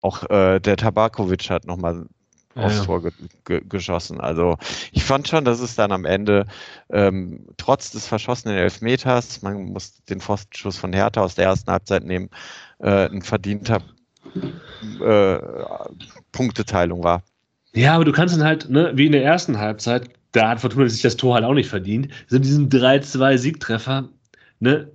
[0.01, 2.07] auch äh, der Tabakovic hat nochmal
[2.55, 3.11] ja, aufs Tor ge
[3.45, 4.19] ge geschossen.
[4.19, 4.57] Also
[4.91, 6.45] ich fand schon, dass es dann am Ende
[6.89, 12.03] ähm, trotz des verschossenen Elfmeters, man muss den Pfostenschuss von Hertha aus der ersten Halbzeit
[12.03, 12.29] nehmen,
[12.79, 13.81] äh, ein verdienter
[15.01, 15.39] äh,
[16.31, 17.23] Punkteteilung war.
[17.77, 20.87] Ja, aber du kannst dann halt, ne, wie in der ersten Halbzeit, da hat Fortuna
[20.89, 22.09] sich das Tor halt auch nicht verdient.
[22.27, 24.09] So diesen 3-2-Siegtreffer,
[24.59, 24.91] ne,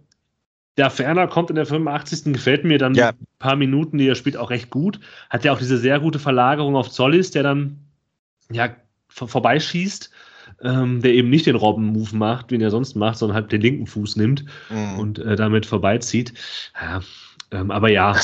[0.76, 2.33] der Ferner kommt in der 85.
[2.33, 3.11] gefällt mir dann ja.
[3.11, 4.99] ein paar Minuten, die er spielt, auch recht gut.
[5.30, 7.78] Hat ja auch diese sehr gute Verlagerung auf Zollis, der dann
[8.51, 8.74] ja
[9.09, 10.11] vor vorbeischießt,
[10.62, 13.87] ähm, der eben nicht den Robben-Move macht, wie er sonst macht, sondern halt den linken
[13.87, 14.99] Fuß nimmt mhm.
[14.99, 16.33] und äh, damit vorbeizieht.
[16.80, 17.01] Ja,
[17.53, 18.16] ähm, aber ja,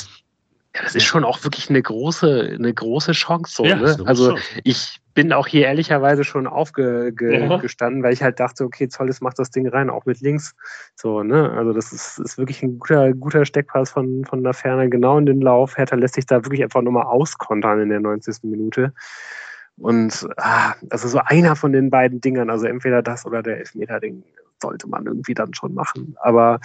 [0.79, 3.53] Ja, das ist schon auch wirklich eine große, eine große Chance.
[3.53, 3.97] So, ja, ne?
[4.05, 4.61] Also Chance.
[4.63, 8.03] ich bin auch hier ehrlicherweise schon aufgestanden, ja.
[8.05, 10.55] weil ich halt dachte, okay, Zolles macht das Ding rein, auch mit links.
[10.95, 11.51] So, ne?
[11.51, 15.27] Also das ist, ist wirklich ein guter, guter Steckpass von, von der Ferne, genau in
[15.27, 15.77] den Lauf.
[15.77, 18.45] Hertha lässt sich da wirklich einfach nochmal auskontern in der 90.
[18.45, 18.93] Minute.
[19.77, 24.23] Und ah, also so einer von den beiden Dingern, also entweder das oder der Elfmeter-Ding,
[24.63, 26.17] sollte man irgendwie dann schon machen.
[26.21, 26.61] Aber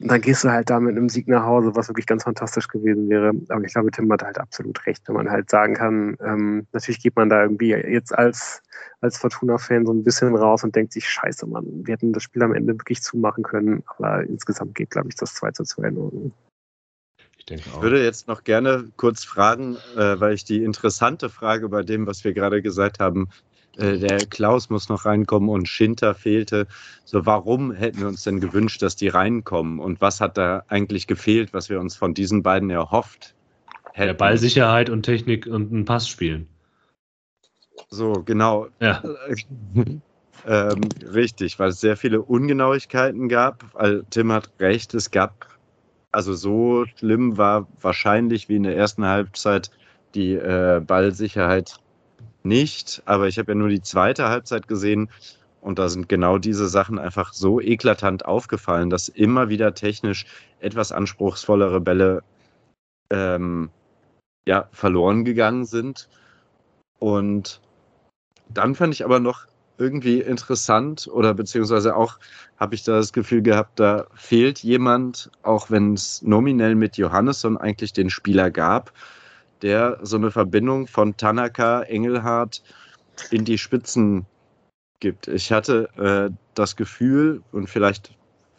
[0.00, 2.68] und dann gehst du halt da mit einem Sieg nach Hause, was wirklich ganz fantastisch
[2.68, 3.32] gewesen wäre.
[3.50, 7.02] Aber ich glaube, Tim hat halt absolut recht, wenn man halt sagen kann, ähm, natürlich
[7.02, 8.62] geht man da irgendwie jetzt als,
[9.02, 12.42] als Fortuna-Fan so ein bisschen raus und denkt sich, scheiße, Mann, wir hätten das Spiel
[12.42, 13.82] am Ende wirklich zumachen können.
[13.98, 16.32] Aber insgesamt geht, glaube ich, das 2 zu 2 in Ordnung.
[17.36, 17.76] Ich, denke auch.
[17.76, 22.06] ich würde jetzt noch gerne kurz fragen, äh, weil ich die interessante Frage bei dem,
[22.06, 23.28] was wir gerade gesagt haben,
[23.76, 26.66] äh, der Klaus muss noch reinkommen und Schinter fehlte.
[27.04, 29.78] So, warum hätten wir uns denn gewünscht, dass die reinkommen?
[29.78, 33.34] Und was hat da eigentlich gefehlt, was wir uns von diesen beiden erhofft
[33.92, 34.08] hätten?
[34.08, 36.48] Ja, Ballsicherheit und Technik und ein Pass spielen.
[37.88, 38.68] So, genau.
[38.80, 39.02] Ja.
[40.46, 40.80] ähm,
[41.12, 43.64] richtig, weil es sehr viele Ungenauigkeiten gab.
[44.10, 45.46] Tim hat recht, es gab,
[46.12, 49.70] also so schlimm war wahrscheinlich wie in der ersten Halbzeit
[50.14, 51.78] die äh, Ballsicherheit
[52.42, 55.10] nicht, aber ich habe ja nur die zweite Halbzeit gesehen
[55.60, 60.26] und da sind genau diese Sachen einfach so eklatant aufgefallen, dass immer wieder technisch
[60.60, 62.22] etwas anspruchsvollere Bälle
[63.10, 63.70] ähm,
[64.46, 66.08] ja, verloren gegangen sind.
[66.98, 67.60] Und
[68.48, 69.46] dann fand ich aber noch
[69.78, 72.18] irgendwie interessant oder beziehungsweise auch
[72.58, 77.56] habe ich da das Gefühl gehabt, da fehlt jemand, auch wenn es nominell mit Johannesson
[77.56, 78.92] eigentlich den Spieler gab,
[79.62, 82.62] der so eine Verbindung von Tanaka, Engelhardt
[83.30, 84.26] in die Spitzen
[85.00, 85.28] gibt.
[85.28, 88.12] Ich hatte äh, das Gefühl, und vielleicht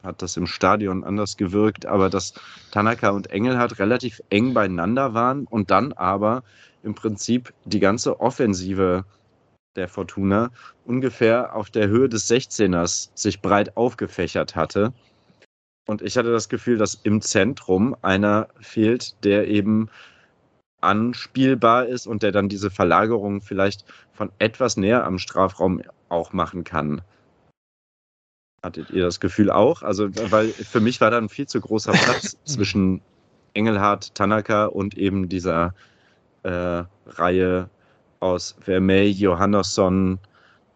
[0.04, 2.34] hat das im Stadion anders gewirkt, aber dass
[2.72, 6.43] Tanaka und Engelhardt relativ eng beieinander waren und dann aber
[6.84, 9.06] im Prinzip die ganze Offensive
[9.76, 10.52] der Fortuna
[10.86, 14.93] ungefähr auf der Höhe des 16ers sich breit aufgefächert hatte.
[15.88, 19.89] Und ich hatte das Gefühl, dass im Zentrum einer fehlt, der eben
[20.82, 26.63] anspielbar ist und der dann diese Verlagerung vielleicht von etwas näher am Strafraum auch machen
[26.63, 27.01] kann.
[28.63, 29.82] Hattet ihr das Gefühl auch?
[29.82, 33.01] Also, weil für mich war da ein viel zu großer Platz zwischen
[33.53, 35.73] Engelhardt, Tanaka und eben dieser
[36.43, 37.69] äh, Reihe
[38.19, 40.19] aus Vermey, Johannesson,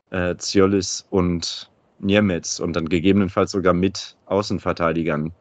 [0.10, 5.32] äh, Ziolis und Niemetz und dann gegebenenfalls sogar mit Außenverteidigern.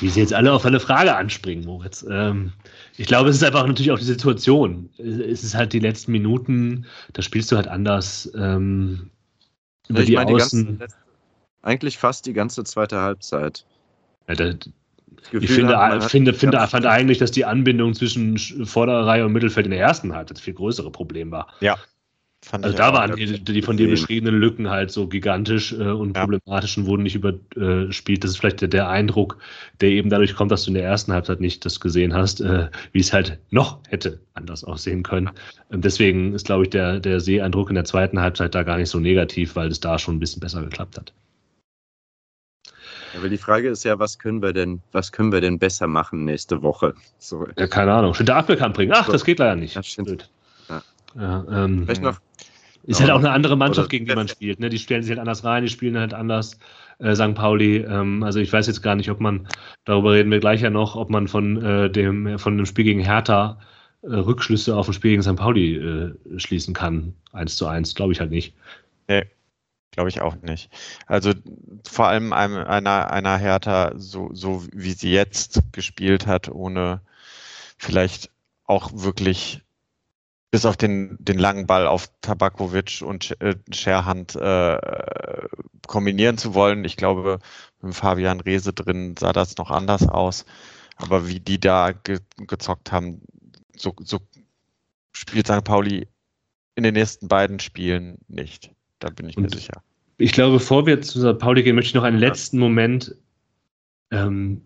[0.00, 2.04] Wie sie jetzt alle auf eine Frage anspringen, Moritz.
[2.08, 2.52] Ähm,
[2.96, 4.90] ich glaube, es ist einfach natürlich auch die Situation.
[4.98, 8.30] Es ist halt die letzten Minuten, da spielst du halt anders.
[8.34, 9.10] Ähm,
[9.88, 10.66] über ich die meine, Außen.
[10.66, 10.96] Die ganze,
[11.62, 13.64] eigentlich fast die ganze zweite Halbzeit.
[14.28, 14.54] Ja, da,
[15.32, 19.70] ich finde, hat, finde, finde fand eigentlich, dass die Anbindung zwischen Vorderreihe und Mittelfeld in
[19.70, 21.48] der ersten Halbzeit das viel größere Problem war.
[21.60, 21.76] Ja,
[22.52, 26.22] also da waren die, die, von dir beschriebenen Lücken halt so gigantisch äh, und ja.
[26.22, 28.22] problematisch und wurden nicht überspielt.
[28.22, 29.38] Das ist vielleicht der, der, Eindruck,
[29.80, 32.68] der eben dadurch kommt, dass du in der ersten Halbzeit nicht das gesehen hast, äh,
[32.92, 35.30] wie es halt noch hätte anders aussehen können.
[35.70, 38.90] Und deswegen ist, glaube ich, der, der Seeeindruck in der zweiten Halbzeit da gar nicht
[38.90, 41.12] so negativ, weil es da schon ein bisschen besser geklappt hat.
[43.16, 46.24] Aber die Frage ist ja, was können wir denn, was können wir denn besser machen
[46.24, 46.94] nächste Woche?
[47.18, 47.46] So.
[47.56, 48.14] Ja, keine Ahnung.
[48.14, 48.92] Schon der kann bringen.
[48.94, 49.74] Ach, das geht leider nicht.
[49.74, 50.28] Das stimmt.
[51.16, 51.44] Ja.
[51.50, 52.20] Ähm, noch
[52.86, 54.60] ist halt auch eine andere Mannschaft, gegen die man spielt.
[54.60, 54.68] Ne?
[54.68, 56.58] Die stellen sich halt anders rein, die spielen halt anders.
[56.98, 57.34] Äh, St.
[57.34, 59.48] Pauli, ähm, also ich weiß jetzt gar nicht, ob man,
[59.84, 63.00] darüber reden wir gleich ja noch, ob man von, äh, dem, von dem Spiel gegen
[63.00, 63.58] Hertha
[64.02, 65.36] äh, Rückschlüsse auf ein Spiel gegen St.
[65.36, 67.12] Pauli äh, schließen kann.
[67.32, 68.54] Eins zu eins, glaube ich halt nicht.
[69.08, 69.24] Nee,
[69.90, 70.70] glaube ich auch nicht.
[71.06, 71.32] Also
[71.86, 77.00] vor allem einer, einer Hertha, so, so wie sie jetzt gespielt hat, ohne
[77.76, 78.30] vielleicht
[78.64, 79.65] auch wirklich
[80.50, 84.78] bis auf den, den langen Ball auf Tabakovic und äh, Scherhand äh,
[85.86, 86.84] kombinieren zu wollen.
[86.84, 87.38] Ich glaube,
[87.82, 90.44] mit Fabian Rehse drin sah das noch anders aus.
[90.96, 93.20] Aber wie die da ge gezockt haben,
[93.76, 94.18] so, so
[95.12, 95.64] spielt St.
[95.64, 96.08] Pauli
[96.74, 98.70] in den nächsten beiden Spielen nicht.
[98.98, 99.82] Da bin ich und mir sicher.
[100.18, 101.38] Ich glaube, bevor wir zu St.
[101.38, 103.14] Pauli gehen, möchte ich noch einen letzten Moment
[104.10, 104.62] ähm,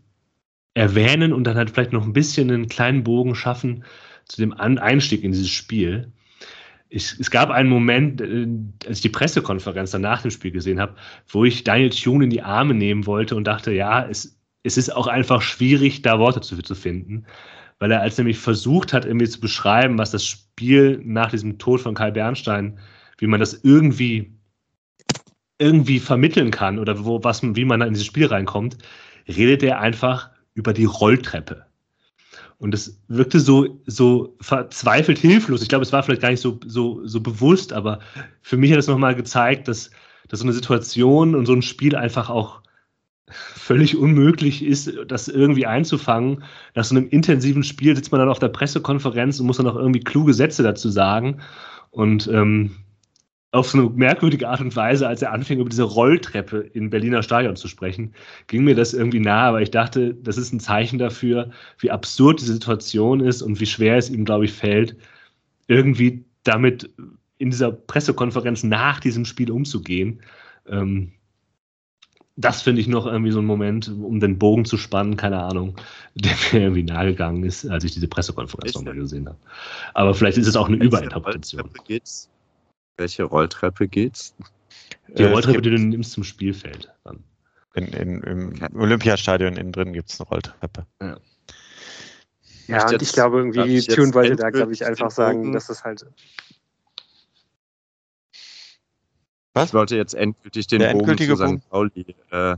[0.75, 3.85] erwähnen und dann halt vielleicht noch ein bisschen einen kleinen Bogen schaffen
[4.31, 6.13] zu dem Einstieg in dieses Spiel.
[6.89, 8.47] Ich, es gab einen Moment, äh,
[8.87, 10.95] als ich die Pressekonferenz dann nach dem Spiel gesehen habe,
[11.29, 14.95] wo ich Daniel Thune in die Arme nehmen wollte und dachte, ja, es, es ist
[14.95, 17.27] auch einfach schwierig, da Worte zu, zu finden.
[17.81, 21.81] Weil er als nämlich versucht hat, irgendwie zu beschreiben, was das Spiel nach diesem Tod
[21.81, 22.79] von Kai Bernstein,
[23.19, 24.33] wie man das irgendwie
[25.59, 28.79] irgendwie vermitteln kann oder wo, was, wie man in dieses Spiel reinkommt,
[29.29, 31.67] redet er einfach über die Rolltreppe.
[32.61, 35.63] Und es wirkte so, so verzweifelt hilflos.
[35.63, 38.01] Ich glaube, es war vielleicht gar nicht so, so, so bewusst, aber
[38.43, 39.91] für mich hat es nochmal gezeigt, dass,
[40.29, 42.61] dass so eine Situation und so ein Spiel einfach auch
[43.31, 46.45] völlig unmöglich ist, das irgendwie einzufangen.
[46.75, 49.77] Nach so einem intensiven Spiel sitzt man dann auf der Pressekonferenz und muss dann auch
[49.77, 51.41] irgendwie kluge Sätze dazu sagen.
[51.91, 52.73] Und ähm,
[53.53, 57.23] auf so eine merkwürdige Art und Weise, als er anfing, über diese Rolltreppe in Berliner
[57.23, 58.15] Stadion zu sprechen,
[58.47, 62.41] ging mir das irgendwie nahe, aber ich dachte, das ist ein Zeichen dafür, wie absurd
[62.41, 64.97] diese Situation ist und wie schwer es ihm, glaube ich, fällt,
[65.67, 66.91] irgendwie damit
[67.39, 70.21] in dieser Pressekonferenz nach diesem Spiel umzugehen.
[70.69, 71.13] Ähm,
[72.37, 75.77] das finde ich noch irgendwie so ein Moment, um den Bogen zu spannen, keine Ahnung,
[76.15, 79.39] der mir irgendwie nahegegangen ist, als ich diese Pressekonferenz nochmal gesehen habe.
[79.95, 81.69] Aber vielleicht ist es auch eine Überinterpretation.
[82.97, 84.35] Welche Rolltreppe geht's?
[85.09, 86.93] Die äh, Rolltreppe, die du nimmst zum Spielfeld.
[87.05, 87.25] Dann.
[87.75, 90.87] In, in, Im Olympiastadion innen drin gibt es eine Rolltreppe.
[91.01, 91.17] Ja,
[92.67, 96.05] ja und ich glaube irgendwie, Tune wollte da, glaube ich, einfach sagen, dass es halt.
[99.55, 99.69] Was?
[99.69, 101.71] Ich wollte jetzt endgültig den Der Bogen zu St.
[101.71, 102.57] Pauli äh,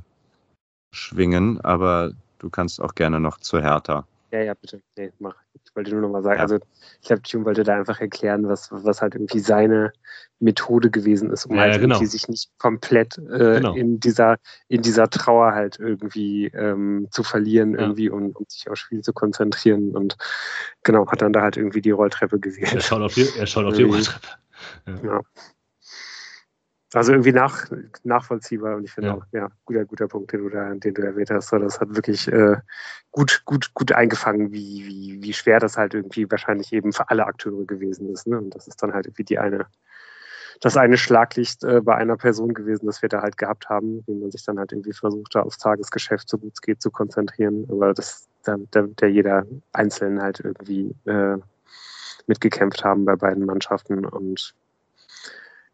[0.93, 4.07] schwingen, aber du kannst auch gerne noch zu Hertha.
[4.31, 4.83] Ja, ja, bitte.
[4.97, 5.37] Nee, mach.
[5.73, 6.43] Ich wollte nur noch mal sagen, ja.
[6.43, 6.59] also
[7.01, 9.91] ich glaube, Tune wollte da einfach erklären, was, was halt irgendwie seine
[10.39, 11.95] Methode gewesen ist, um ja, halt genau.
[11.95, 13.75] irgendwie sich nicht komplett äh, genau.
[13.75, 14.37] in dieser
[14.69, 17.81] in dieser Trauer halt irgendwie ähm, zu verlieren, ja.
[17.81, 19.97] irgendwie, um, um sich aufs Spiel zu konzentrieren.
[19.97, 20.19] Und
[20.83, 22.75] genau, hat dann da halt irgendwie die Rolltreppe gewählt.
[22.75, 24.29] Er schaut auf die, er schaut auf die Rolltreppe.
[24.87, 25.23] Ja.
[26.95, 27.71] Also irgendwie nach,
[28.05, 29.15] nachvollziehbar und ich finde ja.
[29.15, 31.49] auch, ja, guter, guter Punkt, den du da, den du erwähnt hast.
[31.49, 32.57] So, das hat wirklich äh,
[33.11, 37.27] gut, gut, gut eingefangen, wie, wie, wie schwer das halt irgendwie wahrscheinlich eben für alle
[37.27, 38.27] Akteure gewesen ist.
[38.27, 38.39] Ne?
[38.39, 39.67] Und das ist dann halt irgendwie die eine,
[40.61, 44.15] das eine Schlaglicht äh, bei einer Person gewesen, das wir da halt gehabt haben, wie
[44.15, 47.67] man sich dann halt irgendwie versucht, da aufs Tagesgeschäft, so gut es geht, zu konzentrieren.
[47.71, 51.39] Aber das, der, der jeder Einzelnen halt irgendwie äh,
[52.27, 54.55] mitgekämpft haben bei beiden Mannschaften und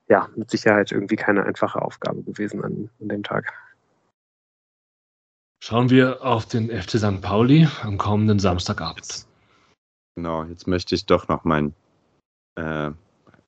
[0.09, 3.53] ja, mit Sicherheit irgendwie keine einfache Aufgabe gewesen an, an dem Tag.
[5.63, 7.21] Schauen wir auf den FC St.
[7.21, 9.27] Pauli am kommenden Samstagabend.
[10.17, 11.75] Genau, jetzt möchte ich doch noch mein,
[12.57, 12.91] äh,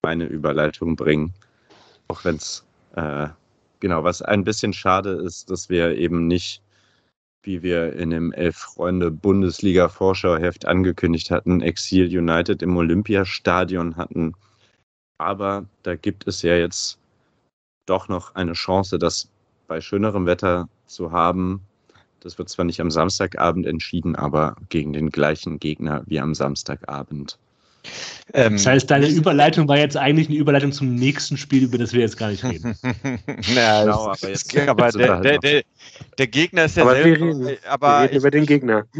[0.02, 1.32] meine Überleitung bringen.
[2.08, 3.28] Auch wenn es, äh,
[3.78, 6.62] genau, was ein bisschen schade ist, dass wir eben nicht,
[7.42, 14.34] wie wir in dem Elf-Freunde-Bundesliga-Vorschauheft angekündigt hatten, Exil United im Olympiastadion hatten
[15.20, 16.98] aber da gibt es ja jetzt
[17.86, 19.28] doch noch eine Chance, das
[19.68, 21.60] bei schönerem Wetter zu haben.
[22.20, 27.38] Das wird zwar nicht am Samstagabend entschieden, aber gegen den gleichen Gegner wie am Samstagabend.
[28.32, 31.92] Ähm, das heißt, deine Überleitung war jetzt eigentlich eine Überleitung zum nächsten Spiel, über das
[31.92, 32.76] wir jetzt gar nicht reden.
[33.54, 35.62] naja, genau, aber, jetzt, aber der, der, der,
[36.18, 38.86] der, Gegner ist ja aber selber, wir reden, aber wir reden über den Gegner.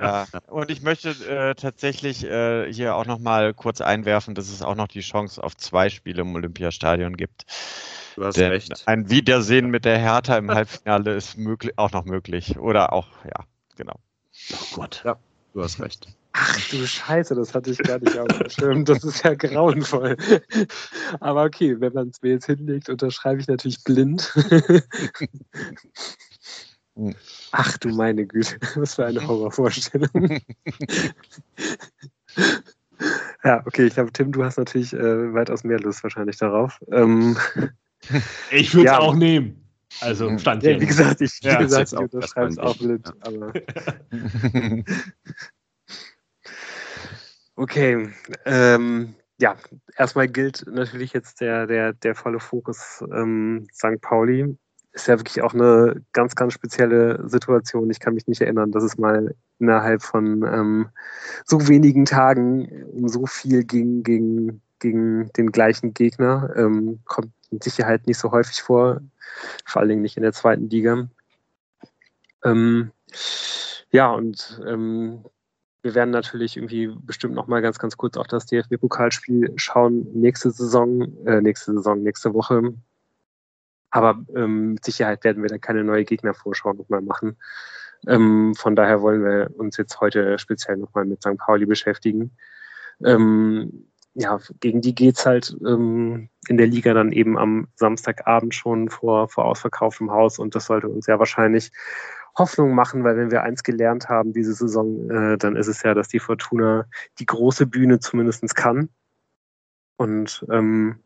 [0.00, 4.62] Ja, und ich möchte äh, tatsächlich äh, hier auch noch mal kurz einwerfen, dass es
[4.62, 7.44] auch noch die Chance auf zwei Spiele im Olympiastadion gibt.
[8.16, 8.82] Du hast Denn recht.
[8.86, 12.58] Ein Wiedersehen mit der Hertha im Halbfinale ist möglich, auch noch möglich.
[12.58, 13.44] Oder auch, ja,
[13.76, 13.96] genau.
[14.52, 15.02] Oh Gott.
[15.04, 15.18] Ja,
[15.52, 16.08] du hast recht.
[16.32, 18.84] Ach du Scheiße, das hatte ich gar nicht auf dem Schirm.
[18.84, 20.16] Das ist ja grauenvoll.
[21.20, 24.32] Aber okay, wenn man es mir jetzt hinlegt, unterschreibe ich natürlich blind.
[27.52, 30.40] Ach du meine Güte, was für eine Horrorvorstellung.
[33.44, 36.80] ja, okay, ich glaube, Tim, du hast natürlich äh, weitaus mehr Lust wahrscheinlich darauf.
[36.92, 37.36] Ähm,
[38.50, 38.98] ich würde es ja.
[38.98, 39.64] auch nehmen.
[40.00, 43.10] Also stand ja, Wie gesagt, ich, wie ja, gesagt, ich unterschreibe es auch blind.
[43.20, 43.52] Aber
[47.58, 48.08] Okay,
[48.44, 49.56] ähm, ja,
[49.96, 54.00] erstmal gilt natürlich jetzt der, der, der volle Fokus ähm, St.
[54.00, 54.56] Pauli.
[54.92, 57.90] Ist ja wirklich auch eine ganz, ganz spezielle Situation.
[57.90, 60.88] Ich kann mich nicht erinnern, dass es mal innerhalb von ähm,
[61.44, 66.54] so wenigen Tagen um so viel ging gegen, gegen den gleichen Gegner.
[66.54, 69.00] Ähm, kommt mit Sicherheit nicht so häufig vor,
[69.64, 71.08] vor allen Dingen nicht in der zweiten Liga.
[72.44, 72.92] Ähm,
[73.90, 75.24] ja, und ähm,
[75.82, 80.08] wir werden natürlich irgendwie bestimmt noch mal ganz, ganz kurz auf das DFB-Pokalspiel schauen.
[80.12, 82.74] Nächste Saison, äh, nächste Saison, nächste Woche.
[83.90, 87.36] Aber ähm, mit Sicherheit werden wir da keine neue Gegnervorschau noch mal machen.
[88.06, 91.38] Ähm, von daher wollen wir uns jetzt heute speziell noch mal mit St.
[91.38, 92.36] Pauli beschäftigen.
[93.04, 98.88] Ähm, ja, gegen die geht's halt ähm, in der Liga dann eben am Samstagabend schon
[98.88, 101.70] vor, vor ausverkauftem Haus und das sollte uns ja wahrscheinlich
[102.38, 105.94] Hoffnung machen, weil wenn wir eins gelernt haben diese Saison, äh, dann ist es ja,
[105.94, 106.86] dass die Fortuna
[107.18, 108.88] die große Bühne zumindest kann.
[109.96, 111.00] Und ähm,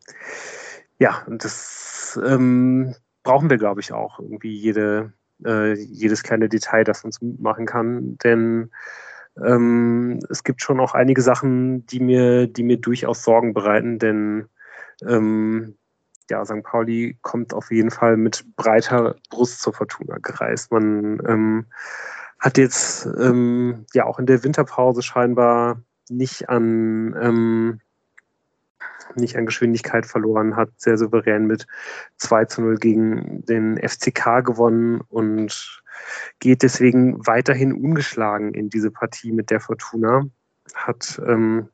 [0.98, 5.12] ja, das ähm, brauchen wir, glaube ich, auch irgendwie jede,
[5.44, 8.18] äh, jedes kleine Detail, das uns machen kann.
[8.18, 8.70] Denn
[9.42, 14.48] ähm, es gibt schon auch einige Sachen, die mir, die mir durchaus Sorgen bereiten, denn
[15.06, 15.76] ähm,
[16.32, 16.62] ja, St.
[16.62, 20.72] Pauli kommt auf jeden Fall mit breiter Brust zur Fortuna gereist.
[20.72, 21.66] Man ähm,
[22.40, 27.80] hat jetzt ähm, ja auch in der Winterpause scheinbar nicht an ähm,
[29.14, 31.66] nicht an Geschwindigkeit verloren, hat sehr souverän mit
[32.16, 35.82] 2 zu 0 gegen den FCK gewonnen und
[36.38, 40.22] geht deswegen weiterhin ungeschlagen in diese Partie mit der Fortuna.
[40.74, 41.68] Hat ähm,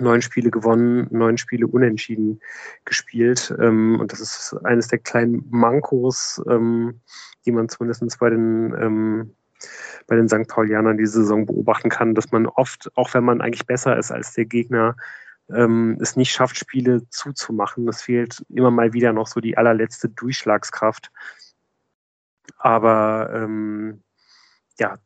[0.00, 2.40] neun Spiele gewonnen, neun Spiele unentschieden
[2.84, 3.54] gespielt.
[3.60, 7.00] Ähm, und das ist eines der kleinen Mankos, ähm,
[7.44, 9.34] die man zumindest bei den, ähm,
[10.06, 10.46] bei den St.
[10.48, 14.34] Paulianern diese Saison beobachten kann, dass man oft, auch wenn man eigentlich besser ist als
[14.34, 14.96] der Gegner,
[15.50, 17.88] ähm, es nicht schafft, Spiele zuzumachen.
[17.88, 21.10] Es fehlt immer mal wieder noch so die allerletzte Durchschlagskraft.
[22.58, 24.02] Aber ähm,
[24.78, 24.98] ja,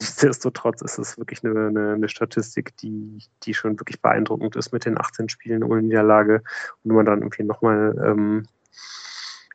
[0.00, 4.84] nichtsdestotrotz ist es wirklich eine, eine, eine, Statistik, die, die schon wirklich beeindruckend ist mit
[4.84, 6.42] den 18 Spielen ohne Niederlage.
[6.82, 8.46] Und wenn man dann irgendwie nochmal ähm,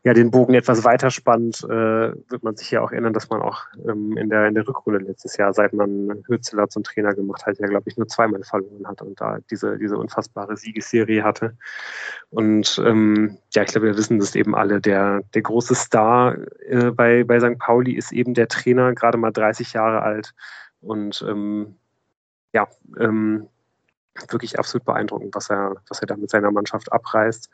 [0.05, 3.41] ja, den Bogen etwas weiter spannt, äh, wird man sich ja auch erinnern, dass man
[3.41, 7.43] auch ähm, in, der, in der Rückrunde letztes Jahr, seit man Hürzeler zum Trainer gemacht
[7.47, 11.57] hat, ja, glaube ich, nur zweimal verloren hat und da diese, diese unfassbare Siegesserie hatte.
[12.29, 14.79] Und ähm, ja, ich glaube, wir wissen das eben alle.
[14.79, 16.37] Der, der große Star
[16.67, 17.57] äh, bei, bei St.
[17.57, 20.35] Pauli ist eben der Trainer, gerade mal 30 Jahre alt.
[20.81, 21.77] Und ähm,
[22.53, 22.67] ja,
[22.99, 23.47] ähm,
[24.29, 27.49] wirklich absolut beeindruckend, was er, was er da mit seiner Mannschaft abreißt.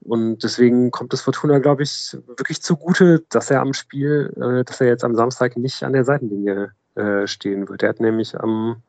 [0.00, 4.80] Und deswegen kommt es Fortuna, glaube ich, wirklich zugute, dass er am Spiel, äh, dass
[4.80, 7.82] er jetzt am Samstag nicht an der Seitenlinie äh, stehen wird.
[7.82, 8.82] Er hat nämlich am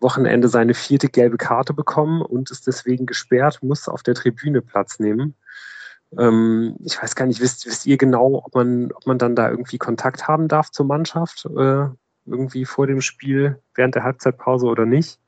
[0.00, 4.98] Wochenende seine vierte gelbe Karte bekommen und ist deswegen gesperrt, muss auf der Tribüne Platz
[4.98, 5.34] nehmen.
[6.18, 9.50] Ähm, ich weiß gar nicht, wisst, wisst ihr genau, ob man, ob man dann da
[9.50, 11.86] irgendwie Kontakt haben darf zur Mannschaft, äh,
[12.26, 15.20] irgendwie vor dem Spiel, während der Halbzeitpause oder nicht?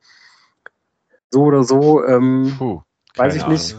[1.31, 2.81] So oder so, ähm, Puh,
[3.15, 3.75] weiß ich nicht.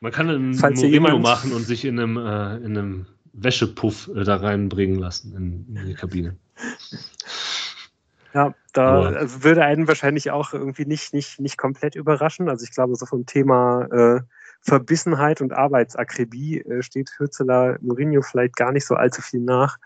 [0.00, 4.36] Man kann einen Mourinho machen und sich in einem, äh, in einem Wäschepuff äh, da
[4.36, 6.36] reinbringen lassen in, in die Kabine.
[8.34, 12.48] Ja, da also würde einen wahrscheinlich auch irgendwie nicht, nicht, nicht komplett überraschen.
[12.48, 14.20] Also ich glaube, so vom Thema äh,
[14.60, 19.78] Verbissenheit und Arbeitsakribie äh, steht Hürzeler Mourinho vielleicht gar nicht so allzu viel nach.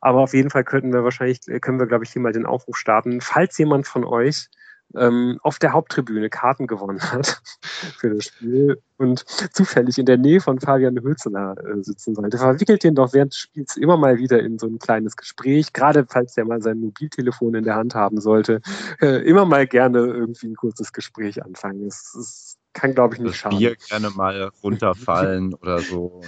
[0.00, 2.76] Aber auf jeden Fall könnten wir wahrscheinlich, können wir, glaube ich, hier mal den Aufruf
[2.76, 3.20] starten.
[3.20, 4.48] Falls jemand von euch
[4.96, 7.40] ähm, auf der Haupttribüne Karten gewonnen hat
[7.98, 12.82] für das Spiel und zufällig in der Nähe von Fabian Hülzener äh, sitzen sollte, verwickelt
[12.84, 16.34] den doch während des Spiels immer mal wieder in so ein kleines Gespräch, gerade falls
[16.34, 18.60] der mal sein Mobiltelefon in der Hand haben sollte,
[19.00, 21.86] äh, immer mal gerne irgendwie ein kurzes Gespräch anfangen.
[21.86, 23.58] Es, es kann, glaube ich, nicht das schaden.
[23.58, 26.22] Bier gerne mal runterfallen oder so.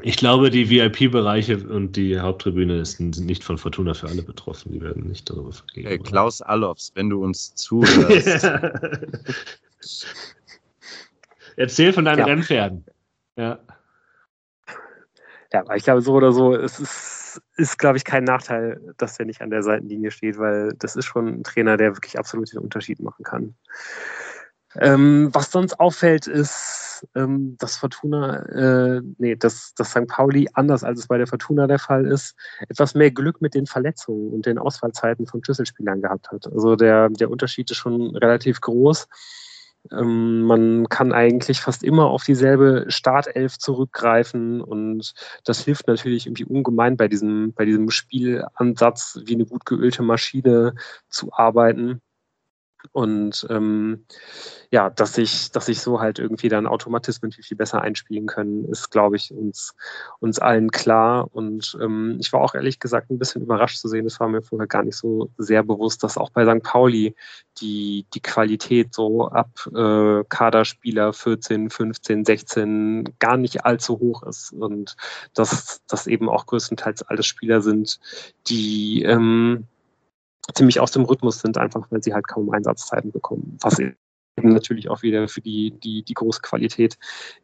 [0.00, 4.72] Ich glaube, die VIP-Bereiche und die Haupttribüne sind nicht von Fortuna für alle betroffen.
[4.72, 5.88] Die werden nicht darüber vergeben.
[5.88, 8.48] Hey, Klaus Allofs, wenn du uns zuhörst.
[11.56, 12.24] Erzähl von deinen ja.
[12.24, 12.84] Rennpferden.
[13.36, 13.58] Ja.
[15.52, 19.18] Ja, aber ich glaube, so oder so, es ist, ist, glaube ich, kein Nachteil, dass
[19.18, 22.52] er nicht an der Seitenlinie steht, weil das ist schon ein Trainer, der wirklich absolut
[22.52, 23.54] den Unterschied machen kann.
[24.80, 30.06] Ähm, was sonst auffällt, ist, ähm, dass Fortuna, äh, nee, dass, dass St.
[30.06, 32.36] Pauli, anders als es bei der Fortuna der Fall ist,
[32.68, 36.46] etwas mehr Glück mit den Verletzungen und den Ausfallzeiten von Schlüsselspielern gehabt hat.
[36.52, 39.08] Also der, der Unterschied ist schon relativ groß.
[39.92, 45.14] Ähm, man kann eigentlich fast immer auf dieselbe Startelf zurückgreifen und
[45.44, 50.74] das hilft natürlich irgendwie ungemein bei diesem, bei diesem Spielansatz, wie eine gut geölte Maschine
[51.08, 52.00] zu arbeiten.
[52.92, 54.04] Und ähm,
[54.70, 58.64] ja, dass sich, dass sich so halt irgendwie dann Automatismen viel, viel besser einspielen können,
[58.66, 59.74] ist, glaube ich, uns,
[60.20, 61.28] uns allen klar.
[61.32, 64.42] Und ähm, ich war auch ehrlich gesagt ein bisschen überrascht zu sehen, das war mir
[64.42, 66.62] vorher gar nicht so sehr bewusst, dass auch bei St.
[66.62, 67.14] Pauli
[67.60, 74.52] die, die Qualität so ab äh, Kaderspieler 14, 15, 16 gar nicht allzu hoch ist.
[74.52, 74.96] Und
[75.34, 77.98] dass das eben auch größtenteils alles Spieler sind,
[78.48, 79.66] die ähm,
[80.54, 83.58] ziemlich aus dem Rhythmus sind, einfach weil sie halt kaum Einsatzzeiten bekommen.
[83.60, 83.78] Was
[84.38, 86.96] eben natürlich auch wieder für die, die, die große Qualität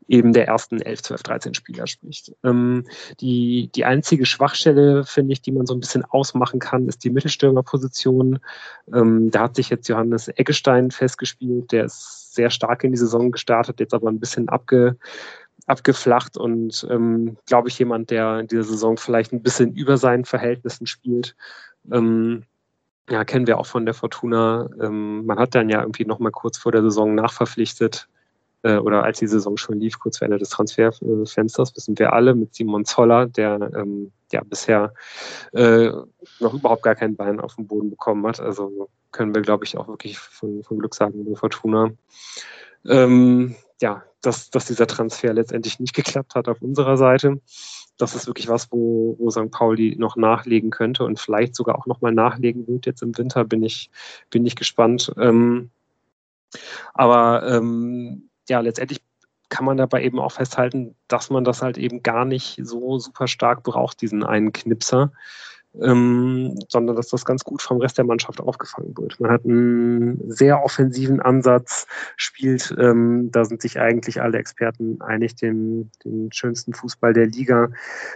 [0.09, 2.33] eben der ersten 11, 12, 13 Spieler spricht.
[2.43, 2.85] Ähm,
[3.21, 7.11] die, die einzige Schwachstelle, finde ich, die man so ein bisschen ausmachen kann, ist die
[7.11, 8.39] Mittelstürmerposition.
[8.93, 13.31] Ähm, da hat sich jetzt Johannes Eggestein festgespielt, der ist sehr stark in die Saison
[13.31, 14.97] gestartet, jetzt aber ein bisschen abge,
[15.67, 20.25] abgeflacht und ähm, glaube ich jemand, der in dieser Saison vielleicht ein bisschen über seinen
[20.25, 21.37] Verhältnissen spielt.
[21.93, 22.45] Ähm,
[23.11, 24.69] ja, kennen wir auch von der Fortuna.
[24.81, 28.09] Ähm, man hat dann ja irgendwie noch mal kurz vor der Saison nachverpflichtet.
[28.65, 32.35] äh, oder als die Saison schon lief, kurz vor Ende des Transferfensters, wissen wir alle,
[32.35, 34.95] mit Simon Zoller, der ähm, ja bisher
[35.53, 35.91] äh,
[36.41, 38.41] noch überhaupt gar kein Bein auf den Boden bekommen hat.
[38.41, 41.91] Also können wir, glaube ich, auch wirklich von, von Glück sagen, nur Fortuna.
[42.89, 47.43] Ähm, ja, dass, dass dieser Transfer letztendlich nicht geklappt hat auf unserer Seite.
[47.99, 49.51] Das ist wirklich was, wo, wo St.
[49.51, 52.87] Pauli noch nachlegen könnte und vielleicht sogar auch nochmal nachlegen wird.
[52.87, 53.91] Jetzt im Winter bin ich,
[54.31, 55.13] bin ich gespannt.
[55.19, 55.69] Ähm,
[56.95, 59.03] aber ähm, ja, letztendlich
[59.51, 63.29] kann man dabei eben auch festhalten, dass man das halt eben gar nicht so super
[63.29, 65.13] stark braucht, diesen einen Knipser,
[65.83, 69.19] ähm, sondern dass das ganz gut vom Rest der Mannschaft aufgefangen wird.
[69.21, 71.87] Man hat einen sehr offensiven Ansatz,
[72.17, 77.71] spielt, ähm, da sind sich eigentlich alle Experten einig, den, den schönsten Fußball der Liga,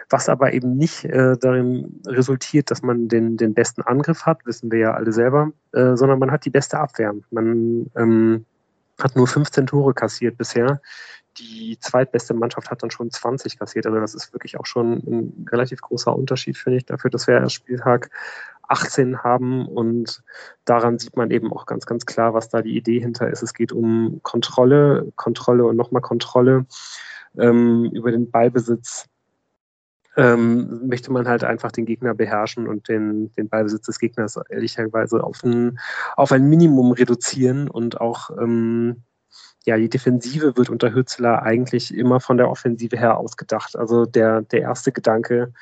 [0.09, 4.71] was aber eben nicht äh, darin resultiert, dass man den, den besten Angriff hat, wissen
[4.71, 7.15] wir ja alle selber, äh, sondern man hat die beste Abwehr.
[7.31, 8.45] Man ähm,
[9.01, 10.81] hat nur 15 Tore kassiert bisher.
[11.39, 13.87] Die zweitbeste Mannschaft hat dann schon 20 kassiert.
[13.87, 17.35] Also das ist wirklich auch schon ein relativ großer Unterschied, finde ich, dafür, dass wir
[17.35, 18.11] erst Spieltag
[18.69, 19.67] 18 haben.
[19.67, 20.23] Und
[20.65, 23.43] daran sieht man eben auch ganz, ganz klar, was da die Idee hinter ist.
[23.43, 26.67] Es geht um Kontrolle, Kontrolle und nochmal Kontrolle
[27.39, 29.07] ähm, über den Ballbesitz.
[30.19, 35.23] Ähm, möchte man halt einfach den Gegner beherrschen und den, den Ballbesitz des Gegners ehrlicherweise
[35.23, 35.79] auf ein,
[36.17, 39.05] auf ein Minimum reduzieren und auch ähm,
[39.65, 43.77] ja, die Defensive wird unter Hützler eigentlich immer von der Offensive her ausgedacht.
[43.77, 45.53] Also der, der erste Gedanke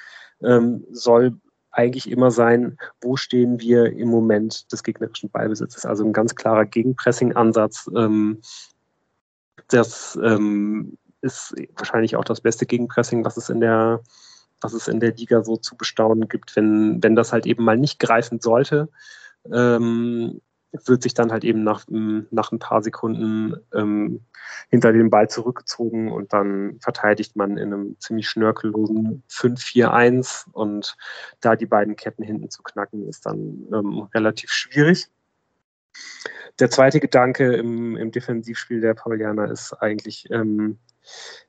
[0.42, 1.36] ähm, soll
[1.70, 5.84] eigentlich immer sein, wo stehen wir im Moment des gegnerischen Ballbesitzes.
[5.84, 7.90] Also ein ganz klarer Gegenpressing-Ansatz.
[7.94, 8.40] Ähm,
[9.68, 14.00] das ähm, ist wahrscheinlich auch das beste Gegenpressing, was es in der,
[14.60, 17.76] was es in der Liga so zu bestaunen gibt, wenn, wenn das halt eben mal
[17.76, 18.88] nicht greifen sollte.
[19.52, 20.40] Ähm,
[20.84, 24.24] wird sich dann halt eben nach, nach ein paar Sekunden ähm,
[24.68, 30.96] hinter den Ball zurückgezogen und dann verteidigt man in einem ziemlich schnörkellosen 5-4-1 und
[31.40, 35.08] da die beiden Ketten hinten zu knacken, ist dann ähm, relativ schwierig.
[36.58, 40.78] Der zweite Gedanke im, im Defensivspiel der Paulianer ist eigentlich, ähm,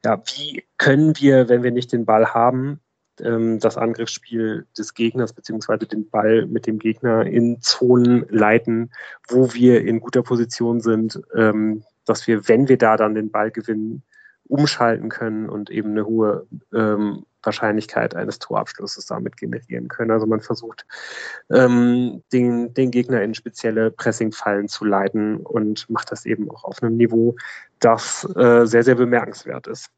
[0.03, 2.79] ja, wie können wir, wenn wir nicht den Ball haben,
[3.21, 8.91] ähm, das Angriffsspiel des Gegners beziehungsweise den Ball mit dem Gegner in Zonen leiten,
[9.27, 13.51] wo wir in guter Position sind, ähm, dass wir, wenn wir da dann den Ball
[13.51, 14.03] gewinnen,
[14.45, 20.11] umschalten können und eben eine hohe ähm, Wahrscheinlichkeit eines Torabschlusses damit generieren können.
[20.11, 20.85] Also man versucht,
[21.49, 26.81] ähm, den, den Gegner in spezielle Pressingfallen zu leiten und macht das eben auch auf
[26.81, 27.35] einem Niveau,
[27.79, 29.89] das äh, sehr, sehr bemerkenswert ist.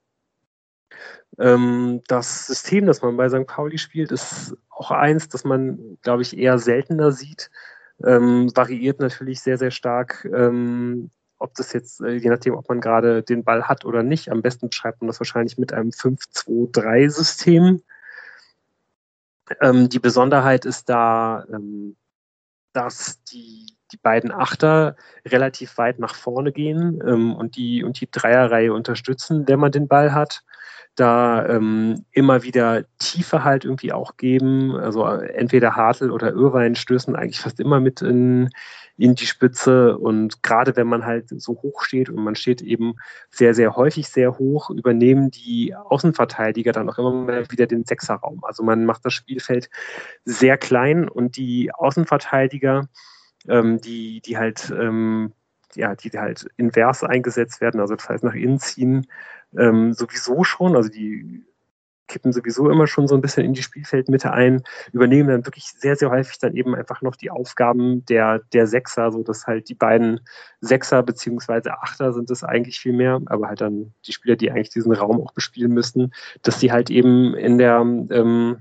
[1.37, 3.47] Ähm, das System, das man bei St.
[3.47, 7.49] Pauli spielt, ist auch eins, das man, glaube ich, eher seltener sieht.
[8.03, 12.81] Ähm, variiert natürlich sehr, sehr stark, ähm, ob das jetzt, äh, je nachdem, ob man
[12.81, 14.31] gerade den Ball hat oder nicht.
[14.31, 17.81] Am besten beschreibt man das wahrscheinlich mit einem 5-2-3-System.
[19.61, 21.95] Ähm, die Besonderheit ist da, ähm,
[22.73, 24.95] dass die, die beiden Achter
[25.25, 29.87] relativ weit nach vorne gehen ähm, und, die, und die Dreierreihe unterstützen, wenn man den
[29.87, 30.43] Ball hat
[30.95, 34.75] da ähm, immer wieder Tiefe halt irgendwie auch geben.
[34.75, 38.49] Also entweder Hartl oder Irwein stößen eigentlich fast immer mit in,
[38.97, 39.97] in die Spitze.
[39.97, 42.95] Und gerade wenn man halt so hoch steht und man steht eben
[43.29, 48.43] sehr, sehr häufig sehr hoch, übernehmen die Außenverteidiger dann auch immer wieder den Sechserraum.
[48.43, 49.69] Also man macht das Spielfeld
[50.25, 52.89] sehr klein und die Außenverteidiger,
[53.47, 55.33] ähm, die, die halt ähm,
[55.75, 59.05] ja, die halt invers eingesetzt werden, also das heißt nach innen ziehen,
[59.57, 61.43] ähm, sowieso schon, also die
[62.09, 65.95] kippen sowieso immer schon so ein bisschen in die Spielfeldmitte ein, übernehmen dann wirklich sehr,
[65.95, 69.75] sehr häufig dann eben einfach noch die Aufgaben der, der Sechser, so dass halt die
[69.75, 70.19] beiden
[70.59, 74.71] Sechser beziehungsweise Achter sind es eigentlich viel mehr, aber halt dann die Spieler, die eigentlich
[74.71, 76.11] diesen Raum auch bespielen müssten,
[76.41, 78.57] dass sie halt eben in der, ähm,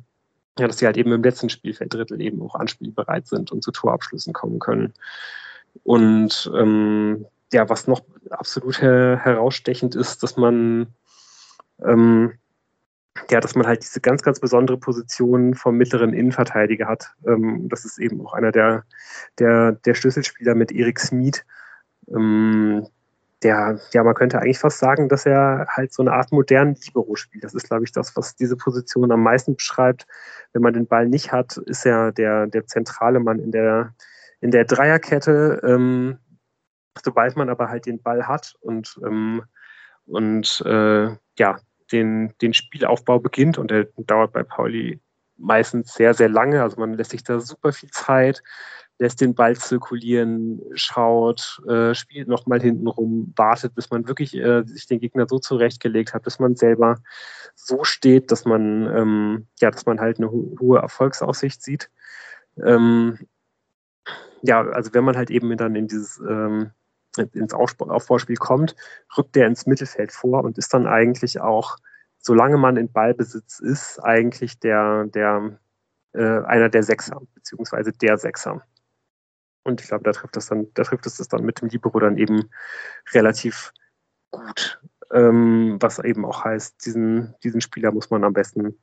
[0.59, 4.33] ja, dass sie halt eben im letzten Spielfelddrittel eben auch anspielbereit sind und zu Torabschlüssen
[4.33, 4.93] kommen können.
[5.85, 10.95] Und ähm, ja, was noch absolut her herausstechend ist, dass man
[11.85, 12.35] ähm,
[13.31, 17.13] ja, dass man halt diese ganz, ganz besondere Position vom mittleren Innenverteidiger hat.
[17.27, 18.85] Ähm, das ist eben auch einer der,
[19.39, 21.45] der, der Schlüsselspieler mit Erik Smith.
[22.09, 22.87] Ähm,
[23.43, 27.15] der, ja, man könnte eigentlich fast sagen, dass er halt so eine Art modernen Libero
[27.15, 27.45] spielt.
[27.45, 30.07] Das ist, glaube ich, das, was diese Position am meisten beschreibt.
[30.53, 33.95] Wenn man den Ball nicht hat, ist er der, der zentrale Mann in der,
[34.41, 35.61] in der Dreierkette.
[35.65, 36.19] Ähm,
[37.05, 39.43] sobald man aber halt den Ball hat und, ähm,
[40.07, 41.09] und äh,
[41.39, 41.59] ja,
[41.93, 45.01] den, den Spielaufbau beginnt und der dauert bei Pauli
[45.37, 46.63] meistens sehr, sehr lange.
[46.63, 48.43] Also man lässt sich da super viel Zeit.
[48.99, 54.65] lässt den Ball zirkulieren, schaut, äh, spielt nochmal hinten rum, wartet, bis man wirklich äh,
[54.65, 56.99] sich den Gegner so zurechtgelegt hat, bis man selber
[57.55, 61.91] so steht, dass man, ähm, ja, dass man halt eine ho hohe Erfolgsaussicht sieht.
[62.65, 63.19] Ähm,
[64.43, 66.71] ja, also wenn man halt eben dann in dieses ähm,
[67.19, 68.75] ins Aufbauspiel kommt,
[69.17, 71.77] rückt der ins Mittelfeld vor und ist dann eigentlich auch,
[72.19, 75.59] solange man in Ballbesitz ist, eigentlich der, der
[76.13, 78.63] äh, einer der Sechser, beziehungsweise der Sechser.
[79.65, 82.01] Und ich glaube, da trifft das dann, da trifft es das dann mit dem Libero
[82.01, 82.49] dann eben
[83.13, 83.73] relativ
[84.31, 84.81] gut.
[85.11, 88.79] Ähm, was eben auch heißt, diesen, diesen Spieler muss man am besten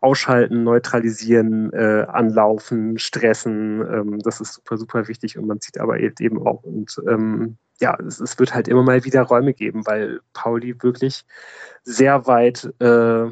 [0.00, 3.80] ausschalten, neutralisieren, äh, anlaufen, stressen.
[3.80, 7.96] Ähm, das ist super, super wichtig und man sieht aber eben auch und ähm, ja,
[8.06, 11.24] es, es, wird halt immer mal wieder Räume geben, weil Pauli wirklich
[11.82, 13.28] sehr weit, äh,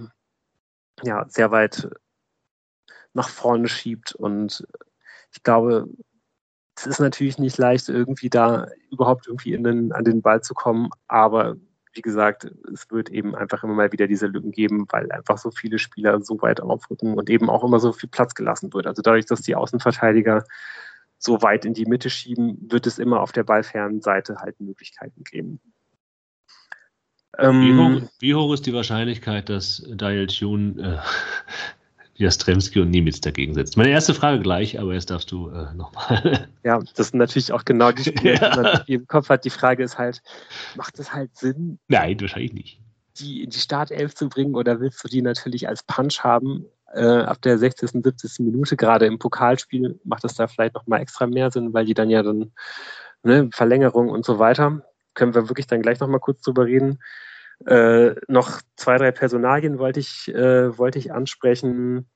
[1.04, 1.88] ja, sehr weit
[3.14, 4.66] nach vorne schiebt und
[5.32, 5.88] ich glaube,
[6.76, 10.90] es ist natürlich nicht leicht, irgendwie da überhaupt irgendwie den, an den Ball zu kommen,
[11.08, 11.56] aber
[11.94, 15.50] wie gesagt, es wird eben einfach immer mal wieder diese Lücken geben, weil einfach so
[15.50, 18.86] viele Spieler so weit aufrücken und eben auch immer so viel Platz gelassen wird.
[18.86, 20.44] Also dadurch, dass die Außenverteidiger
[21.22, 25.22] so weit in die Mitte schieben, wird es immer auf der ballfernen Seite halt Möglichkeiten
[25.24, 25.60] geben.
[27.38, 30.98] Wie hoch, ähm, wie hoch, ist die Wahrscheinlichkeit, dass Dial Tune äh,
[32.22, 33.76] Jastremski und Niemitz dagegen setzt.
[33.76, 36.48] Meine erste Frage gleich, aber jetzt darfst du äh, nochmal.
[36.64, 38.50] Ja, das sind natürlich auch genau die Spiele, ja.
[38.50, 39.44] die man im Kopf hat.
[39.44, 40.22] Die Frage ist halt,
[40.76, 41.78] macht es halt Sinn?
[41.88, 42.80] Nein, wahrscheinlich nicht.
[43.18, 46.66] Die in die Startelf zu bringen oder willst du die natürlich als Punch haben?
[46.94, 48.40] Äh, ab der 60., 70.
[48.40, 52.10] Minute, gerade im Pokalspiel, macht es da vielleicht nochmal extra mehr Sinn, weil die dann
[52.10, 52.52] ja dann
[53.22, 54.82] ne, Verlängerung und so weiter.
[55.14, 56.98] Können wir wirklich dann gleich nochmal kurz drüber reden.
[57.66, 62.10] Äh, noch zwei, drei Personalien wollte ich, äh, wollte ich ansprechen.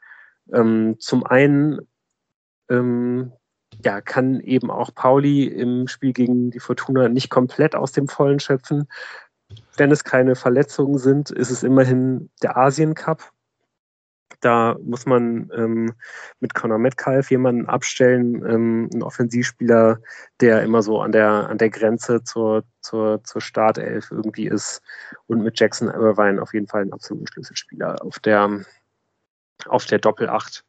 [0.52, 1.80] Ähm, zum einen
[2.68, 3.32] ähm,
[3.84, 8.40] ja, kann eben auch Pauli im Spiel gegen die Fortuna nicht komplett aus dem Vollen
[8.40, 8.88] schöpfen.
[9.76, 13.32] Wenn es keine Verletzungen sind, ist es immerhin der Asien Cup.
[14.40, 15.94] Da muss man ähm,
[16.40, 19.98] mit Conor Metcalf jemanden abstellen, ähm, einen Offensivspieler,
[20.40, 24.82] der immer so an der, an der Grenze zur, zur, zur Startelf irgendwie ist.
[25.26, 28.64] Und mit Jackson Irvine auf jeden Fall ein absoluter Schlüsselspieler auf der,
[29.66, 30.64] auf der Doppelacht.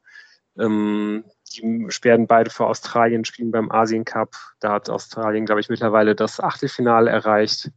[0.58, 4.34] Ähm, die werden beide für Australien spielen beim Asien Cup.
[4.60, 7.70] Da hat Australien, glaube ich, mittlerweile das Achtelfinale erreicht.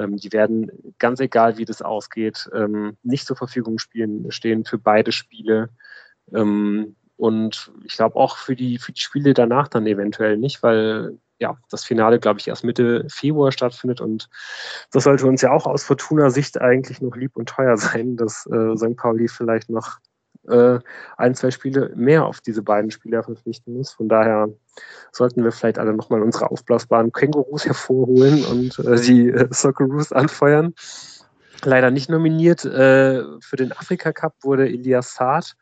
[0.00, 4.78] Ähm, die werden, ganz egal wie das ausgeht, ähm, nicht zur Verfügung spielen, stehen für
[4.78, 5.70] beide Spiele.
[6.32, 11.18] Ähm, und ich glaube auch für die, für die Spiele danach dann eventuell nicht, weil
[11.38, 14.00] ja, das Finale, glaube ich, erst Mitte Februar stattfindet.
[14.00, 14.28] Und
[14.92, 18.76] das sollte uns ja auch aus Fortuna-Sicht eigentlich noch lieb und teuer sein, dass äh,
[18.76, 18.96] St.
[18.96, 19.98] Pauli vielleicht noch
[20.48, 20.78] äh,
[21.16, 23.92] ein, zwei Spiele mehr auf diese beiden Spieler verpflichten muss.
[23.92, 24.48] Von daher
[25.12, 30.74] sollten wir vielleicht alle nochmal unsere aufblasbaren Kängurus hervorholen und äh, die äh, Socceroos anfeuern.
[31.62, 32.64] Leider nicht nominiert.
[32.64, 35.54] Äh, für den Afrika Cup wurde Elias Saad,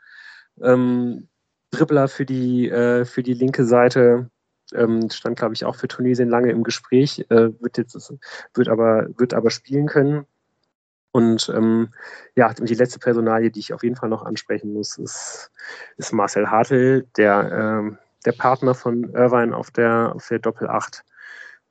[0.61, 1.29] ähm,
[1.71, 4.31] Dribbler für die, äh, für die linke Seite,
[4.75, 8.13] ähm, stand, glaube ich, auch für Tunesien lange im Gespräch, äh, wird jetzt
[8.55, 10.27] wird aber, wird aber spielen können.
[11.13, 11.91] Und ähm,
[12.37, 15.51] ja, die letzte Personalie, die ich auf jeden Fall noch ansprechen muss, ist,
[15.99, 21.05] ist Marcel Hartl, der, ähm, der Partner von Irvine auf der, auf der Doppel 8.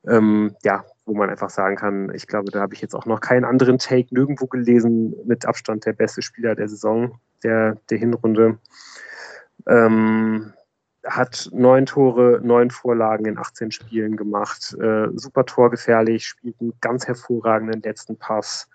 [0.08, 3.20] Ähm, ja, wo man einfach sagen kann, ich glaube, da habe ich jetzt auch noch
[3.20, 8.60] keinen anderen Take nirgendwo gelesen, mit Abstand der beste Spieler der Saison, der, der Hinrunde.
[9.68, 10.54] Ähm,
[11.06, 17.08] hat neun Tore, neun Vorlagen in 18 Spielen gemacht, äh, super torgefährlich, spielt einen ganz
[17.08, 18.70] hervorragenden letzten Pass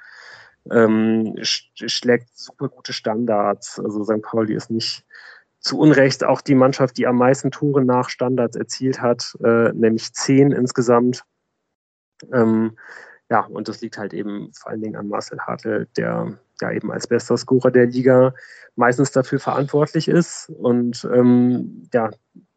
[0.71, 3.79] ähm, schlägt super gute Standards.
[3.79, 4.23] Also St.
[4.23, 5.05] Pauli ist nicht
[5.61, 10.13] zu Unrecht auch die Mannschaft, die am meisten Tore nach Standards erzielt hat, äh, nämlich
[10.13, 11.23] zehn insgesamt.
[12.33, 12.77] Ähm,
[13.29, 16.93] ja, und das liegt halt eben vor allen Dingen an Marcel Hartl, der ja eben
[16.93, 18.33] als bester Scorer der Liga
[18.77, 22.11] meistens dafür verantwortlich ist und ähm, ja,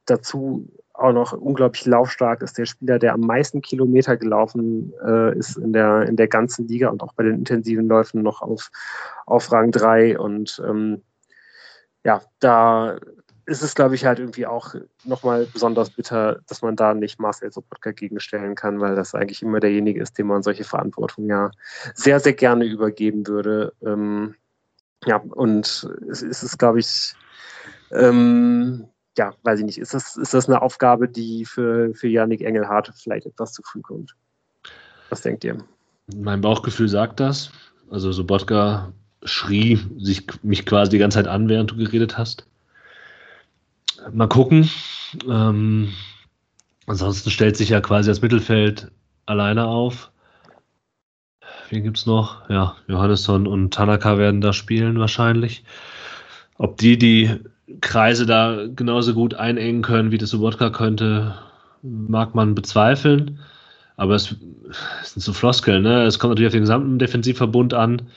[0.05, 2.57] dazu auch noch unglaublich laufstark ist.
[2.57, 6.89] Der Spieler, der am meisten Kilometer gelaufen äh, ist in der, in der ganzen Liga
[6.89, 8.69] und auch bei den intensiven Läufen noch auf,
[9.25, 10.19] auf Rang 3.
[10.19, 11.01] Und ähm,
[12.03, 12.97] ja, da
[13.45, 17.51] ist es, glaube ich, halt irgendwie auch nochmal besonders bitter, dass man da nicht Marcel
[17.51, 21.49] Sobotka gegenstellen kann, weil das eigentlich immer derjenige ist, dem man solche Verantwortung ja
[21.95, 23.73] sehr, sehr gerne übergeben würde.
[23.81, 24.35] Ähm,
[25.05, 27.15] ja, und es ist, glaube ich,
[27.91, 28.87] ähm,
[29.17, 32.91] ja, weiß ich nicht, ist das, ist das eine Aufgabe, die für, für Yannick Engelhardt
[32.95, 34.15] vielleicht etwas zu früh kommt?
[35.09, 35.57] Was denkt ihr?
[36.15, 37.51] Mein Bauchgefühl sagt das.
[37.89, 42.45] Also Sobotka schrie sich mich quasi die ganze Zeit an, während du geredet hast.
[44.11, 44.69] Mal gucken.
[45.27, 45.91] Ähm,
[46.89, 48.91] Ansonsten stellt sich ja quasi das Mittelfeld
[49.27, 50.09] alleine auf.
[51.69, 52.49] Wen gibt es noch?
[52.49, 55.63] Ja, Johannesson und Tanaka werden da spielen wahrscheinlich.
[56.57, 57.41] Ob die die
[57.81, 61.35] Kreise da genauso gut einengen können, wie das Sobotka könnte,
[61.81, 63.39] mag man bezweifeln.
[63.97, 64.35] Aber es,
[65.01, 66.03] es sind so Floskeln, ne?
[66.03, 68.09] Es kommt natürlich auf den gesamten Defensivverbund an.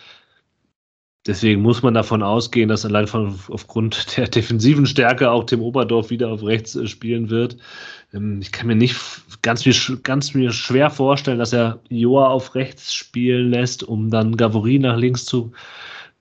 [1.26, 6.10] Deswegen muss man davon ausgehen, dass allein von, aufgrund der defensiven Stärke auch Tim Oberdorf
[6.10, 7.56] wieder auf rechts äh, spielen wird.
[8.12, 8.96] Ähm, ich kann mir nicht
[9.42, 9.64] ganz,
[10.02, 14.96] ganz mir schwer vorstellen, dass er Joa auf rechts spielen lässt, um dann Gavory nach
[14.96, 15.52] links zu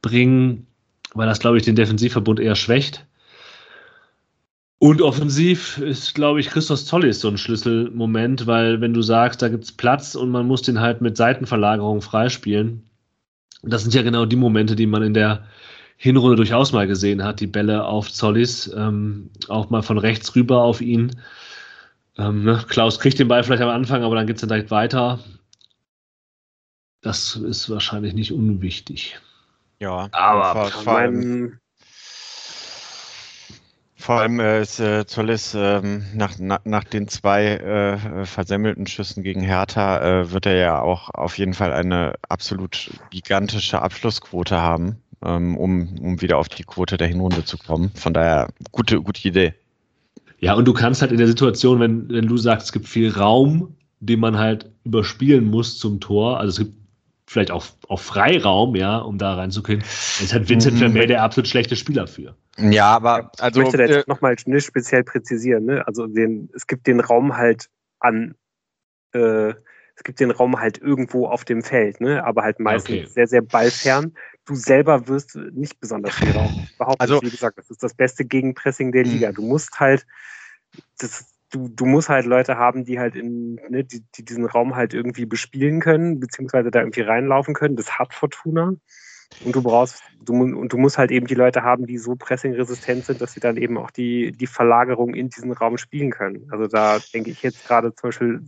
[0.01, 0.67] bringen,
[1.13, 3.05] weil das, glaube ich, den Defensivverbund eher schwächt.
[4.83, 9.47] Und offensiv ist, glaube ich, Christos Zollis so ein Schlüsselmoment, weil wenn du sagst, da
[9.47, 12.89] gibt es Platz und man muss den halt mit Seitenverlagerung freispielen,
[13.61, 15.45] das sind ja genau die Momente, die man in der
[15.97, 20.63] Hinrunde durchaus mal gesehen hat, die Bälle auf Zollis, ähm, auch mal von rechts rüber
[20.63, 21.15] auf ihn.
[22.17, 22.65] Ähm, ne?
[22.67, 25.19] Klaus kriegt den Ball vielleicht am Anfang, aber dann geht es dann direkt weiter.
[27.01, 29.19] Das ist wahrscheinlich nicht unwichtig.
[29.79, 31.59] Ja, aber vor, allem,
[34.01, 39.23] vor allem äh, ist äh, Zollis ähm, nach, na, nach den zwei äh, versemmelten Schüssen
[39.23, 44.97] gegen Hertha äh, wird er ja auch auf jeden Fall eine absolut gigantische Abschlussquote haben,
[45.23, 47.91] ähm, um, um wieder auf die Quote der Hinrunde zu kommen.
[47.93, 49.53] Von daher gute, gute Idee.
[50.39, 53.11] Ja, und du kannst halt in der Situation, wenn, wenn du sagst, es gibt viel
[53.11, 56.81] Raum, den man halt überspielen muss zum Tor, also es gibt
[57.27, 60.79] vielleicht auch, auch Freiraum, ja, um da reinzukommen, ist halt Vincent mhm.
[60.79, 62.35] Vermeer der absolut schlechte Spieler für.
[62.57, 63.61] Ja, aber also.
[63.61, 65.87] Ich möchte da jetzt äh, nochmal speziell präzisieren, ne?
[65.87, 67.69] Also den, es gibt den Raum halt
[67.99, 68.35] an,
[69.13, 69.53] äh,
[69.95, 72.23] es gibt den Raum halt irgendwo auf dem Feld, ne?
[72.25, 73.07] Aber halt meistens okay.
[73.07, 74.13] sehr, sehr ballfern.
[74.45, 77.01] Du selber wirst nicht besonders viel Raum behaupten.
[77.01, 79.29] Also, wie gesagt, das ist das beste Gegenpressing der Liga.
[79.29, 79.35] Mhm.
[79.35, 80.05] Du musst halt,
[80.97, 84.75] das, du, du musst halt Leute haben, die halt in, ne, die, die diesen Raum
[84.75, 87.75] halt irgendwie bespielen können, beziehungsweise da irgendwie reinlaufen können.
[87.75, 88.73] Das hat Fortuna.
[89.39, 93.05] Und du brauchst, du, und du musst halt eben die Leute haben, die so pressingresistent
[93.05, 96.47] sind, dass sie dann eben auch die, die Verlagerung in diesen Raum spielen können.
[96.51, 98.41] Also da denke ich jetzt gerade zum Beispiel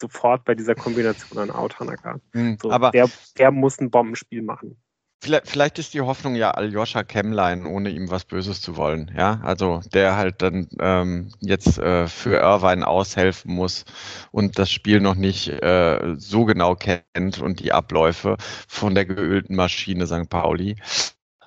[0.00, 2.20] sofort bei dieser Kombination an Autanaka.
[2.32, 4.76] Mhm, so, aber der, der muss ein Bombenspiel machen.
[5.22, 9.10] Vielleicht, vielleicht ist die Hoffnung ja Aljoscha Kemmlein, ohne ihm was Böses zu wollen.
[9.16, 13.84] Ja, also der halt dann ähm, jetzt äh, für Irvine aushelfen muss
[14.30, 18.36] und das Spiel noch nicht äh, so genau kennt und die Abläufe
[18.68, 20.28] von der geölten Maschine St.
[20.28, 20.76] Pauli.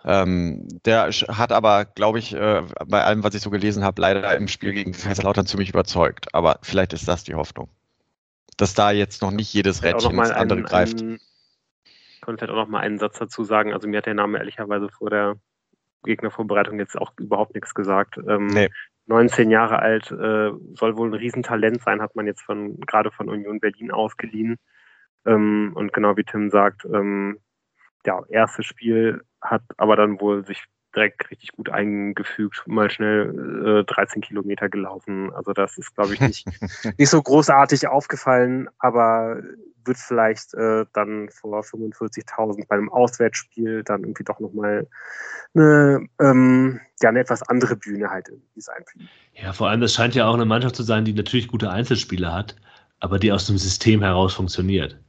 [0.03, 4.35] Ähm, der hat aber, glaube ich, äh, bei allem, was ich so gelesen habe, leider
[4.35, 6.33] im Spiel gegen Kaiserslautern ziemlich überzeugt.
[6.33, 7.69] Aber vielleicht ist das die Hoffnung.
[8.57, 11.01] Dass da jetzt noch nicht jedes Rädchen ins andere ein, greift.
[11.01, 11.19] Ein
[12.21, 13.73] kann vielleicht auch noch mal einen Satz dazu sagen.
[13.73, 15.35] Also mir hat der Name ehrlicherweise vor der
[16.03, 18.17] Gegnervorbereitung jetzt auch überhaupt nichts gesagt.
[18.27, 18.69] Ähm, nee.
[19.07, 23.27] 19 Jahre alt, äh, soll wohl ein Riesentalent sein, hat man jetzt von gerade von
[23.27, 24.57] Union Berlin ausgeliehen.
[25.25, 27.39] Ähm, und genau wie Tim sagt, ähm,
[28.05, 30.63] ja, erstes Spiel hat aber dann wohl sich
[30.95, 35.31] direkt richtig gut eingefügt, mal schnell äh, 13 Kilometer gelaufen.
[35.33, 36.47] Also das ist, glaube ich, nicht,
[36.97, 39.41] nicht so großartig aufgefallen, aber
[39.85, 44.87] wird vielleicht äh, dann vor 45.000 bei einem Auswärtsspiel dann irgendwie doch nochmal
[45.53, 48.83] eine, ähm, ja, eine etwas andere Bühne halt irgendwie sein.
[49.33, 52.33] Ja, vor allem, das scheint ja auch eine Mannschaft zu sein, die natürlich gute Einzelspieler
[52.33, 52.55] hat,
[52.99, 54.99] aber die aus dem System heraus funktioniert.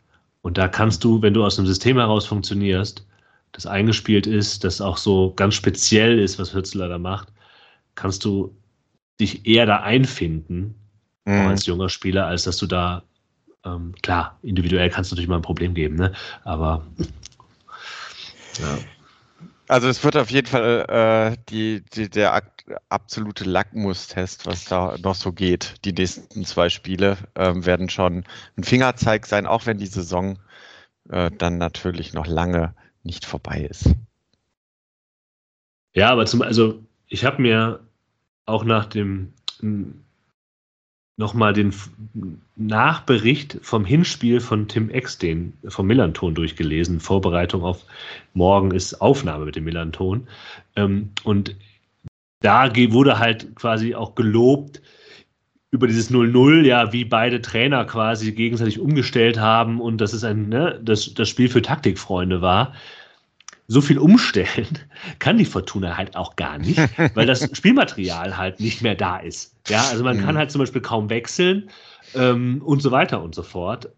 [0.43, 3.07] Und da kannst du, wenn du aus dem System heraus funktionierst,
[3.53, 7.29] das eingespielt ist, das auch so ganz speziell ist, was Hützler da macht,
[7.95, 8.57] kannst du
[9.19, 10.75] dich eher da einfinden,
[11.25, 11.47] mhm.
[11.47, 13.03] als junger Spieler, als dass du da,
[13.65, 16.13] ähm, klar, individuell kannst du natürlich mal ein Problem geben, ne?
[16.45, 16.87] aber
[18.59, 18.79] ja.
[19.69, 22.43] Also es wird auf jeden Fall äh, die, die, der
[22.89, 25.77] absolute Lackmustest, was da noch so geht.
[25.85, 28.25] Die nächsten zwei Spiele ähm, werden schon
[28.57, 30.41] ein Fingerzeig sein, auch wenn die Saison
[31.09, 33.95] äh, dann natürlich noch lange nicht vorbei ist.
[35.95, 37.81] Ja, aber zum, also ich habe mir
[38.47, 39.33] auch nach dem
[41.21, 41.75] nochmal den
[42.57, 46.99] Nachbericht vom Hinspiel von Tim den vom Millanton durchgelesen.
[46.99, 47.85] Vorbereitung auf
[48.33, 50.27] morgen ist Aufnahme mit dem Millanton.
[50.77, 51.57] Ähm, und
[52.41, 54.81] da wurde halt quasi auch gelobt,
[55.71, 60.49] über dieses 0-0, ja, wie beide Trainer quasi gegenseitig umgestellt haben und dass es ein,
[60.49, 62.75] ne, das, das Spiel für Taktikfreunde war.
[63.69, 64.79] So viel umstellen
[65.21, 66.81] kann die Fortuna halt auch gar nicht,
[67.15, 69.55] weil das Spielmaterial halt nicht mehr da ist.
[69.69, 70.39] Ja, also man kann mhm.
[70.39, 71.71] halt zum Beispiel kaum wechseln
[72.15, 73.91] ähm, und so weiter und so fort.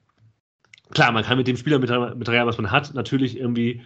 [0.91, 3.81] Klar, man kann mit dem Spielermaterial, was man hat, natürlich irgendwie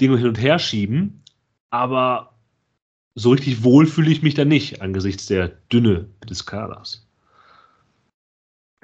[0.00, 1.22] Dinge hin und her schieben,
[1.68, 2.32] aber
[3.14, 7.05] so richtig wohl fühle ich mich da nicht angesichts der Dünne des Kaders.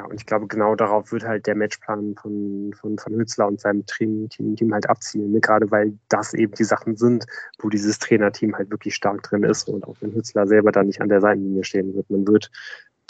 [0.05, 3.85] Und ich glaube, genau darauf wird halt der Matchplan von, von, von Hützler und seinem
[3.87, 5.33] Team, Team, Team halt abzielen.
[5.33, 5.41] Ne?
[5.41, 7.27] Gerade weil das eben die Sachen sind,
[7.61, 11.01] wo dieses Trainerteam halt wirklich stark drin ist und auch wenn Hützler selber da nicht
[11.01, 12.11] an der Seitenlinie stehen wird.
[12.11, 12.51] Man wird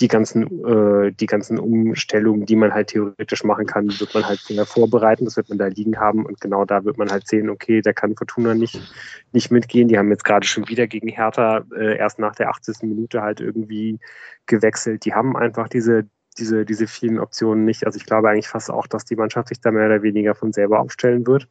[0.01, 4.40] die ganzen, äh, die ganzen Umstellungen, die man halt theoretisch machen kann, wird man halt
[4.40, 7.51] vorher vorbereiten, das wird man da liegen haben und genau da wird man halt sehen,
[7.51, 8.81] okay, da kann Fortuna nicht,
[9.32, 9.89] nicht mitgehen.
[9.89, 12.82] Die haben jetzt gerade schon wieder gegen Hertha äh, erst nach der 80.
[12.82, 13.98] Minute halt irgendwie
[14.47, 15.05] gewechselt.
[15.05, 17.84] Die haben einfach diese, diese, diese vielen Optionen nicht.
[17.86, 20.52] Also ich glaube eigentlich fast auch, dass die Mannschaft sich da mehr oder weniger von
[20.52, 21.48] selber aufstellen wird.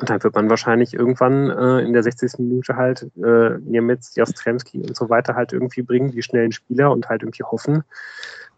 [0.00, 2.38] Und dann wird man wahrscheinlich irgendwann äh, in der 60.
[2.38, 7.08] Minute halt äh, Niemitz, Jastremski und so weiter halt irgendwie bringen, die schnellen Spieler und
[7.08, 7.82] halt irgendwie hoffen,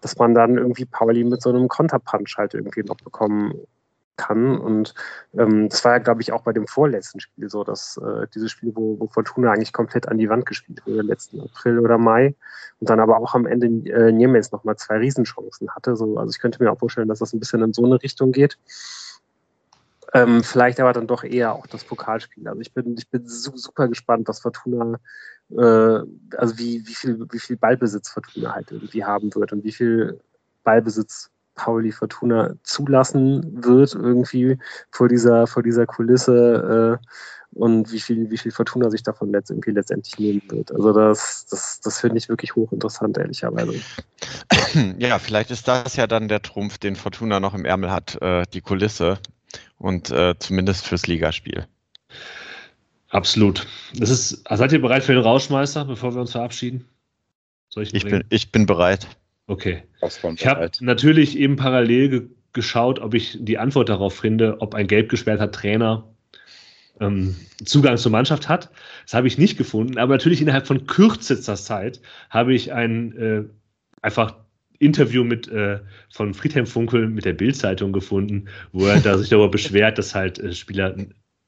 [0.02, 3.54] dass man dann irgendwie Pauli mit so einem Konterpunch halt irgendwie noch bekommen
[4.20, 4.58] kann.
[4.58, 4.94] Und
[5.36, 8.50] ähm, das war ja, glaube ich, auch bei dem vorletzten Spiel so, dass äh, dieses
[8.50, 12.34] Spiel, wo, wo Fortuna eigentlich komplett an die Wand gespielt wurde, letzten April oder Mai.
[12.80, 15.96] Und dann aber auch am Ende äh, Niemetz nochmal zwei Riesenchancen hatte.
[15.96, 18.32] So, also ich könnte mir auch vorstellen, dass das ein bisschen in so eine Richtung
[18.32, 18.58] geht.
[20.12, 22.46] Ähm, vielleicht aber dann doch eher auch das Pokalspiel.
[22.48, 24.98] Also ich bin, ich bin super gespannt, was Fortuna,
[25.50, 26.00] äh,
[26.36, 30.20] also wie, wie, viel, wie viel Ballbesitz Fortuna halt irgendwie haben wird und wie viel
[30.64, 34.58] Ballbesitz Pauli Fortuna zulassen wird, irgendwie
[34.90, 37.06] vor dieser, vor dieser Kulisse äh,
[37.52, 40.72] und wie viel, wie viel Fortuna sich davon letzt, irgendwie letztendlich nehmen wird.
[40.72, 43.74] Also das, das, das finde ich wirklich hochinteressant, ehrlicherweise.
[44.98, 48.44] Ja, vielleicht ist das ja dann der Trumpf, den Fortuna noch im Ärmel hat, äh,
[48.52, 49.18] die Kulisse
[49.78, 51.66] und äh, zumindest fürs Ligaspiel.
[53.08, 53.66] Absolut.
[53.94, 56.84] Das ist, seid ihr bereit für den Rauschmeister, bevor wir uns verabschieden?
[57.68, 59.08] Soll ich, ich, bin, ich bin bereit.
[59.50, 59.82] Okay.
[60.36, 62.22] Ich habe natürlich eben parallel ge
[62.52, 66.08] geschaut, ob ich die Antwort darauf finde, ob ein gelb gesperrter Trainer
[66.98, 68.70] ähm, Zugang zur Mannschaft hat.
[69.04, 73.44] Das habe ich nicht gefunden, aber natürlich innerhalb von kürzester Zeit habe ich ein äh,
[74.02, 74.36] einfach
[74.80, 75.78] Interview mit äh,
[76.12, 80.40] von Friedhelm Funkel mit der Bildzeitung gefunden, wo er da sich darüber beschwert, dass halt
[80.40, 80.96] äh, Spieler,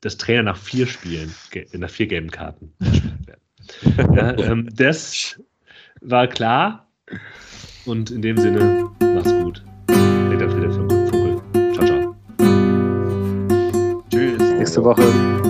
[0.03, 1.35] dass Trainer nach vier Spielen,
[1.73, 2.73] nach vier gelben Karten
[3.27, 4.17] werden.
[4.17, 5.41] ja, ähm, das
[6.01, 6.89] war klar
[7.87, 9.63] und in dem Sinne macht's gut.
[9.87, 11.41] Peter Friedhelm Funkel.
[11.75, 12.15] Ciao, ciao.
[14.11, 14.39] Tschüss.
[14.59, 15.42] Nächste Woche.